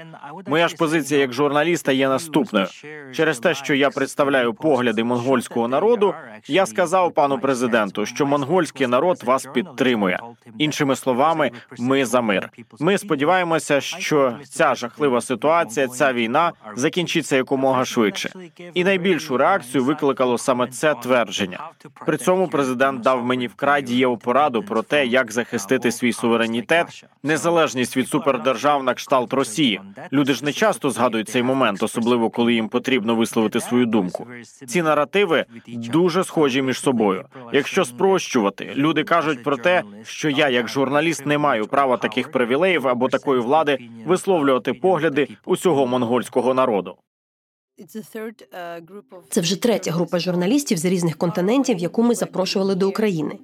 Моя 0.47 0.69
ж 0.69 0.77
позиція 0.77 1.21
як 1.21 1.33
журналіста 1.33 1.93
є 1.93 2.09
наступною. 2.09 2.67
Через 3.13 3.39
те, 3.39 3.55
що 3.55 3.75
я 3.75 3.91
представляю 3.91 4.55
погляди 4.55 5.05
монгольського 5.05 5.69
народу, 5.69 6.15
я 6.49 6.67
сказав 6.67 7.13
пану 7.13 7.39
президенту, 7.39 8.07
що 8.07 8.27
монгольський 8.27 8.87
народ 8.87 9.23
вас 9.25 9.47
підтримує. 9.55 10.21
Іншими 10.59 10.97
словами, 10.97 11.51
ми 11.79 12.05
за 12.05 12.21
мир. 12.21 12.51
Ми 12.81 12.99
сподіваємося, 12.99 13.81
що 13.81 14.37
ця 14.49 14.75
жахлива 14.75 15.21
ситуація, 15.21 15.89
ця 15.89 16.13
війна 16.13 16.53
закінчиться 16.77 17.37
якомога 17.37 17.85
швидше. 17.85 18.31
І 18.75 18.85
найбільшу 18.85 19.37
реакцію 19.37 19.85
викликало 19.85 20.39
саме 20.39 20.67
це 20.67 20.95
твердження. 20.95 21.61
При 22.07 22.17
цьому 22.17 22.49
президент 22.49 23.01
дав 23.01 23.25
мені 23.25 23.47
вкрай 23.47 23.83
дієву 23.83 24.17
пораду 24.17 24.63
про 24.63 24.83
те, 24.83 25.07
як 25.07 25.33
захистити 25.33 25.93
свій 25.93 26.13
суверенітет, 26.13 27.05
незалежність 27.41 27.97
від 27.97 28.09
супердержав 28.09 28.85
на 28.85 28.95
кшталт 28.95 29.33
Росії. 29.33 29.81
Люди 30.13 30.35
ж 30.35 30.45
не 30.45 30.53
часто 30.53 30.91
згадують 30.91 31.29
цей 31.29 31.43
момент, 31.43 31.83
особливо 31.83 32.31
коли 32.31 32.55
їм 32.55 32.69
потрібно 32.69 33.15
висловити 33.15 33.61
свою 33.61 33.87
думку. 33.87 34.27
Ці 34.67 34.83
наративи 34.83 35.45
дуже 35.67 36.25
схожі 36.25 36.63
між 36.63 36.81
собою. 36.81 37.25
Якщо 37.53 37.85
спрощувати, 37.85 38.73
люди 38.77 39.05
кажуть 39.05 39.43
про 39.43 39.57
те, 39.57 39.83
що 40.03 40.31
я, 40.31 40.49
як 40.49 40.69
журналіст, 40.69 41.27
не 41.27 41.39
маю 41.39 41.67
права 41.67 41.97
таких 41.97 42.31
привілеїв 42.31 42.89
або 42.89 43.09
такої 43.09 43.41
влади 43.41 43.79
висловлювати 44.07 44.75
погляди 44.75 45.29
усього 45.45 45.87
монгольського 45.87 46.55
народу. 46.55 46.97
Це 49.31 49.41
вже 49.41 49.57
третя 49.63 49.91
група 49.91 50.19
журналістів 50.19 50.79
з 50.79 50.85
різних 50.85 51.17
континентів, 51.17 51.79
яку 51.79 52.03
ми 52.03 52.15
запрошували 52.15 52.75
до 52.75 52.89
України. 52.89 53.39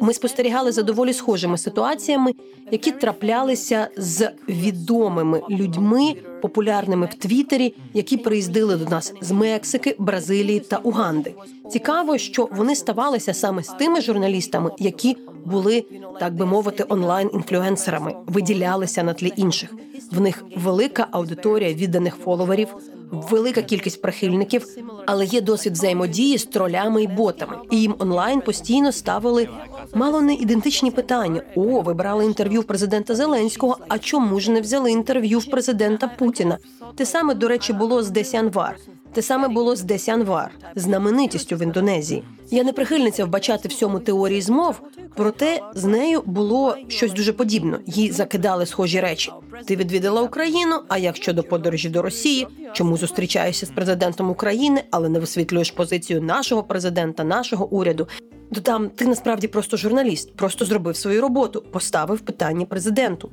Ми 0.00 0.14
спостерігали 0.14 0.72
за 0.72 0.82
доволі 0.82 1.12
схожими 1.12 1.58
ситуаціями, 1.58 2.32
які 2.70 2.92
траплялися 2.92 3.88
з 3.96 4.30
відомими 4.48 5.42
людьми, 5.50 6.14
популярними 6.44 7.06
в 7.06 7.14
Твіттері, 7.14 7.74
які 7.94 8.16
приїздили 8.16 8.76
до 8.76 8.84
нас 8.84 9.12
з 9.20 9.30
Мексики, 9.30 9.96
Бразилії 9.98 10.60
та 10.60 10.76
Уганди. 10.76 11.34
Цікаво, 11.70 12.18
що 12.18 12.48
вони 12.52 12.76
ставалися 12.76 13.34
саме 13.34 13.62
з 13.62 13.68
тими 13.68 14.00
журналістами, 14.00 14.70
які 14.78 15.16
були, 15.44 15.84
так 16.20 16.34
би 16.34 16.46
мовити, 16.46 16.84
онлайн-інфлюенсерами, 16.88 18.14
виділялися 18.26 19.02
на 19.02 19.14
тлі 19.14 19.32
інших. 19.36 19.74
В 20.12 20.20
них 20.20 20.44
велика 20.56 21.06
аудиторія 21.10 21.74
відданих 21.74 22.16
фоловерів, 22.16 22.68
велика 23.10 23.62
кількість 23.62 24.02
прихильників, 24.02 24.66
але 25.06 25.24
є 25.24 25.40
досвід 25.40 25.72
взаємодії 25.72 26.38
з 26.38 26.44
тролями 26.44 27.02
і 27.02 27.06
ботами. 27.06 27.56
І 27.70 27.80
їм 27.80 27.94
онлайн 27.98 28.40
постійно 28.40 28.92
ставили 28.92 29.48
мало 29.94 30.20
не 30.20 30.34
ідентичні 30.34 30.90
питання. 30.90 31.42
О, 31.56 31.80
ви 31.80 31.94
брали 31.94 32.24
інтерв'ю 32.24 32.60
в 32.60 32.64
президента 32.64 33.14
Зеленського. 33.14 33.78
А 33.88 33.98
чому 33.98 34.40
ж 34.40 34.50
не 34.50 34.60
взяли 34.60 34.90
інтерв'ю 34.90 35.38
в 35.38 35.46
президента 35.46 36.08
Путіна? 36.08 36.58
Те 36.94 37.06
саме, 37.06 37.34
до 37.34 37.48
речі, 37.48 37.72
було 37.72 38.02
з 38.02 38.10
Десянвар. 38.10 38.76
Те 39.14 39.22
саме 39.22 39.48
було 39.48 39.76
з 39.76 39.82
Десянвар, 39.82 40.50
знаменитістю 40.74 41.56
в 41.56 41.62
Індонезії. 41.62 42.22
Я 42.50 42.64
не 42.64 42.72
прихильниця 42.72 43.24
вбачати 43.24 43.68
всьому 43.68 43.98
теорії 43.98 44.40
змов, 44.40 44.80
проте 45.14 45.60
з 45.74 45.84
нею 45.84 46.22
було 46.26 46.76
щось 46.88 47.12
дуже 47.12 47.32
подібне. 47.32 47.78
Їй 47.86 48.10
закидали 48.10 48.66
схожі 48.66 49.00
речі. 49.00 49.32
Ти 49.66 49.76
відвідала 49.76 50.22
Україну. 50.22 50.80
А 50.88 50.98
як 50.98 51.16
щодо 51.16 51.42
подорожі 51.42 51.88
до 51.88 52.02
Росії, 52.02 52.46
чому 52.72 52.96
зустрічаєшся 52.96 53.66
з 53.66 53.70
президентом 53.70 54.30
України, 54.30 54.82
але 54.90 55.08
не 55.08 55.18
висвітлюєш 55.18 55.70
позицію 55.70 56.22
нашого 56.22 56.62
президента, 56.62 57.24
нашого 57.24 57.68
уряду? 57.70 58.08
То 58.54 58.60
там 58.60 58.90
ти 58.90 59.06
насправді 59.06 59.48
просто 59.48 59.76
журналіст, 59.76 60.36
просто 60.36 60.64
зробив 60.64 60.96
свою 60.96 61.20
роботу, 61.20 61.64
поставив 61.72 62.20
питання 62.20 62.66
президенту. 62.66 63.30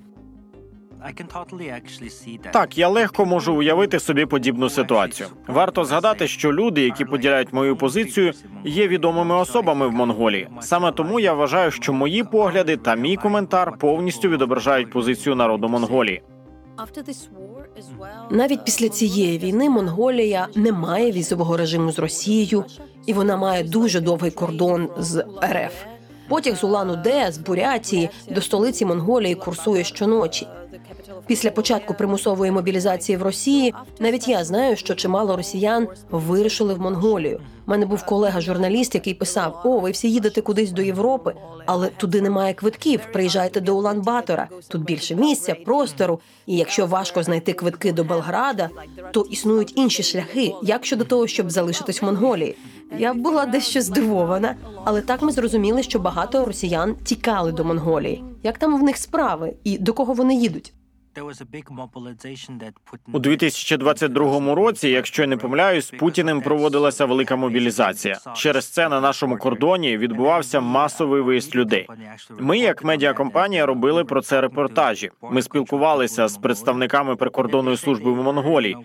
Так, 2.51 2.77
я 2.77 2.87
легко 2.87 3.25
можу 3.25 3.53
уявити 3.55 3.99
собі 3.99 4.25
подібну 4.25 4.69
ситуацію. 4.69 5.29
Варто 5.47 5.85
згадати, 5.85 6.27
що 6.27 6.53
люди, 6.53 6.81
які 6.81 7.05
поділяють 7.05 7.53
мою 7.53 7.75
позицію, 7.75 8.33
є 8.63 8.87
відомими 8.87 9.35
особами 9.35 9.87
в 9.87 9.91
Монголії. 9.91 10.47
Саме 10.59 10.91
тому 10.91 11.19
я 11.19 11.33
вважаю, 11.33 11.71
що 11.71 11.93
мої 11.93 12.23
погляди 12.23 12.77
та 12.77 12.95
мій 12.95 13.15
коментар 13.15 13.77
повністю 13.77 14.29
відображають 14.29 14.91
позицію 14.91 15.35
народу 15.35 15.69
Монголії. 15.69 16.21
Навіть 18.31 18.65
після 18.65 18.89
цієї 18.89 19.37
війни 19.37 19.69
Монголія 19.69 20.47
не 20.55 20.71
має 20.71 21.11
візового 21.11 21.57
режиму 21.57 21.91
з 21.91 21.99
Росією, 21.99 22.65
і 23.05 23.13
вона 23.13 23.37
має 23.37 23.63
дуже 23.63 24.01
довгий 24.01 24.31
кордон 24.31 24.89
з 24.97 25.25
РФ. 25.43 25.73
Потяг 26.27 26.55
з 26.55 26.63
Улан-Удэ, 26.63 27.31
з 27.31 27.37
Бурятії 27.37 28.09
до 28.29 28.41
столиці 28.41 28.85
Монголії 28.85 29.35
курсує 29.35 29.83
щоночі. 29.83 30.47
Після 31.27 31.51
початку 31.51 31.93
примусової 31.93 32.51
мобілізації 32.51 33.17
в 33.17 33.23
Росії 33.23 33.73
навіть 33.99 34.27
я 34.27 34.43
знаю, 34.43 34.75
що 34.75 34.95
чимало 34.95 35.35
росіян 35.35 35.87
вирішили 36.09 36.73
в 36.73 36.81
Монголію. 36.81 37.39
У 37.67 37.71
мене 37.71 37.85
був 37.85 38.05
колега-журналіст, 38.05 38.95
який 38.95 39.13
писав: 39.13 39.61
О, 39.65 39.79
ви 39.79 39.91
всі 39.91 40.11
їдете 40.11 40.41
кудись 40.41 40.71
до 40.71 40.81
Європи, 40.81 41.33
але 41.65 41.87
туди 41.87 42.21
немає 42.21 42.53
квитків. 42.53 43.01
Приїжджайте 43.13 43.61
до 43.61 43.77
Улан-Батора. 43.77 44.47
Тут 44.67 44.83
більше 44.83 45.15
місця, 45.15 45.55
простору. 45.65 46.19
І 46.45 46.57
якщо 46.57 46.85
важко 46.85 47.23
знайти 47.23 47.53
квитки 47.53 47.91
до 47.91 48.03
Белграда, 48.03 48.69
то 49.11 49.21
існують 49.21 49.73
інші 49.75 50.03
шляхи. 50.03 50.53
Як 50.63 50.85
щодо 50.85 51.03
того, 51.03 51.27
щоб 51.27 51.51
залишитись 51.51 52.01
в 52.01 52.05
Монголії? 52.05 52.55
Я 52.97 53.13
була 53.13 53.45
дещо 53.45 53.81
здивована, 53.81 54.55
але 54.83 55.01
так 55.01 55.21
ми 55.21 55.31
зрозуміли, 55.31 55.83
що 55.83 55.99
багато 55.99 56.45
росіян 56.45 56.95
тікали 57.03 57.51
до 57.51 57.65
Монголії. 57.65 58.23
Як 58.43 58.57
там 58.57 58.79
в 58.79 58.83
них 58.83 58.97
справи 58.97 59.53
і 59.63 59.77
до 59.77 59.93
кого 59.93 60.13
вони 60.13 60.35
їдуть? 60.35 60.73
У 63.13 63.19
2022 63.19 64.55
році, 64.55 64.89
якщо 64.89 65.21
я 65.21 65.27
не 65.27 65.37
помиляюсь, 65.37 65.87
з 65.87 65.91
Путіним 65.91 66.41
проводилася 66.41 67.05
велика 67.05 67.35
мобілізація. 67.35 68.19
Через 68.35 68.67
це 68.67 68.89
на 68.89 69.01
нашому 69.01 69.37
кордоні 69.37 69.97
відбувався 69.97 70.59
масовий 70.61 71.21
виїзд 71.21 71.55
людей. 71.55 71.87
Ми, 72.39 72.57
як 72.57 72.83
медіакомпанія, 72.83 73.65
робили 73.65 74.03
про 74.03 74.21
це 74.21 74.41
репортажі. 74.41 75.11
Ми 75.31 75.41
спілкувалися 75.41 76.27
з 76.27 76.37
представниками 76.37 77.15
прикордонної 77.15 77.77
служби 77.77 78.11
в 78.11 78.15
Монголії, 78.23 78.77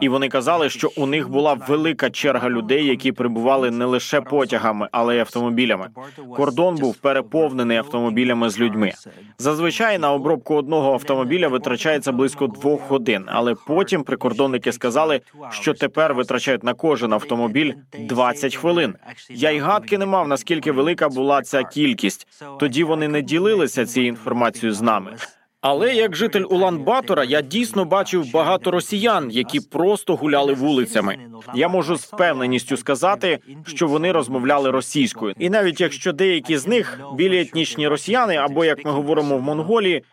і 0.00 0.08
вони 0.08 0.28
казали, 0.28 0.70
що 0.70 0.90
у 0.96 1.06
них 1.06 1.28
була 1.28 1.54
велика 1.54 2.10
черга 2.10 2.50
людей, 2.50 2.86
які 2.86 3.12
прибували 3.12 3.70
не 3.70 3.84
лише 3.84 4.20
потягами, 4.20 4.88
але 4.92 5.16
й 5.16 5.20
автомобілями. 5.20 5.88
Кордон 6.36 6.76
був 6.76 6.96
переповнений 6.96 7.76
автомобілями 7.76 8.50
з 8.50 8.60
людьми. 8.60 8.92
Зазвичай 9.38 9.98
на 9.98 10.12
обробку 10.12 10.54
одного 10.54 10.92
автомобіля 10.92 11.48
витрачається 11.70 12.12
близько 12.12 12.46
двох 12.46 12.88
годин, 12.88 13.24
але 13.26 13.54
потім 13.66 14.02
прикордонники 14.02 14.72
сказали, 14.72 15.20
що 15.50 15.74
тепер 15.74 16.14
витрачають 16.14 16.64
на 16.64 16.74
кожен 16.74 17.12
автомобіль 17.12 17.72
20 17.98 18.56
хвилин. 18.56 18.94
Я 19.28 19.50
й 19.50 19.58
гадки 19.58 19.98
не 19.98 20.06
мав 20.06 20.28
наскільки 20.28 20.72
велика 20.72 21.08
була 21.08 21.42
ця 21.42 21.64
кількість. 21.64 22.26
Тоді 22.60 22.84
вони 22.84 23.08
не 23.08 23.22
ділилися 23.22 23.86
цією 23.86 24.08
інформацією 24.08 24.74
з 24.74 24.82
нами. 24.82 25.16
Але 25.60 25.94
як 25.94 26.16
житель 26.16 26.44
Улан-Батора, 26.50 27.24
я 27.24 27.42
дійсно 27.42 27.84
бачив 27.84 28.32
багато 28.32 28.70
росіян, 28.70 29.30
які 29.30 29.60
просто 29.60 30.16
гуляли 30.16 30.54
вулицями. 30.54 31.18
Я 31.54 31.68
можу 31.68 31.96
з 31.96 32.04
впевненістю 32.04 32.76
сказати, 32.76 33.38
що 33.66 33.86
вони 33.86 34.12
розмовляли 34.12 34.70
російською, 34.70 35.34
і 35.38 35.50
навіть 35.50 35.80
якщо 35.80 36.12
деякі 36.12 36.56
з 36.56 36.66
них 36.66 37.00
білі 37.14 37.40
етнічні 37.40 37.88
росіяни, 37.88 38.36
або 38.36 38.64
як 38.64 38.84
ми 38.84 38.90
говоримо 38.90 39.36
в 39.38 39.42
Монголії, 39.42 40.04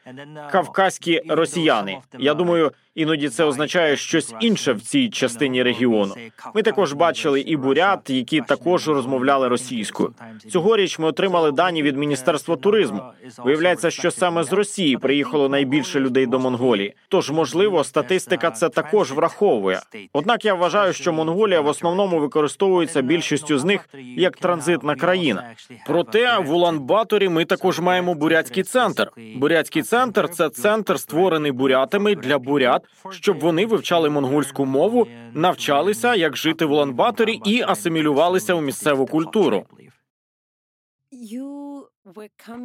кавказькі 0.52 1.22
росіяни. 1.30 1.98
Я 2.20 2.34
думаю, 2.34 2.72
Іноді 2.98 3.30
це 3.30 3.44
означає 3.44 3.96
щось 3.96 4.34
інше 4.42 4.74
в 4.74 4.82
цій 4.82 5.10
частині 5.10 5.64
регіону. 5.64 6.16
Ми 6.56 6.62
також 6.62 6.94
бачили 6.94 7.42
і 7.42 7.58
бурят, 7.58 8.10
які 8.10 8.42
також 8.42 8.88
розмовляли 8.88 9.48
російською. 9.48 10.14
Цьогоріч 10.52 11.00
ми 11.00 11.08
отримали 11.08 11.52
дані 11.52 11.84
від 11.84 11.98
міністерства 11.98 12.56
туризму. 12.56 13.02
Виявляється, 13.38 13.92
що 13.92 14.12
саме 14.12 14.44
з 14.44 14.54
Росії 14.54 14.98
приїхало 14.98 15.50
найбільше 15.50 16.00
людей 16.00 16.26
до 16.26 16.40
Монголії. 16.40 16.94
Тож, 17.10 17.32
можливо, 17.32 17.84
статистика 17.84 18.52
це 18.52 18.70
також 18.70 19.12
враховує. 19.12 19.80
Однак 20.14 20.46
я 20.46 20.54
вважаю, 20.54 20.94
що 20.94 21.14
Монголія 21.14 21.62
в 21.62 21.68
основному 21.68 22.20
використовується 22.20 23.02
більшістю 23.02 23.60
з 23.60 23.64
них 23.64 23.90
як 24.16 24.38
транзитна 24.38 24.96
країна. 24.96 25.44
Проте 25.88 26.40
в 26.40 26.54
Улан-Баторі 26.54 27.30
ми 27.30 27.46
також 27.46 27.80
маємо 27.80 28.14
бурятський 28.14 28.64
центр. 28.64 29.12
Бурятський 29.36 29.82
центр 29.82 30.30
це 30.30 30.50
центр, 30.50 31.00
створений 31.00 31.52
бурятами 31.52 32.16
для 32.16 32.38
бурят, 32.38 32.87
щоб 33.10 33.40
вони 33.40 33.66
вивчали 33.66 34.10
монгольську 34.10 34.66
мову, 34.66 35.08
навчалися, 35.34 36.16
як 36.16 36.38
жити 36.38 36.66
в 36.66 36.72
Улан-Баторі 36.72 37.42
і 37.46 37.62
асимілювалися 37.62 38.54
у 38.54 38.62
місцеву 38.62 39.06
культуру. 39.06 39.66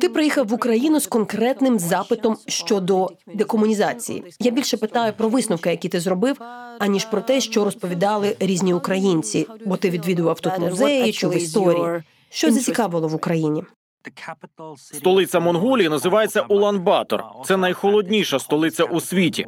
Ти 0.01 0.09
приїхав 0.09 0.47
в 0.47 0.53
Україну 0.53 1.01
з 1.01 1.07
конкретним 1.07 1.79
запитом 1.79 2.37
щодо 2.47 3.09
декомунізації. 3.27 4.25
Я 4.41 4.51
більше 4.51 4.77
питаю 4.77 5.13
про 5.13 5.29
висновки, 5.29 5.71
які 5.71 5.89
ти 5.89 6.01
зробив, 6.01 6.37
аніж 6.79 7.05
про 7.05 7.21
те, 7.21 7.41
що 7.41 7.65
розповідали 7.65 8.37
різні 8.41 8.75
українці, 8.75 9.47
бо 9.67 9.77
ти 9.77 9.91
відвідував 9.91 10.41
тут 10.41 10.59
музеї 10.59 11.13
чи 11.13 11.29
в 11.29 11.37
історії. 11.37 12.03
Що 12.31 12.51
зацікавило 12.53 13.09
в 13.09 13.15
Україні? 13.15 13.65
Столиця 14.77 15.41
Монголії 15.41 15.89
називається 15.89 16.43
Улан-Батор. 16.49 17.25
Це 17.45 17.57
найхолодніша 17.57 18.39
столиця 18.39 18.85
у 18.85 19.01
світі. 19.01 19.47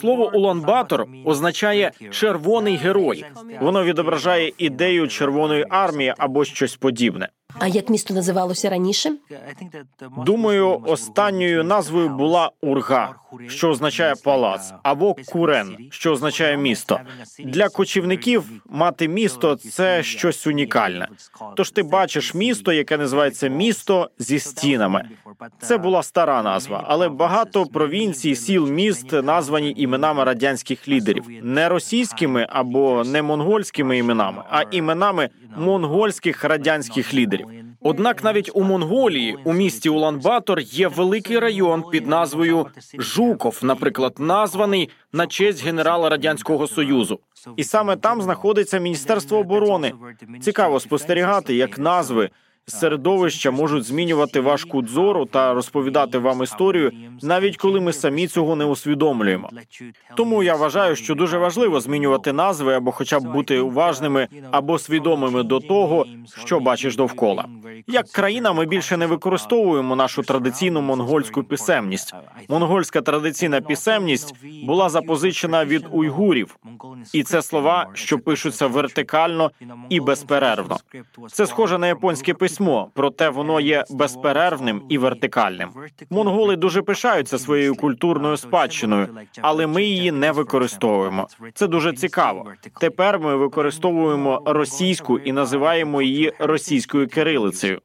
Слово 0.00 0.30
Улан-Батор 0.34 1.04
означає 1.24 1.92
червоний 2.10 2.76
герой. 2.76 3.24
Воно 3.60 3.84
відображає 3.84 4.52
ідею 4.58 5.08
червоної 5.08 5.66
армії 5.70 6.14
або 6.18 6.44
щось 6.44 6.76
подібне. 6.76 7.28
А 7.58 7.66
як 7.66 7.90
місто 7.90 8.14
називалося 8.14 8.70
раніше? 8.70 9.12
Думаю, 10.24 10.82
останньою 10.86 11.64
назвою 11.64 12.08
була 12.08 12.50
Урга, 12.62 13.14
що 13.48 13.68
означає 13.68 14.14
палац, 14.24 14.72
або 14.82 15.16
Курен, 15.26 15.76
що 15.90 16.12
означає 16.12 16.56
місто. 16.56 17.00
Для 17.44 17.68
кочівників 17.68 18.44
мати 18.70 19.08
місто 19.08 19.56
це 19.56 20.02
щось 20.02 20.46
унікальне. 20.46 21.08
Тож 21.56 21.70
ти 21.70 21.82
бачиш 21.82 22.34
місто, 22.34 22.72
яке 22.72 22.96
називається 22.96 23.48
місто 23.48 24.10
зі 24.18 24.38
стінами. 24.38 25.08
Це 25.60 25.78
була 25.78 26.02
стара 26.02 26.42
назва, 26.42 26.84
але 26.86 27.08
багато 27.08 27.66
провінцій, 27.66 28.36
сіл, 28.36 28.68
міст 28.68 29.12
названі 29.12 29.74
іменами 29.76 30.24
радянських 30.24 30.88
лідерів, 30.88 31.24
не 31.42 31.68
російськими 31.68 32.46
або 32.50 33.04
не 33.04 33.22
монгольськими 33.22 33.98
іменами, 33.98 34.42
а 34.50 34.62
іменами 34.70 35.28
монгольських 35.56 36.44
радянських 36.44 37.14
лідерів. 37.14 37.45
Однак 37.80 38.24
навіть 38.24 38.50
у 38.54 38.62
Монголії, 38.62 39.36
у 39.44 39.52
місті 39.52 39.90
Улан-Батор, 39.90 40.60
є 40.60 40.88
великий 40.88 41.38
район 41.38 41.84
під 41.92 42.06
назвою 42.06 42.66
Жуков, 42.98 43.58
наприклад, 43.62 44.14
названий 44.18 44.90
на 45.12 45.26
честь 45.26 45.64
генерала 45.64 46.08
радянського 46.08 46.66
союзу. 46.66 47.20
І 47.56 47.64
саме 47.64 47.96
там 47.96 48.22
знаходиться 48.22 48.78
міністерство 48.78 49.38
оборони. 49.38 49.92
Цікаво 50.40 50.80
спостерігати, 50.80 51.54
як 51.54 51.78
назви 51.78 52.30
середовища 52.68 53.50
можуть 53.50 53.84
змінювати 53.84 54.40
ваш 54.40 54.64
кут 54.64 54.88
зору 54.88 55.24
та 55.26 55.54
розповідати 55.54 56.18
вам 56.18 56.42
історію, 56.42 56.92
навіть 57.22 57.56
коли 57.56 57.80
ми 57.80 57.92
самі 57.92 58.26
цього 58.26 58.56
не 58.56 58.64
усвідомлюємо. 58.64 59.50
Тому 60.16 60.42
я 60.42 60.54
вважаю, 60.54 60.96
що 60.96 61.14
дуже 61.14 61.38
важливо 61.38 61.80
змінювати 61.80 62.32
назви 62.32 62.74
або, 62.74 62.92
хоча 62.92 63.20
б 63.20 63.32
бути 63.32 63.58
уважними 63.58 64.28
або 64.50 64.78
свідомими 64.78 65.42
до 65.42 65.60
того, 65.60 66.06
що 66.44 66.60
бачиш 66.60 66.96
довкола. 66.96 67.44
Як 67.86 68.08
країна, 68.08 68.52
ми 68.52 68.66
більше 68.66 68.96
не 68.96 69.06
використовуємо 69.06 69.96
нашу 69.96 70.22
традиційну 70.22 70.80
монгольську 70.80 71.44
писемність. 71.44 72.14
Монгольська 72.48 73.00
традиційна 73.00 73.60
писемність 73.60 74.34
була 74.64 74.88
запозичена 74.88 75.64
від 75.64 75.86
уйгурів, 75.92 76.56
і 77.12 77.22
це 77.22 77.42
слова, 77.42 77.86
що 77.94 78.18
пишуться 78.18 78.66
вертикально 78.66 79.50
і 79.88 80.00
безперервно. 80.00 80.78
Це 81.32 81.46
схоже 81.46 81.78
на 81.78 81.86
японське 81.86 82.34
письмо, 82.34 82.55
проте 82.94 83.28
воно 83.28 83.60
є 83.60 83.84
безперервним 83.90 84.82
і 84.88 84.98
вертикальним. 84.98 85.68
Монголи 86.10 86.56
дуже 86.56 86.82
пишаються 86.82 87.38
своєю 87.38 87.74
культурною 87.74 88.36
спадщиною, 88.36 89.08
але 89.40 89.66
ми 89.66 89.82
її 89.82 90.12
не 90.12 90.32
використовуємо. 90.32 91.28
Це 91.54 91.66
дуже 91.66 91.92
цікаво. 91.92 92.44
Тепер 92.80 93.18
ми 93.18 93.36
використовуємо 93.36 94.42
російську 94.46 95.18
і 95.18 95.32
називаємо 95.32 96.02
її 96.02 96.32
російською 96.38 97.08
кирилицею. 97.08 97.80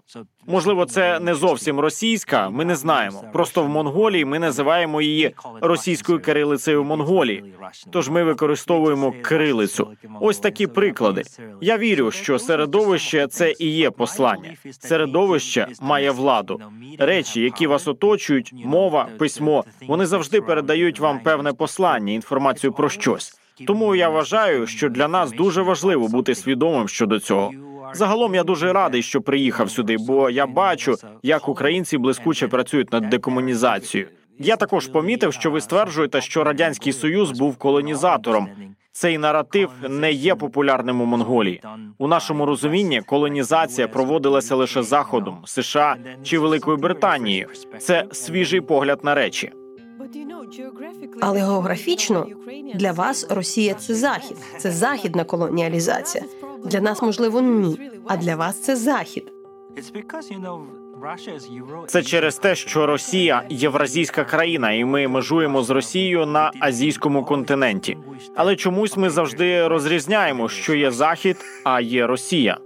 Можливо, 0.47 0.85
це 0.85 1.19
не 1.19 1.35
зовсім 1.35 1.79
російська. 1.79 2.49
Ми 2.49 2.65
не 2.65 2.75
знаємо. 2.75 3.23
Просто 3.33 3.63
в 3.63 3.69
Монголії 3.69 4.25
ми 4.25 4.39
називаємо 4.39 5.01
її 5.01 5.35
російською 5.61 6.19
кирилицею 6.19 6.83
Монголії. 6.83 7.43
Тож 7.91 8.09
ми 8.09 8.23
використовуємо 8.23 9.13
кирилицю. 9.21 9.87
Ось 10.19 10.39
такі 10.39 10.67
приклади. 10.67 11.23
Я 11.61 11.77
вірю, 11.77 12.11
що 12.11 12.39
середовище 12.39 13.27
це 13.27 13.53
і 13.59 13.67
є 13.67 13.91
послання. 13.91 14.53
Середовище 14.79 15.67
має 15.81 16.11
владу. 16.11 16.59
Речі, 16.99 17.41
які 17.41 17.67
вас 17.67 17.87
оточують, 17.87 18.53
мова, 18.65 19.07
письмо, 19.17 19.63
вони 19.87 20.05
завжди 20.05 20.41
передають 20.41 20.99
вам 20.99 21.19
певне 21.19 21.53
послання, 21.53 22.13
інформацію 22.13 22.73
про 22.73 22.89
щось. 22.89 23.37
Тому 23.67 23.95
я 23.95 24.09
вважаю, 24.09 24.67
що 24.67 24.89
для 24.89 25.07
нас 25.07 25.31
дуже 25.31 25.61
важливо 25.61 26.07
бути 26.07 26.35
свідомим 26.35 26.87
щодо 26.87 27.19
цього. 27.19 27.51
Загалом 27.93 28.35
я 28.35 28.43
дуже 28.43 28.73
радий, 28.73 29.01
що 29.01 29.21
приїхав 29.21 29.71
сюди, 29.71 29.97
бо 29.99 30.29
я 30.29 30.47
бачу, 30.47 30.95
як 31.23 31.49
українці 31.49 31.97
блискуче 31.97 32.47
працюють 32.47 32.91
над 32.91 33.09
декомунізацією. 33.09 34.09
Я 34.39 34.55
також 34.55 34.87
помітив, 34.87 35.33
що 35.33 35.51
ви 35.51 35.61
стверджуєте, 35.61 36.21
що 36.21 36.43
радянський 36.43 36.93
союз 36.93 37.31
був 37.31 37.57
колонізатором. 37.57 38.49
Цей 38.91 39.17
наратив 39.17 39.69
не 39.89 40.11
є 40.11 40.35
популярним 40.35 41.01
у 41.01 41.05
Монголії. 41.05 41.61
У 41.97 42.07
нашому 42.07 42.45
розумінні 42.45 43.01
колонізація 43.01 43.87
проводилася 43.87 44.55
лише 44.55 44.83
заходом, 44.83 45.37
США 45.45 45.95
чи 46.23 46.39
Великою 46.39 46.77
Британією. 46.77 47.47
Це 47.79 48.05
свіжий 48.11 48.61
погляд 48.61 48.99
на 49.03 49.15
речі. 49.15 49.51
Але 51.21 51.39
географічно 51.39 52.27
для 52.75 52.91
вас 52.91 53.27
Росія 53.29 53.73
це 53.73 53.95
захід, 53.95 54.37
це 54.57 54.71
західна 54.71 55.23
колоніалізація. 55.23 56.23
Для 56.65 56.81
нас 56.81 57.01
можливо 57.01 57.41
ні. 57.41 57.79
А 58.07 58.17
для 58.17 58.35
вас 58.35 58.61
це 58.61 58.75
захід. 58.75 59.31
Це 61.87 62.03
через 62.03 62.35
те, 62.37 62.55
що 62.55 62.85
Росія 62.85 63.43
євразійська 63.49 64.23
країна, 64.23 64.71
і 64.71 64.85
ми 64.85 65.07
межуємо 65.07 65.63
з 65.63 65.69
Росією 65.69 66.25
на 66.25 66.51
азійському 66.59 67.25
континенті. 67.25 67.97
Але 68.35 68.55
чомусь 68.55 68.97
ми 68.97 69.09
завжди 69.09 69.67
розрізняємо, 69.67 70.49
що 70.49 70.75
є 70.75 70.91
захід, 70.91 71.37
а 71.63 71.81
є 71.81 72.07
Росія. 72.07 72.57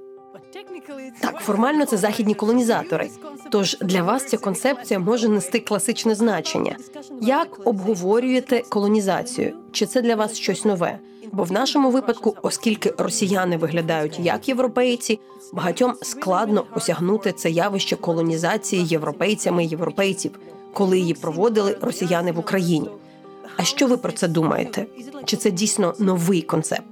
Так, 1.22 1.40
формально 1.40 1.86
це 1.86 1.98
західні 1.98 2.34
колонізатори. 2.34 3.10
Тож 3.50 3.78
для 3.82 4.04
вас 4.04 4.26
ця 4.28 4.38
концепція 4.38 5.00
може 5.00 5.30
нести 5.30 5.60
класичне 5.60 6.16
значення. 6.16 6.76
Як 7.22 7.68
обговорюєте 7.68 8.64
колонізацію? 8.70 9.54
Чи 9.72 9.86
це 9.86 10.02
для 10.02 10.16
вас 10.16 10.36
щось 10.36 10.66
нове? 10.66 11.00
Бо 11.32 11.44
в 11.44 11.52
нашому 11.52 11.92
випадку, 11.92 12.36
оскільки 12.42 12.94
росіяни 12.98 13.58
виглядають 13.58 14.20
як 14.20 14.50
європейці, 14.50 15.20
багатьом 15.54 15.94
складно 16.02 16.66
осягнути 16.76 17.32
це 17.32 17.50
явище 17.50 17.96
колонізації 17.96 18.86
європейцями 18.86 19.66
європейців, 19.66 20.40
коли 20.74 21.00
її 21.00 21.14
проводили 21.14 21.78
росіяни 21.82 22.32
в 22.32 22.40
Україні. 22.40 22.90
А 23.58 23.64
що 23.64 23.88
ви 23.88 23.98
про 23.98 24.12
це 24.12 24.28
думаєте? 24.28 24.86
Чи 25.26 25.38
це 25.38 25.52
дійсно 25.52 25.94
новий 26.00 26.42
концепт? 26.42 26.84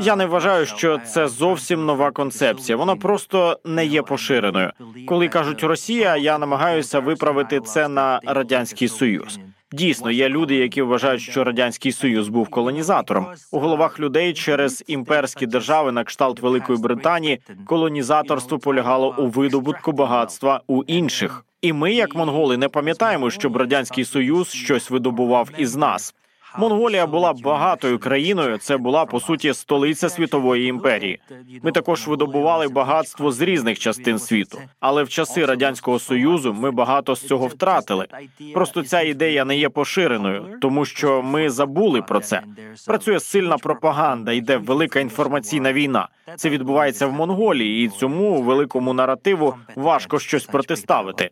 Я 0.00 0.16
не 0.16 0.26
вважаю, 0.26 0.66
що 0.66 0.98
це 0.98 1.28
зовсім 1.28 1.86
нова 1.86 2.10
концепція. 2.10 2.76
Вона 2.76 2.96
просто 2.96 3.58
не 3.64 3.86
є 3.86 4.02
поширеною. 4.02 4.72
Коли 5.06 5.28
кажуть 5.28 5.62
Росія, 5.62 6.16
я 6.16 6.38
намагаюся 6.38 7.00
виправити 7.00 7.60
це 7.60 7.88
на 7.88 8.20
радянський 8.26 8.88
союз. 8.88 9.38
Дійсно, 9.72 10.10
є 10.10 10.28
люди, 10.28 10.54
які 10.54 10.82
вважають, 10.82 11.22
що 11.22 11.44
радянський 11.44 11.92
союз 11.92 12.28
був 12.28 12.48
колонізатором 12.48 13.26
у 13.50 13.58
головах 13.58 14.00
людей 14.00 14.34
через 14.34 14.84
імперські 14.86 15.46
держави 15.46 15.92
на 15.92 16.04
кшталт 16.04 16.40
Великої 16.40 16.78
Британії. 16.78 17.40
Колонізаторство 17.66 18.58
полягало 18.58 19.14
у 19.18 19.26
видобутку 19.26 19.92
багатства 19.92 20.60
у 20.66 20.82
інших. 20.82 21.44
І 21.62 21.72
ми, 21.72 21.92
як 21.92 22.14
монголи, 22.14 22.56
не 22.56 22.68
пам'ятаємо, 22.68 23.30
щоб 23.30 23.56
радянський 23.56 24.04
союз 24.04 24.48
щось 24.48 24.90
видобував 24.90 25.48
із 25.58 25.76
нас. 25.76 26.14
Монголія 26.58 27.06
була 27.06 27.32
багатою 27.32 27.98
країною. 27.98 28.58
Це 28.58 28.76
була 28.76 29.04
по 29.04 29.20
суті 29.20 29.54
столиця 29.54 30.08
світової 30.08 30.68
імперії. 30.68 31.20
Ми 31.62 31.72
також 31.72 32.08
видобували 32.08 32.68
багатство 32.68 33.32
з 33.32 33.40
різних 33.40 33.78
частин 33.78 34.18
світу, 34.18 34.58
але 34.80 35.02
в 35.02 35.08
часи 35.08 35.44
радянського 35.44 35.98
союзу 35.98 36.52
ми 36.52 36.70
багато 36.70 37.14
з 37.14 37.26
цього 37.26 37.46
втратили. 37.46 38.06
Просто 38.54 38.82
ця 38.82 39.00
ідея 39.00 39.44
не 39.44 39.56
є 39.56 39.68
поширеною, 39.68 40.58
тому 40.60 40.84
що 40.84 41.22
ми 41.22 41.50
забули 41.50 42.02
про 42.02 42.20
це. 42.20 42.42
Працює 42.86 43.20
сильна 43.20 43.58
пропаганда, 43.58 44.32
йде 44.32 44.56
велика 44.56 45.00
інформаційна 45.00 45.72
війна. 45.72 46.08
Це 46.36 46.50
відбувається 46.50 47.06
в 47.06 47.12
Монголії, 47.12 47.84
і 47.84 47.88
цьому 47.88 48.42
великому 48.42 48.92
наративу 48.92 49.54
важко 49.76 50.18
щось 50.18 50.44
протиставити. 50.44 51.30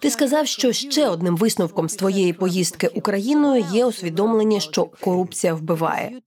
Ти 0.00 0.10
сказав, 0.10 0.46
що 0.46 0.72
ще 0.72 1.08
одним 1.08 1.36
висновком 1.36 1.88
з 1.88 1.94
твоєї 1.94 2.32
поїздки 2.32 2.88
Україною 2.88 3.66
є 3.72 3.86
усвідомлення, 3.86 4.60
що 4.60 4.84
корупція 4.84 5.54
вбиває. 5.54 6.20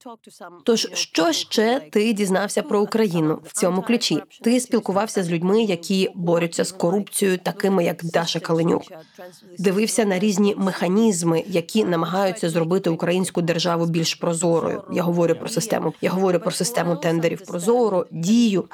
Тож 0.64 0.88
що 0.92 1.32
ще 1.32 1.80
ти 1.92 2.12
дізнався 2.12 2.62
про 2.62 2.80
Україну 2.80 3.38
в 3.44 3.52
цьому 3.52 3.82
ключі? 3.82 4.22
Ти 4.42 4.60
спілкувався 4.60 5.22
з 5.22 5.30
людьми, 5.30 5.62
які 5.62 6.10
борються 6.14 6.64
з 6.64 6.72
корупцією, 6.72 7.38
такими 7.38 7.84
як 7.84 8.04
Даша 8.04 8.40
Каленюк. 8.40 8.82
Дивився 9.58 10.04
на 10.04 10.18
різні 10.18 10.54
механізми, 10.58 11.44
які 11.46 11.84
намагаються 11.84 12.50
зробити 12.50 12.90
українську 12.90 13.42
державу 13.42 13.86
більш 13.86 14.14
прозорою. 14.14 14.82
Я 14.92 15.02
говорю 15.02 15.34
про 15.34 15.48
систему. 15.48 15.94
Я 16.00 16.10
говорю 16.10 16.38
про 16.38 16.50
систему 16.50 16.96
тендерів 16.96 17.44
прозоро, 17.46 18.06
дію. 18.10 18.64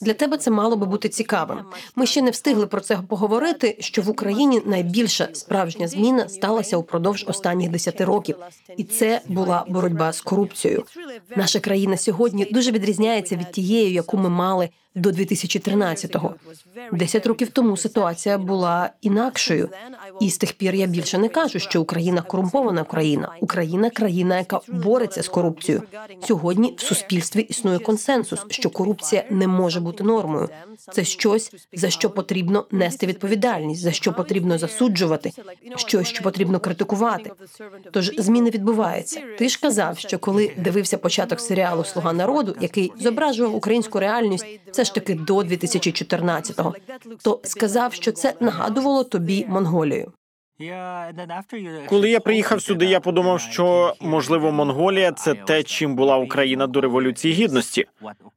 Для 0.00 0.14
тебе 0.14 0.36
це 0.38 0.50
мало 0.50 0.76
би 0.76 0.86
бути 0.86 1.08
цікавим. 1.08 1.58
Ми 1.96 2.06
ще 2.06 2.22
не 2.22 2.30
встигли 2.30 2.66
про 2.66 2.80
це 2.80 2.96
поговорити. 2.96 3.31
Що 3.78 4.02
в 4.02 4.08
Україні 4.10 4.62
найбільша 4.66 5.28
справжня 5.32 5.88
зміна 5.88 6.28
сталася 6.28 6.76
упродовж 6.76 7.24
останніх 7.28 7.70
десяти 7.70 8.04
років, 8.04 8.36
і 8.76 8.84
це 8.84 9.20
була 9.28 9.64
боротьба 9.68 10.12
з 10.12 10.20
корупцією. 10.20 10.84
Наша 11.36 11.60
країна 11.60 11.96
сьогодні 11.96 12.44
дуже 12.44 12.70
відрізняється 12.70 13.36
від 13.36 13.52
тієї, 13.52 13.92
яку 13.92 14.16
ми 14.16 14.28
мали 14.28 14.68
до 14.94 15.10
2013-го. 15.10 16.34
Десять 16.92 17.26
років 17.26 17.50
тому 17.50 17.76
ситуація 17.76 18.38
була 18.38 18.90
інакшою, 19.00 19.68
і 20.20 20.30
з 20.30 20.38
тих 20.38 20.52
пір 20.52 20.74
я 20.74 20.86
більше 20.86 21.18
не 21.18 21.28
кажу, 21.28 21.58
що 21.58 21.82
Україна 21.82 22.22
корумпована 22.22 22.84
країна. 22.84 23.36
Україна 23.40 23.90
країна, 23.90 24.38
яка 24.38 24.60
бореться 24.68 25.22
з 25.22 25.28
корупцією. 25.28 25.82
Сьогодні 26.26 26.74
в 26.78 26.80
суспільстві 26.80 27.40
існує 27.40 27.78
консенсус, 27.78 28.40
що 28.50 28.70
корупція 28.70 29.24
не 29.30 29.46
може 29.48 29.80
бути 29.80 30.04
нормою. 30.04 30.48
Це 30.92 31.04
щось 31.04 31.54
за 31.72 31.90
що 31.90 32.10
потрібно 32.10 32.66
нести 32.70 33.06
відповідальність, 33.06 33.80
за 33.80 33.92
що 33.92 34.12
потрібно 34.12 34.58
засуджувати, 34.58 35.32
щось, 35.76 36.08
що 36.08 36.22
потрібно 36.22 36.60
критикувати. 36.60 37.30
Тож 37.90 38.12
зміни 38.18 38.50
відбуваються. 38.50 39.20
Ти 39.38 39.48
ж 39.48 39.60
казав, 39.60 39.98
що 39.98 40.18
коли 40.18 40.52
дивився 40.56 40.98
початок 40.98 41.40
серіалу 41.40 41.84
Слуга 41.84 42.12
народу, 42.12 42.56
який 42.60 42.92
зображував 43.00 43.54
українську 43.54 44.00
реальність, 44.00 44.46
все 44.82 44.88
ж 44.88 44.94
таки 44.94 45.14
до 45.14 45.36
2014-го, 45.36 46.74
то 47.24 47.40
сказав, 47.44 47.94
що 47.94 48.12
це 48.12 48.34
нагадувало 48.40 49.04
тобі 49.04 49.46
Монголію. 49.48 50.12
Коли 51.88 52.10
я 52.10 52.20
приїхав 52.20 52.62
сюди, 52.62 52.86
я 52.86 53.00
подумав, 53.00 53.40
що 53.40 53.94
можливо 54.00 54.52
Монголія 54.52 55.12
це 55.12 55.34
те, 55.34 55.62
чим 55.62 55.96
була 55.96 56.16
Україна 56.16 56.66
до 56.66 56.80
революції 56.80 57.34
гідності. 57.34 57.86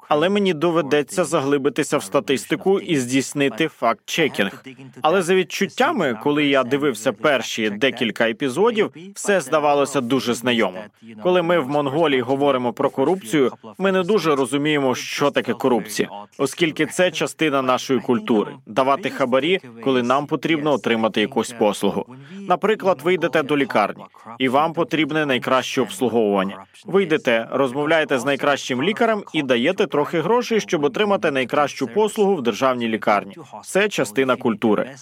Але 0.10 0.30
мені 0.30 0.54
доведеться 0.54 1.24
заглибитися 1.24 1.98
в 1.98 2.04
статистику 2.04 2.80
і 2.80 2.98
здійснити 2.98 3.68
факт 3.68 4.02
чекінг. 4.06 4.64
Але 5.02 5.22
за 5.22 5.36
відчуттями, 5.36 6.20
коли 6.24 6.46
я 6.46 6.64
дивився 6.64 7.14
перші 7.14 7.70
декілька 7.70 8.30
епізодів, 8.30 8.92
все 9.14 9.42
здавалося 9.42 10.02
дуже 10.02 10.34
знайомим. 10.34 10.82
Коли 11.24 11.42
ми 11.42 11.60
в 11.60 11.70
Монголії 11.70 12.22
говоримо 12.22 12.74
про 12.74 12.90
корупцію, 12.90 13.52
ми 13.78 13.92
не 13.92 14.04
дуже 14.04 14.36
розуміємо, 14.36 14.96
що 14.96 15.32
таке 15.32 15.54
корупція, 15.54 16.10
оскільки 16.38 16.86
це 16.86 17.12
частина 17.12 17.62
нашої 17.62 18.00
культури 18.00 18.52
давати 18.66 19.10
хабарі, 19.10 19.60
коли 19.84 20.04
нам 20.04 20.28
потрібно 20.28 20.72
отримати 20.72 21.22
якусь 21.22 21.52
послугу. 21.52 22.06
Наприклад, 22.48 23.00
ви 23.04 23.14
йдете 23.14 23.44
до 23.44 23.58
лікарні, 23.58 24.04
і 24.40 24.50
вам 24.50 24.74
потрібне 24.74 25.26
найкраще 25.26 25.82
обслуговування. 25.82 26.64
Ви 26.86 27.04
йдете, 27.04 27.48
розмовляєте 27.52 28.20
з 28.20 28.26
найкращим 28.26 28.84
лікарем 28.84 29.24
і 29.34 29.44
даєте 29.44 29.88
трохи 29.88 30.22
грошей, 30.22 30.60
щоб 30.60 30.84
отримати 30.84 31.32
найкращу 31.32 31.88
послугу 31.88 32.36
в 32.36 32.42
державній 32.42 32.88
лікарні. 32.88 33.36
Це 33.64 33.90
частина 33.90 34.36
культури. 34.36 34.96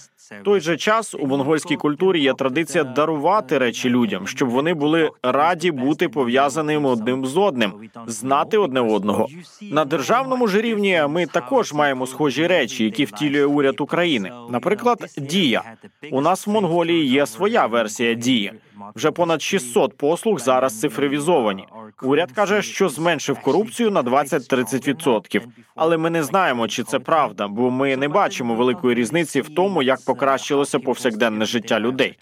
Той 0.44 0.60
же 0.60 0.76
час 0.76 1.14
у 1.14 1.26
монгольській 1.26 1.76
культурі 1.76 2.20
є 2.20 2.34
традиція 2.34 2.84
дарувати 2.84 3.58
речі 3.58 3.90
людям, 3.90 4.26
щоб 4.26 4.48
вони 4.48 4.74
були 4.74 5.10
раді 5.22 5.70
бути 5.70 6.08
пов'язаними 6.08 6.88
одним 6.88 7.26
з 7.26 7.36
одним, 7.36 7.72
знати 8.06 8.58
одне 8.58 8.80
одного. 8.80 9.28
На 9.62 9.84
державному 9.84 10.48
ж 10.48 10.60
рівні 10.60 11.02
ми 11.08 11.26
також 11.26 11.72
маємо 11.72 12.06
схожі 12.06 12.46
речі, 12.46 12.84
які 12.84 13.04
втілює 13.04 13.44
уряд 13.44 13.80
України. 13.80 14.32
Наприклад, 14.50 14.98
дія 15.18 15.62
у 16.10 16.20
нас 16.20 16.46
в 16.46 16.50
Монголії 16.50 16.93
є 16.96 17.26
своя 17.26 17.66
версія 17.66 18.14
дії. 18.14 18.52
Вже 18.96 19.10
понад 19.10 19.42
600 19.42 19.96
послуг 19.96 20.40
зараз 20.40 20.80
цифровізовані. 20.80 21.66
Уряд 22.02 22.32
каже, 22.32 22.62
що 22.62 22.88
зменшив 22.88 23.40
корупцію 23.40 23.90
на 23.90 24.02
20-30%. 24.02 25.42
Але 25.74 25.96
ми 25.96 26.10
не 26.10 26.22
знаємо, 26.22 26.68
чи 26.68 26.82
це 26.82 26.98
правда, 26.98 27.48
бо 27.48 27.70
ми 27.70 27.96
не 27.96 28.08
бачимо 28.08 28.54
великої 28.54 28.94
різниці 28.94 29.40
в 29.40 29.48
тому, 29.48 29.82
як 29.82 29.98
покращилося 30.06 30.78
повсякденне 30.78 31.44
життя 31.44 31.80
людей. 31.80 32.18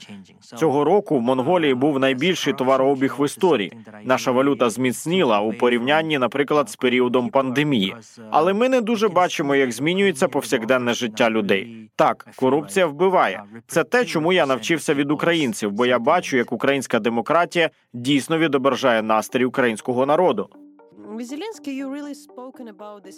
Цього 0.57 0.84
року 0.84 1.18
в 1.18 1.22
Монголії 1.22 1.74
був 1.74 1.98
найбільший 1.98 2.53
товарообіг 2.53 3.14
в 3.18 3.24
історії. 3.24 3.72
Наша 4.05 4.30
валюта 4.30 4.70
зміцніла 4.70 5.40
у 5.40 5.53
порівнянні, 5.53 6.18
наприклад, 6.18 6.70
з 6.70 6.76
періодом 6.76 7.28
пандемії. 7.28 7.96
Але 8.30 8.53
ми 8.53 8.68
не 8.68 8.80
дуже 8.80 9.09
бачимо, 9.09 9.55
як 9.55 9.72
змінюється 9.72 10.28
повсякденне 10.28 10.94
життя 10.94 11.30
людей. 11.30 11.88
Так, 11.96 12.28
корупція 12.36 12.86
вбиває. 12.86 13.42
Це 13.66 13.84
те, 13.84 14.05
чому 14.05 14.32
я 14.32 14.46
навчився 14.46 14.94
від 14.94 15.11
українців, 15.11 15.72
бо 15.72 15.86
я 15.86 15.98
бачу, 15.98 16.36
як 16.43 16.53
українська 16.53 16.99
демократія 16.99 17.70
дійсно 17.93 18.38
відображає 18.38 19.03
настрій 19.03 19.45
українського 19.45 20.07
народу. 20.07 20.49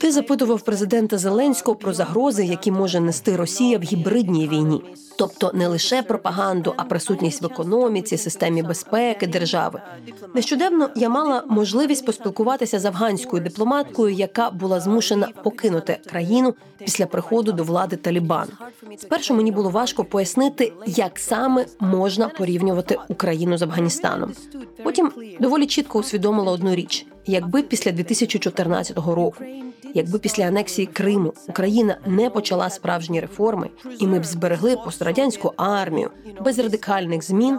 Ти 0.00 0.12
запитував 0.12 0.60
президента 0.60 1.18
Зеленського 1.18 1.76
про 1.76 1.92
загрози, 1.92 2.44
які 2.44 2.70
може 2.70 3.00
нести 3.00 3.36
Росія 3.36 3.78
в 3.78 3.82
гібридній 3.82 4.48
війні, 4.48 4.84
тобто 5.18 5.50
не 5.54 5.68
лише 5.68 6.02
пропаганду, 6.02 6.74
а 6.76 6.84
присутність 6.84 7.42
в 7.42 7.46
економіці, 7.46 8.16
системі 8.16 8.62
безпеки 8.62 9.26
держави. 9.26 9.82
Нещодавно 10.34 10.90
я 10.96 11.08
мала 11.08 11.44
можливість 11.48 12.06
поспілкуватися 12.06 12.78
з 12.78 12.84
афганською 12.84 13.42
дипломаткою, 13.42 14.14
яка 14.14 14.50
була 14.50 14.80
змушена 14.80 15.28
покинути 15.44 15.98
країну 16.06 16.54
після 16.78 17.06
приходу 17.06 17.52
до 17.52 17.64
влади 17.64 17.96
Талібан. 17.96 18.48
Спершу 18.98 19.34
мені 19.34 19.52
було 19.52 19.70
важко 19.70 20.04
пояснити, 20.04 20.72
як 20.86 21.18
саме 21.18 21.66
можна 21.80 22.28
порівнювати 22.28 22.98
Україну 23.08 23.58
з 23.58 23.62
Афганістаном. 23.62 24.32
Потім 24.84 25.12
доволі 25.40 25.66
чітко 25.66 25.98
усвідомила 25.98 26.52
одну 26.52 26.74
річ: 26.74 27.06
якби 27.26 27.62
після 27.62 27.92
2014 27.92 28.96
року, 28.96 29.44
якби 29.94 30.18
після 30.18 30.44
анексії 30.44 30.86
Криму 30.86 31.32
Україна 31.48 31.96
не 32.06 32.30
почала 32.30 32.70
справжні 32.70 33.20
реформи, 33.20 33.70
і 33.98 34.06
ми 34.06 34.18
б 34.20 34.24
зберегли 34.24 34.76
пострадянську 34.76 35.52
армію 35.56 36.10
без 36.44 36.58
радикальних 36.58 37.22
змін, 37.22 37.58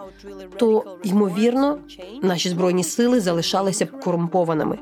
то 0.57 0.97
ймовірно 1.03 1.77
наші 2.21 2.49
збройні 2.49 2.83
сили 2.83 3.19
залишалися 3.19 3.85
б 3.85 3.99
корумпованими. 3.99 4.79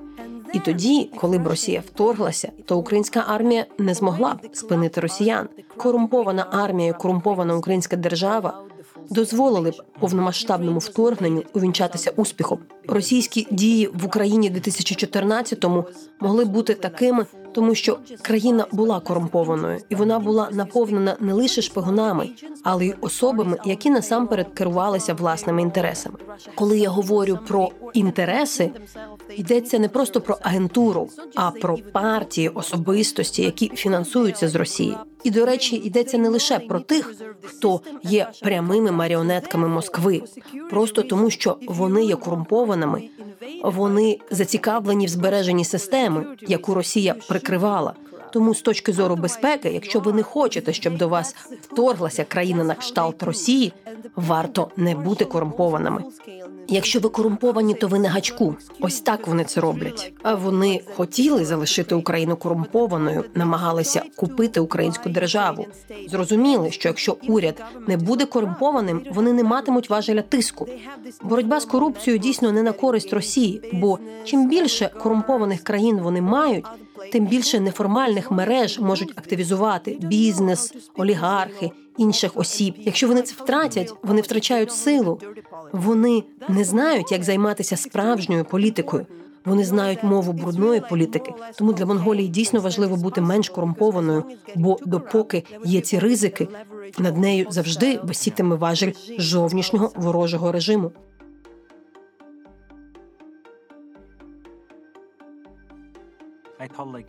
І 0.53 0.59
тоді, 0.59 1.09
коли 1.15 1.37
б 1.37 1.47
Росія 1.47 1.83
вторглася, 1.85 2.51
то 2.65 2.77
українська 2.77 3.23
армія 3.27 3.65
не 3.77 3.93
змогла 3.93 4.33
б 4.33 4.55
спинити 4.55 5.01
росіян. 5.01 5.49
Корумпована 5.77 6.47
армія, 6.51 6.93
корумпована 6.93 7.55
українська 7.55 7.95
держава 7.95 8.63
дозволили 9.09 9.71
б 9.71 9.83
повномасштабному 9.99 10.79
вторгненню 10.79 11.43
увінчатися 11.53 12.11
успіхом. 12.15 12.59
Російські 12.87 13.47
дії 13.51 13.89
в 13.93 14.05
Україні 14.05 14.51
2014-му 14.51 15.85
могли 16.19 16.45
бути 16.45 16.73
такими, 16.73 17.25
тому 17.51 17.75
що 17.75 17.97
країна 18.21 18.65
була 18.71 18.99
корумпованою, 18.99 19.79
і 19.89 19.95
вона 19.95 20.19
була 20.19 20.49
наповнена 20.51 21.17
не 21.19 21.33
лише 21.33 21.61
шпигунами, 21.61 22.29
але 22.63 22.85
й 22.85 22.95
особами, 23.01 23.57
які 23.65 23.89
насамперед 23.89 24.47
керувалися 24.53 25.13
власними 25.13 25.61
інтересами. 25.61 26.15
Коли 26.55 26.79
я 26.79 26.89
говорю 26.89 27.39
про 27.47 27.69
інтереси, 27.93 28.71
йдеться 29.37 29.79
не 29.79 29.89
просто 29.89 30.21
про 30.21 30.37
агентуру, 30.41 31.09
а 31.35 31.51
про 31.51 31.77
партії, 31.77 32.49
особистості, 32.49 33.41
які 33.41 33.67
фінансуються 33.69 34.47
з 34.49 34.55
Росії. 34.55 34.97
І 35.23 35.31
до 35.31 35.45
речі, 35.45 35.75
йдеться 35.75 36.17
не 36.17 36.29
лише 36.29 36.59
про 36.59 36.79
тих, 36.79 37.13
хто 37.41 37.81
є 38.03 38.29
прямими 38.41 38.91
маріонетками 38.91 39.67
Москви, 39.67 40.21
просто 40.69 41.01
тому, 41.01 41.29
що 41.29 41.57
вони 41.67 42.03
є 42.03 42.15
корумпованими, 42.15 43.03
вони 43.63 44.19
зацікавлені 44.31 45.05
в 45.05 45.09
збереженні 45.09 45.65
системи, 45.65 46.25
яку 46.41 46.73
Росія 46.73 47.15
прикривала. 47.27 47.93
Тому 48.33 48.55
з 48.55 48.61
точки 48.61 48.93
зору 48.93 49.15
безпеки, 49.15 49.69
якщо 49.69 49.99
ви 49.99 50.13
не 50.13 50.23
хочете, 50.23 50.73
щоб 50.73 50.97
до 50.97 51.07
вас 51.07 51.35
вторглася 51.61 52.23
країна 52.23 52.63
на 52.63 52.75
кшталт 52.75 53.23
Росії, 53.23 53.73
варто 54.15 54.71
не 54.77 54.95
бути 54.95 55.25
корумпованими. 55.25 56.03
Якщо 56.67 56.99
ви 56.99 57.09
корумповані, 57.09 57.73
то 57.73 57.87
ви 57.87 57.99
на 57.99 58.09
гачку. 58.09 58.55
Ось 58.79 59.01
так 59.01 59.27
вони 59.27 59.43
це 59.43 59.61
роблять. 59.61 60.13
А 60.23 60.35
вони 60.35 60.81
хотіли 60.95 61.45
залишити 61.45 61.95
Україну 61.95 62.35
корумпованою, 62.35 63.23
намагалися 63.35 64.03
купити 64.15 64.59
українську 64.59 65.09
державу. 65.09 65.65
Зрозуміли, 66.09 66.71
що 66.71 66.89
якщо 66.89 67.17
уряд 67.27 67.63
не 67.87 67.97
буде 67.97 68.25
корумпованим, 68.25 69.01
вони 69.11 69.33
не 69.33 69.43
матимуть 69.43 69.89
важеля 69.89 70.21
тиску. 70.21 70.67
Боротьба 71.23 71.59
з 71.59 71.65
корупцією 71.65 72.19
дійсно 72.19 72.51
не 72.51 72.63
на 72.63 72.71
користь 72.71 73.13
Росії, 73.13 73.61
бо 73.73 73.99
чим 74.23 74.49
більше 74.49 74.91
корумпованих 74.99 75.63
країн 75.63 75.99
вони 75.99 76.21
мають, 76.21 76.65
тим 77.11 77.25
більше 77.25 77.59
неформальних 77.59 78.31
мереж 78.31 78.79
можуть 78.79 79.13
активізувати 79.15 79.97
бізнес, 80.01 80.73
олігархи, 80.97 81.71
інших 81.97 82.31
осіб. 82.37 82.73
Якщо 82.77 83.07
вони 83.07 83.21
це 83.21 83.35
втратять, 83.43 83.93
вони 84.03 84.21
втрачають 84.21 84.71
силу. 84.71 85.19
Вони 85.71 86.23
не 86.49 86.63
знають, 86.63 87.11
як 87.11 87.23
займатися 87.23 87.77
справжньою 87.77 88.45
політикою. 88.45 89.05
Вони 89.45 89.63
знають 89.63 90.03
мову 90.03 90.33
брудної 90.33 90.81
політики, 90.89 91.33
тому 91.57 91.73
для 91.73 91.85
Монголії 91.85 92.27
дійсно 92.27 92.59
важливо 92.59 92.95
бути 92.95 93.21
менш 93.21 93.49
корумпованою, 93.49 94.23
бо 94.55 94.77
допоки 94.85 95.43
є 95.65 95.81
ці 95.81 95.99
ризики, 95.99 96.47
над 96.99 97.17
нею 97.17 97.47
завжди 97.49 97.99
висітиме 98.03 98.55
важель 98.55 98.91
зовнішнього 99.19 99.91
ворожого 99.95 100.51
режиму. 100.51 100.91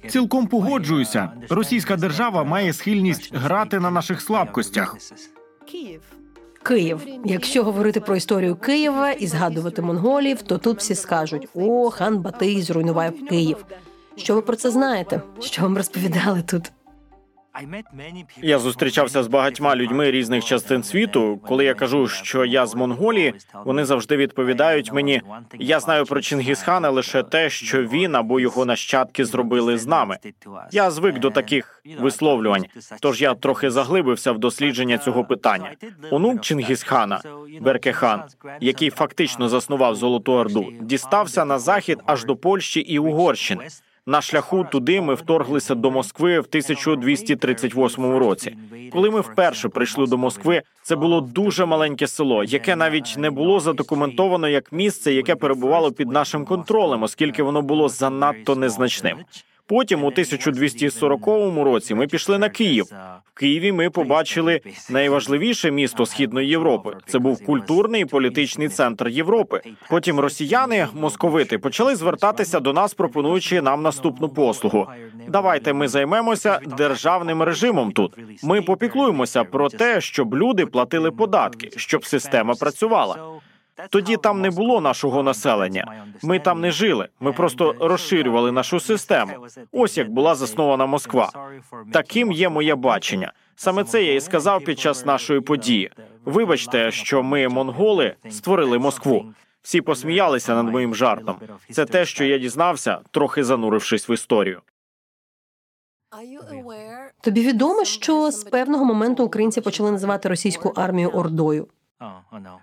Цілком 0.08 0.46
погоджуюся. 0.46 1.30
Російська 1.48 1.96
держава 1.96 2.44
має 2.44 2.72
схильність 2.72 3.34
грати 3.34 3.80
на 3.80 3.90
наших 3.90 4.20
слабкостях. 4.20 4.96
Київ. 6.62 7.06
Якщо 7.24 7.64
говорити 7.64 8.00
про 8.00 8.16
історію 8.16 8.56
Києва 8.56 9.10
і 9.10 9.26
згадувати 9.26 9.82
монголів, 9.82 10.42
то 10.42 10.58
тут 10.58 10.78
всі 10.78 10.94
скажуть: 10.94 11.48
о, 11.54 11.90
хан 11.90 12.18
Батий 12.18 12.62
зруйнував 12.62 13.12
Київ. 13.28 13.64
Що 14.16 14.34
ви 14.34 14.42
про 14.42 14.56
це 14.56 14.70
знаєте? 14.70 15.22
Що 15.40 15.62
вам 15.62 15.76
розповідали 15.76 16.42
тут? 16.42 16.72
Я 18.42 18.58
зустрічався 18.58 19.22
з 19.22 19.26
багатьма 19.26 19.76
людьми 19.76 20.10
різних 20.10 20.44
частин 20.44 20.82
світу. 20.82 21.40
Коли 21.46 21.64
я 21.64 21.74
кажу, 21.74 22.08
що 22.08 22.44
я 22.44 22.66
з 22.66 22.74
Монголії, 22.74 23.34
вони 23.64 23.84
завжди 23.84 24.16
відповідають 24.16 24.92
мені: 24.92 25.22
я 25.58 25.80
знаю 25.80 26.04
про 26.04 26.20
Чингісхана 26.20 26.90
лише 26.90 27.22
те, 27.22 27.50
що 27.50 27.82
він 27.82 28.14
або 28.14 28.40
його 28.40 28.64
нащадки 28.64 29.24
зробили 29.24 29.78
з 29.78 29.86
нами. 29.86 30.18
Я 30.72 30.90
звик 30.90 31.18
до 31.18 31.30
таких 31.30 31.82
висловлювань, 31.98 32.64
тож 33.00 33.22
я 33.22 33.34
трохи 33.34 33.70
заглибився 33.70 34.32
в 34.32 34.38
дослідження 34.38 34.98
цього 34.98 35.24
питання. 35.24 35.70
Онук 36.10 36.40
Чингісхана 36.40 37.20
Беркехан, 37.60 38.22
який 38.60 38.90
фактично 38.90 39.48
заснував 39.48 39.94
Золоту 39.96 40.32
Орду, 40.32 40.72
дістався 40.80 41.44
на 41.44 41.58
захід 41.58 41.98
аж 42.06 42.24
до 42.24 42.36
Польщі 42.36 42.80
і 42.80 42.98
Угорщини. 42.98 43.68
На 44.06 44.20
шляху 44.20 44.64
туди 44.72 45.00
ми 45.00 45.14
вторглися 45.14 45.74
до 45.74 45.90
Москви 45.90 46.40
в 46.40 46.46
1238 46.48 48.16
році. 48.16 48.56
Коли 48.92 49.10
ми 49.10 49.20
вперше 49.20 49.68
прийшли 49.68 50.06
до 50.06 50.18
Москви, 50.18 50.62
це 50.82 50.96
було 50.96 51.20
дуже 51.20 51.64
маленьке 51.66 52.06
село, 52.06 52.44
яке 52.44 52.76
навіть 52.76 53.14
не 53.18 53.30
було 53.30 53.60
задокументовано 53.60 54.48
як 54.48 54.72
місце, 54.72 55.12
яке 55.12 55.34
перебувало 55.34 55.92
під 55.92 56.10
нашим 56.10 56.44
контролем, 56.44 57.02
оскільки 57.02 57.42
воно 57.42 57.62
було 57.62 57.88
занадто 57.88 58.56
незначним. 58.56 59.16
Потім, 59.66 60.04
у 60.04 60.06
1240 60.06 61.26
році, 61.64 61.94
ми 61.94 62.06
пішли 62.06 62.38
на 62.38 62.48
Київ. 62.48 62.84
В 63.24 63.38
Києві 63.38 63.72
ми 63.72 63.90
побачили 63.90 64.60
найважливіше 64.90 65.70
місто 65.70 66.06
східної 66.06 66.48
Європи. 66.48 66.96
Це 67.06 67.18
був 67.18 67.44
культурний 67.44 68.02
і 68.02 68.04
політичний 68.04 68.68
центр 68.68 69.08
Європи. 69.08 69.60
Потім 69.90 70.20
росіяни, 70.20 70.88
московити, 70.94 71.58
почали 71.58 71.96
звертатися 71.96 72.60
до 72.60 72.72
нас, 72.72 72.94
пропонуючи 72.94 73.62
нам 73.62 73.82
наступну 73.82 74.28
послугу. 74.28 74.86
Давайте 75.28 75.72
ми 75.72 75.88
займемося 75.88 76.60
державним 76.78 77.42
режимом. 77.42 77.92
Тут 77.92 78.12
ми 78.42 78.62
попіклуємося 78.62 79.44
про 79.44 79.68
те, 79.68 80.00
щоб 80.00 80.34
люди 80.34 80.66
платили 80.66 81.10
податки, 81.10 81.70
щоб 81.76 82.06
система 82.06 82.54
працювала. 82.54 83.40
Тоді 83.90 84.16
там 84.16 84.40
не 84.40 84.50
було 84.50 84.80
нашого 84.80 85.22
населення. 85.22 86.04
Ми 86.22 86.38
там 86.38 86.60
не 86.60 86.70
жили. 86.70 87.08
Ми 87.20 87.32
просто 87.32 87.74
розширювали 87.80 88.52
нашу 88.52 88.80
систему. 88.80 89.32
Ось 89.72 89.98
як 89.98 90.10
була 90.10 90.34
заснована 90.34 90.86
Москва. 90.86 91.30
Таким 91.92 92.32
є 92.32 92.48
моє 92.48 92.74
бачення. 92.74 93.32
Саме 93.56 93.84
це 93.84 94.04
я 94.04 94.14
і 94.14 94.20
сказав 94.20 94.64
під 94.64 94.78
час 94.78 95.06
нашої 95.06 95.40
події. 95.40 95.90
Вибачте, 96.24 96.90
що 96.90 97.22
ми, 97.22 97.48
монголи, 97.48 98.14
створили 98.30 98.78
Москву. 98.78 99.24
Всі 99.62 99.80
посміялися 99.80 100.54
над 100.54 100.72
моїм 100.72 100.94
жартом. 100.94 101.36
Це 101.70 101.84
те, 101.84 102.04
що 102.04 102.24
я 102.24 102.38
дізнався, 102.38 102.98
трохи 103.10 103.44
занурившись 103.44 104.08
в 104.08 104.10
історію. 104.10 104.60
Тобі 107.20 107.46
відомо, 107.46 107.84
що 107.84 108.30
з 108.30 108.44
певного 108.44 108.84
моменту 108.84 109.24
українці 109.24 109.60
почали 109.60 109.90
називати 109.90 110.28
російську 110.28 110.72
армію 110.76 111.08
ордою. 111.08 111.68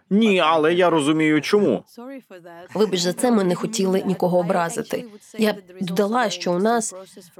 Ні, 0.09 0.39
але 0.39 0.73
я 0.73 0.89
розумію, 0.89 1.41
чому. 1.41 1.83
Вибач 2.73 2.99
за 2.99 3.13
це 3.13 3.31
ми 3.31 3.43
не 3.43 3.55
хотіли 3.55 4.03
нікого 4.05 4.39
образити. 4.39 5.05
Я 5.37 5.55
додала, 5.81 6.29
що 6.29 6.53
у 6.53 6.59
нас 6.59 6.95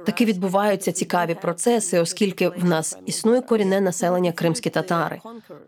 таки 0.06 0.24
відбуваються 0.24 0.92
цікаві 0.92 1.34
процеси, 1.34 1.98
оскільки 1.98 2.48
в 2.48 2.64
нас 2.64 2.98
існує 3.06 3.40
корінне 3.40 3.80
населення 3.80 4.32
кримські 4.32 4.70
татари. 4.70 5.20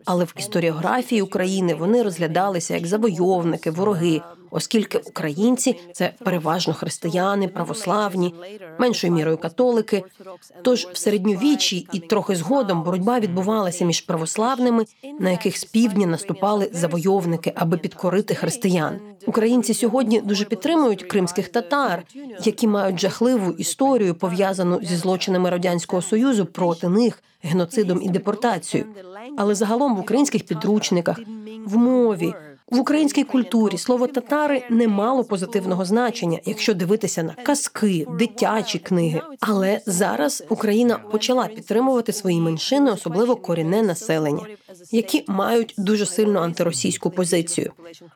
Але 0.05 0.23
в 0.25 0.33
історіографії 0.37 1.21
України 1.21 1.73
вони 1.73 2.03
розглядалися 2.03 2.73
як 2.73 2.87
завойовники, 2.87 3.71
вороги, 3.71 4.21
оскільки 4.51 4.97
українці 4.97 5.79
це 5.93 6.13
переважно 6.23 6.73
християни, 6.73 7.47
православні, 7.47 8.33
меншою 8.79 9.13
мірою 9.13 9.37
католики. 9.37 10.03
Тож 10.61 10.85
в 10.85 10.97
середньовіччі 10.97 11.87
і 11.93 11.99
трохи 11.99 12.35
згодом 12.35 12.83
боротьба 12.83 13.19
відбувалася 13.19 13.85
між 13.85 14.01
православними, 14.01 14.85
на 15.19 15.31
яких 15.31 15.57
з 15.57 15.63
півдня 15.63 16.05
наступали 16.07 16.69
завойовники, 16.73 17.51
аби 17.55 17.77
підкорити 17.77 18.35
християн. 18.35 18.99
Українці 19.27 19.73
сьогодні 19.73 20.21
дуже 20.21 20.45
підтримують 20.45 21.03
кримських 21.03 21.49
татар, 21.49 22.03
які 22.43 22.67
мають 22.67 22.99
жахливу 22.99 23.51
історію 23.51 24.15
пов'язану 24.15 24.79
зі 24.83 24.95
злочинами 24.95 25.49
радянського 25.49 26.01
союзу 26.01 26.45
проти 26.45 26.89
них, 26.89 27.23
геноцидом 27.43 28.01
і 28.01 28.09
депортацією. 28.09 28.89
Але 29.37 29.55
загалом 29.55 29.95
в 29.95 29.99
українських 29.99 30.43
підручниках, 30.43 31.19
в 31.65 31.77
мові. 31.77 32.33
В 32.71 32.79
українській 32.79 33.23
культурі 33.23 33.77
слово 33.77 34.07
татари 34.07 34.63
не 34.69 34.87
мало 34.87 35.23
позитивного 35.23 35.85
значення, 35.85 36.39
якщо 36.45 36.73
дивитися 36.73 37.23
на 37.23 37.33
казки, 37.33 38.07
дитячі 38.19 38.79
книги. 38.79 39.21
Але 39.39 39.81
зараз 39.85 40.43
Україна 40.49 40.97
почала 40.97 41.47
підтримувати 41.47 42.13
свої 42.13 42.39
меншини, 42.39 42.91
особливо 42.91 43.35
корінне 43.35 43.83
населення, 43.83 44.45
які 44.91 45.23
мають 45.27 45.73
дуже 45.77 46.05
сильну 46.05 46.39
антиросійську 46.39 47.09
позицію. 47.09 47.71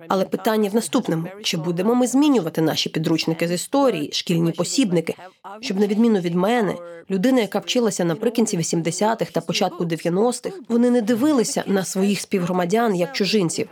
Але 0.07 0.25
питання 0.25 0.69
в 0.69 0.75
наступному: 0.75 1.27
чи 1.43 1.57
будемо 1.57 1.95
ми 1.95 2.07
змінювати 2.07 2.61
наші 2.61 2.89
підручники 2.89 3.47
з 3.47 3.51
історії, 3.51 4.09
шкільні 4.11 4.51
посібники, 4.51 5.15
щоб 5.61 5.79
на 5.79 5.87
відміну 5.87 6.19
від 6.19 6.35
мене, 6.35 6.75
людина, 7.09 7.41
яка 7.41 7.59
вчилася 7.59 8.05
наприкінці 8.05 8.57
80-х 8.57 9.31
та 9.31 9.41
початку 9.41 9.85
90-х, 9.85 10.57
вони 10.69 10.89
не 10.89 11.01
дивилися 11.01 11.63
на 11.67 11.85
своїх 11.85 12.21
співгромадян 12.21 12.95
як 12.95 13.11
чужинців. 13.11 13.69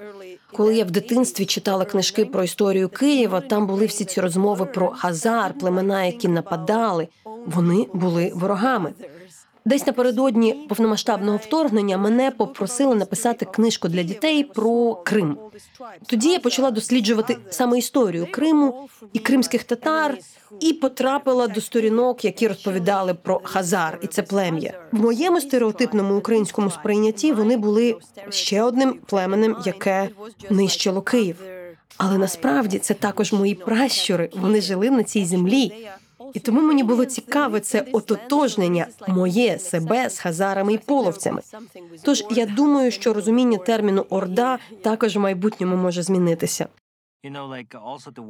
Коли 0.54 0.76
я 0.76 0.86
в 0.86 0.92
дитинстві 0.92 1.46
читала 1.46 1.86
книжки 1.86 2.26
про 2.26 2.44
історію 2.44 2.90
Києва, 2.90 3.42
там 3.42 3.68
були 3.68 3.86
всі 3.86 4.06
ці 4.06 4.22
розмови 4.22 4.66
про 4.66 4.90
Хазар, 4.90 5.54
племена, 5.54 6.06
які 6.06 6.28
нападали. 6.28 7.08
Вони 7.46 7.88
були 7.94 8.32
ворогами. 8.36 8.94
Десь 9.68 9.88
напередодні 9.88 10.54
повномасштабного 10.54 11.38
вторгнення 11.38 11.98
мене 11.98 12.32
попросили 12.32 12.96
написати 12.96 13.46
книжку 13.46 13.88
для 13.88 14.04
дітей 14.04 14.44
про 14.44 14.96
Крим. 14.96 15.38
Тоді 16.06 16.30
я 16.30 16.40
почала 16.40 16.72
досліджувати 16.72 17.38
саме 17.50 17.78
історію 17.78 18.28
Криму 18.32 18.90
і 19.14 19.20
кримських 19.20 19.64
татар, 19.64 20.18
і 20.60 20.74
потрапила 20.74 21.48
до 21.48 21.62
сторінок, 21.62 22.26
які 22.26 22.48
розповідали 22.48 23.14
про 23.14 23.42
Хазар 23.44 24.00
і 24.02 24.08
це 24.08 24.24
плем'я. 24.24 24.74
В 24.92 25.00
моєму 25.00 25.42
стереотипному 25.42 26.18
українському 26.18 26.72
сприйнятті 26.72 27.34
вони 27.34 27.58
були 27.58 27.96
ще 28.30 28.64
одним 28.64 29.00
племенем, 29.06 29.56
яке 29.66 30.10
нищило 30.50 31.02
Київ. 31.02 31.36
Але 31.98 32.18
насправді 32.18 32.80
це 32.80 32.94
також 32.94 33.34
мої 33.34 33.56
пращури. 33.56 34.30
Вони 34.34 34.62
жили 34.62 34.90
на 34.90 35.04
цій 35.04 35.26
землі. 35.26 35.88
І 36.34 36.40
тому 36.40 36.62
мені 36.62 36.84
було 36.84 37.06
цікаве 37.06 37.60
це 37.60 37.86
ототожнення 37.92 38.88
моє 39.08 39.60
себе 39.60 40.10
з 40.10 40.20
хазарами 40.20 40.74
і 40.74 40.78
половцями. 40.78 41.42
Тож 42.04 42.24
я 42.32 42.46
думаю, 42.46 42.92
що 42.92 43.14
розуміння 43.14 43.58
терміну 43.58 44.06
орда 44.10 44.60
також 44.82 45.16
в 45.16 45.20
майбутньому 45.20 45.76
може 45.76 46.04
змінитися. 46.04 46.68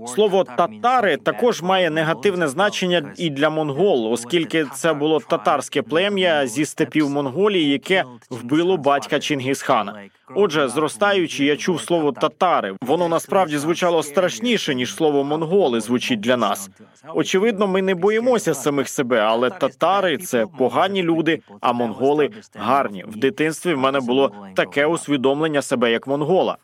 Слово 0.07 0.43
татари 0.43 1.17
також 1.17 1.61
має 1.61 1.89
негативне 1.89 2.47
значення 2.47 3.13
і 3.17 3.29
для 3.29 3.49
монгол, 3.49 4.13
оскільки 4.13 4.65
це 4.75 4.93
було 4.93 5.19
татарське 5.19 5.81
плем'я 5.81 6.47
зі 6.47 6.65
степів 6.65 7.09
Монголії, 7.09 7.69
яке 7.69 8.03
вбило 8.29 8.77
батька 8.77 9.19
Чингісхана. 9.19 10.01
Отже, 10.35 10.67
зростаючи, 10.69 11.45
я 11.45 11.55
чув 11.55 11.81
слово 11.81 12.11
татари. 12.11 12.75
Воно 12.81 13.07
насправді 13.07 13.57
звучало 13.57 14.03
страшніше 14.03 14.75
ніж 14.75 14.95
слово 14.95 15.23
монголи 15.23 15.81
звучить 15.81 16.19
для 16.19 16.37
нас. 16.37 16.69
Очевидно, 17.15 17.67
ми 17.67 17.81
не 17.81 17.95
боїмося 17.95 18.53
самих 18.53 18.89
себе, 18.89 19.19
але 19.19 19.49
татари 19.49 20.17
це 20.17 20.45
погані 20.57 21.03
люди, 21.03 21.41
а 21.61 21.73
монголи 21.73 22.29
гарні. 22.55 23.05
В 23.07 23.17
дитинстві 23.17 23.73
в 23.73 23.77
мене 23.77 23.99
було 23.99 24.31
таке 24.55 24.85
усвідомлення 24.85 25.61
себе 25.61 25.91
як 25.91 26.07
монгола. 26.07 26.57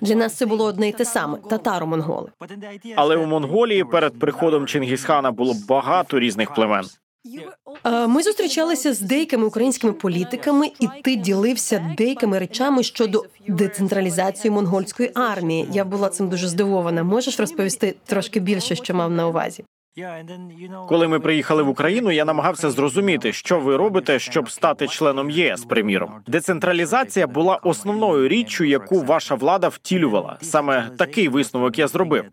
Для 0.00 0.14
нас 0.14 0.34
це 0.34 0.46
було 0.46 0.64
одне 0.64 0.88
й 0.88 0.92
те 0.92 1.04
саме 1.04 1.38
татаро-монголи. 1.62 2.28
Але 2.96 3.16
у 3.16 3.26
Монголії 3.26 3.84
перед 3.84 4.18
приходом 4.18 4.66
Чингісхана 4.66 5.30
було 5.32 5.54
багато 5.68 6.18
різних 6.18 6.54
племен. 6.54 6.84
Е, 7.84 8.06
Ми 8.06 8.22
зустрічалися 8.22 8.94
з 8.94 9.00
деякими 9.00 9.46
українськими 9.46 9.92
політиками, 9.92 10.66
і 10.80 10.88
ти 11.04 11.16
ділився 11.16 11.94
деякими 11.98 12.38
речами 12.38 12.82
щодо 12.82 13.24
децентралізації 13.48 14.50
монгольської 14.50 15.10
армії. 15.14 15.68
Я 15.72 15.84
була 15.84 16.08
цим 16.08 16.28
дуже 16.28 16.48
здивована. 16.48 17.02
Можеш 17.02 17.40
розповісти 17.40 17.94
трошки 18.06 18.40
більше, 18.40 18.76
що 18.76 18.94
мав 18.94 19.10
на 19.10 19.28
увазі? 19.28 19.64
Коли 20.88 21.08
ми 21.08 21.20
приїхали 21.20 21.62
в 21.62 21.68
Україну, 21.68 22.10
я 22.10 22.24
намагався 22.24 22.70
зрозуміти, 22.70 23.32
що 23.32 23.60
ви 23.60 23.76
робите, 23.76 24.18
щоб 24.18 24.50
стати 24.50 24.88
членом 24.88 25.30
ЄС. 25.30 25.64
Приміром, 25.64 26.10
децентралізація 26.26 27.26
була 27.26 27.56
основною 27.56 28.28
річчю, 28.28 28.64
яку 28.64 29.00
ваша 29.00 29.34
влада 29.34 29.68
втілювала. 29.68 30.38
Саме 30.42 30.90
такий 30.98 31.28
висновок 31.28 31.78
я 31.78 31.88
зробив. 31.88 32.24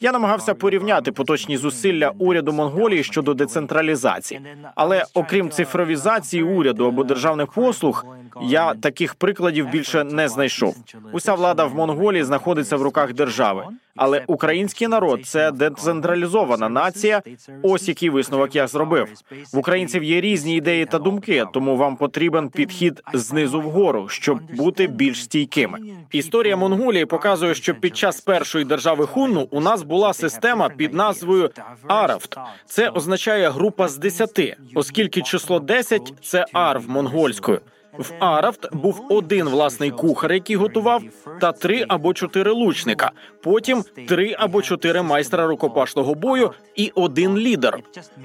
Я 0.00 0.12
намагався 0.12 0.54
порівняти 0.54 1.12
поточні 1.12 1.56
зусилля 1.56 2.12
уряду 2.18 2.52
Монголії 2.52 3.04
щодо 3.04 3.34
децентралізації, 3.34 4.40
але 4.74 5.04
окрім 5.14 5.50
цифровізації 5.50 6.42
уряду 6.42 6.86
або 6.86 7.04
державних 7.04 7.52
послуг, 7.52 8.06
я 8.42 8.74
таких 8.74 9.14
прикладів 9.14 9.68
більше 9.68 10.04
не 10.04 10.28
знайшов. 10.28 10.76
Уся 11.12 11.34
влада 11.34 11.64
в 11.64 11.74
Монголії 11.74 12.24
знаходиться 12.24 12.76
в 12.76 12.82
руках 12.82 13.12
держави. 13.12 13.64
Але 13.96 14.24
український 14.26 14.88
народ 14.88 15.26
це 15.26 15.50
децентралізована 15.50 16.68
нація. 16.68 17.22
Ось 17.62 17.88
який 17.88 18.10
висновок 18.10 18.54
я 18.56 18.66
зробив. 18.66 19.08
В 19.52 19.58
українців 19.58 20.04
є 20.04 20.20
різні 20.20 20.56
ідеї 20.56 20.86
та 20.86 20.98
думки, 20.98 21.44
тому 21.52 21.76
вам 21.76 21.96
потрібен 21.96 22.48
підхід 22.48 23.02
знизу 23.12 23.60
вгору, 23.60 24.08
щоб 24.08 24.38
бути 24.52 24.86
більш 24.86 25.22
стійкими. 25.24 25.78
Історія 26.12 26.56
Монголії 26.56 27.06
показує, 27.06 27.54
що 27.54 27.74
під 27.74 27.96
час 27.96 28.20
першої 28.20 28.64
держави 28.64 29.06
Хунну 29.06 29.48
у 29.50 29.60
нас 29.60 29.82
була 29.82 30.12
система 30.12 30.68
під 30.68 30.94
назвою 30.94 31.50
Арафт. 31.86 32.36
Це 32.66 32.88
означає 32.88 33.50
група 33.50 33.88
з 33.88 33.98
десяти, 33.98 34.56
оскільки 34.74 35.22
число 35.22 35.60
10– 35.60 36.12
це 36.22 36.46
арв 36.52 36.90
монгольською. 36.90 37.60
В 37.98 38.12
Арафт 38.20 38.74
був 38.74 39.06
один 39.08 39.48
власний 39.48 39.90
кухар, 39.90 40.32
який 40.32 40.56
готував, 40.56 41.02
та 41.40 41.52
три 41.52 41.84
або 41.88 42.14
чотири 42.14 42.50
лучника. 42.50 43.10
Потім 43.42 43.84
три 44.08 44.36
або 44.38 44.62
чотири 44.62 45.02
майстра 45.02 45.46
рукопашного 45.46 46.14
бою 46.14 46.50
і 46.74 46.92
один 46.94 47.36
лідер. 47.36 47.78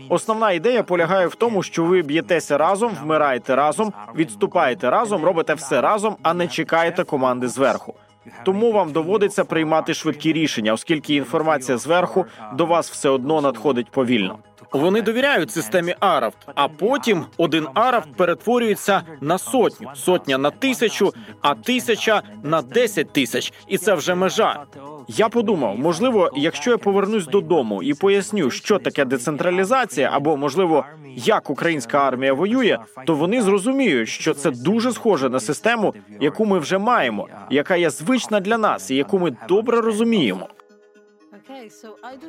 Основна 0.10 0.52
ідея 0.52 0.84
полягає 0.84 1.28
в 1.28 1.36
тому, 1.36 1.64
що 1.64 1.84
ви 1.84 2.02
б'єтеся 2.02 2.58
разом, 2.58 2.98
вмираєте 3.04 3.56
разом, 3.56 3.94
відступаєте 4.16 4.90
разом, 4.90 5.24
робите 5.24 5.54
все 5.54 5.82
разом, 5.82 6.16
а 6.24 6.34
не 6.34 6.48
чекаєте 6.48 7.04
команди 7.04 7.48
зверху. 7.48 7.94
Тому 8.46 8.72
вам 8.72 8.92
доводиться 8.92 9.46
приймати 9.46 9.94
швидкі 9.94 10.34
рішення, 10.34 10.74
оскільки 10.74 11.16
інформація 11.16 11.78
зверху 11.78 12.26
до 12.54 12.66
вас 12.66 12.92
все 12.92 13.10
одно 13.10 13.42
надходить 13.42 13.92
повільно. 13.92 14.40
Вони 14.72 15.02
довіряють 15.02 15.52
системі 15.52 15.96
Арафт, 16.00 16.38
а 16.56 16.68
потім 16.68 17.26
один 17.38 17.68
Арафт 17.74 18.14
перетворюється 18.16 19.02
на 19.22 19.38
сотню, 19.38 19.90
сотня 19.96 20.38
на 20.38 20.52
тисячу, 20.52 21.14
а 21.42 21.56
тисяча 21.56 22.22
на 22.44 22.62
десять 22.62 23.14
тисяч, 23.14 23.54
і 23.68 23.78
це 23.78 23.94
вже 23.94 24.16
межа. 24.16 24.66
Я 25.08 25.30
подумав, 25.30 25.80
можливо, 25.80 26.32
якщо 26.36 26.72
я 26.72 26.78
повернусь 26.78 27.28
додому 27.28 27.84
і 27.84 27.94
поясню, 27.94 28.50
що 28.50 28.80
таке 28.80 29.06
децентралізація, 29.06 30.10
або 30.14 30.38
можливо, 30.38 30.86
як 31.16 31.50
українська 31.50 32.00
армія 32.00 32.34
воює, 32.34 32.78
то 33.06 33.16
вони 33.16 33.42
зрозуміють, 33.42 34.10
що 34.10 34.34
це 34.34 34.52
дуже 34.52 34.92
схоже 34.92 35.30
на 35.30 35.40
систему, 35.40 35.94
яку 36.20 36.46
ми 36.46 36.60
вже 36.60 36.78
маємо, 36.78 37.28
яка 37.50 37.76
є 37.76 37.90
звична 37.90 38.40
для 38.40 38.58
нас 38.58 38.92
і 38.92 38.96
яку 38.96 39.20
ми 39.20 39.38
добре 39.48 39.82
розуміємо. 39.82 40.48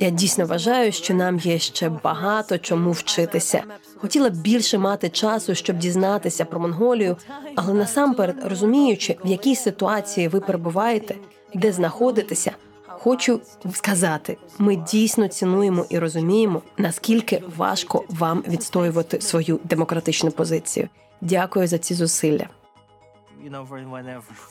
Я 0.01 0.11
дійсно 0.11 0.47
вважаю, 0.47 0.93
що 0.93 1.15
нам 1.15 1.39
є 1.39 1.59
ще 1.59 1.89
багато 1.89 2.59
чому 2.59 2.91
вчитися. 2.91 3.65
Хотіла 3.97 4.31
б 4.31 4.35
більше 4.35 4.79
мати 4.79 5.09
часу, 5.09 5.55
щоб 5.55 5.79
дізнатися 5.79 6.45
про 6.45 6.61
Монголію, 6.61 7.17
але 7.57 7.75
насамперед 7.75 8.37
розуміючи, 8.45 9.17
в 9.25 9.29
якій 9.29 9.57
ситуації 9.57 10.29
ви 10.29 10.41
перебуваєте, 10.41 11.15
де 11.55 11.73
знаходитеся, 11.73 12.53
хочу 12.87 13.41
сказати: 13.73 14.37
ми 14.59 14.77
дійсно 14.77 15.29
цінуємо 15.29 15.87
і 15.91 15.99
розуміємо, 15.99 16.63
наскільки 16.79 17.43
важко 17.57 18.05
вам 18.09 18.45
відстоювати 18.49 19.21
свою 19.21 19.61
демократичну 19.65 20.31
позицію. 20.31 20.89
Дякую 21.21 21.67
за 21.67 21.79
ці 21.79 21.95
зусилля. 21.95 22.49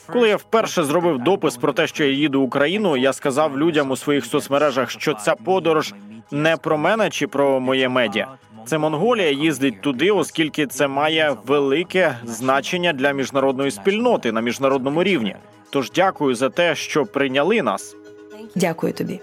Коли 0.08 0.30
я 0.30 0.36
вперше 0.36 0.84
зробив 0.84 1.20
допис 1.20 1.58
про 1.58 1.74
те, 1.74 1.88
що 1.88 2.04
я 2.04 2.12
їду 2.12 2.42
в 2.42 2.44
Україну, 2.44 2.98
я 2.98 3.14
сказав 3.14 3.58
людям 3.58 3.92
у 3.92 3.96
своїх 3.96 4.26
соцмережах, 4.26 4.90
що 4.90 5.14
ця 5.14 5.36
подорож 5.36 5.94
не 6.32 6.58
про 6.58 6.78
мене 6.78 7.10
чи 7.10 7.28
про 7.28 7.60
моє 7.60 7.90
медіа. 7.90 8.28
Це 8.66 8.78
Монголія 8.78 9.32
їздить 9.32 9.82
туди, 9.82 10.12
оскільки 10.12 10.68
це 10.68 10.88
має 10.88 11.36
велике 11.46 12.18
значення 12.24 12.94
для 12.94 13.12
міжнародної 13.12 13.72
спільноти 13.72 14.32
на 14.32 14.42
міжнародному 14.42 15.04
рівні. 15.04 15.36
Тож 15.70 15.92
дякую 15.92 16.36
за 16.36 16.50
те, 16.50 16.76
що 16.76 17.06
прийняли 17.06 17.62
нас. 17.62 17.96
Дякую 18.56 18.94
тобі. 18.94 19.20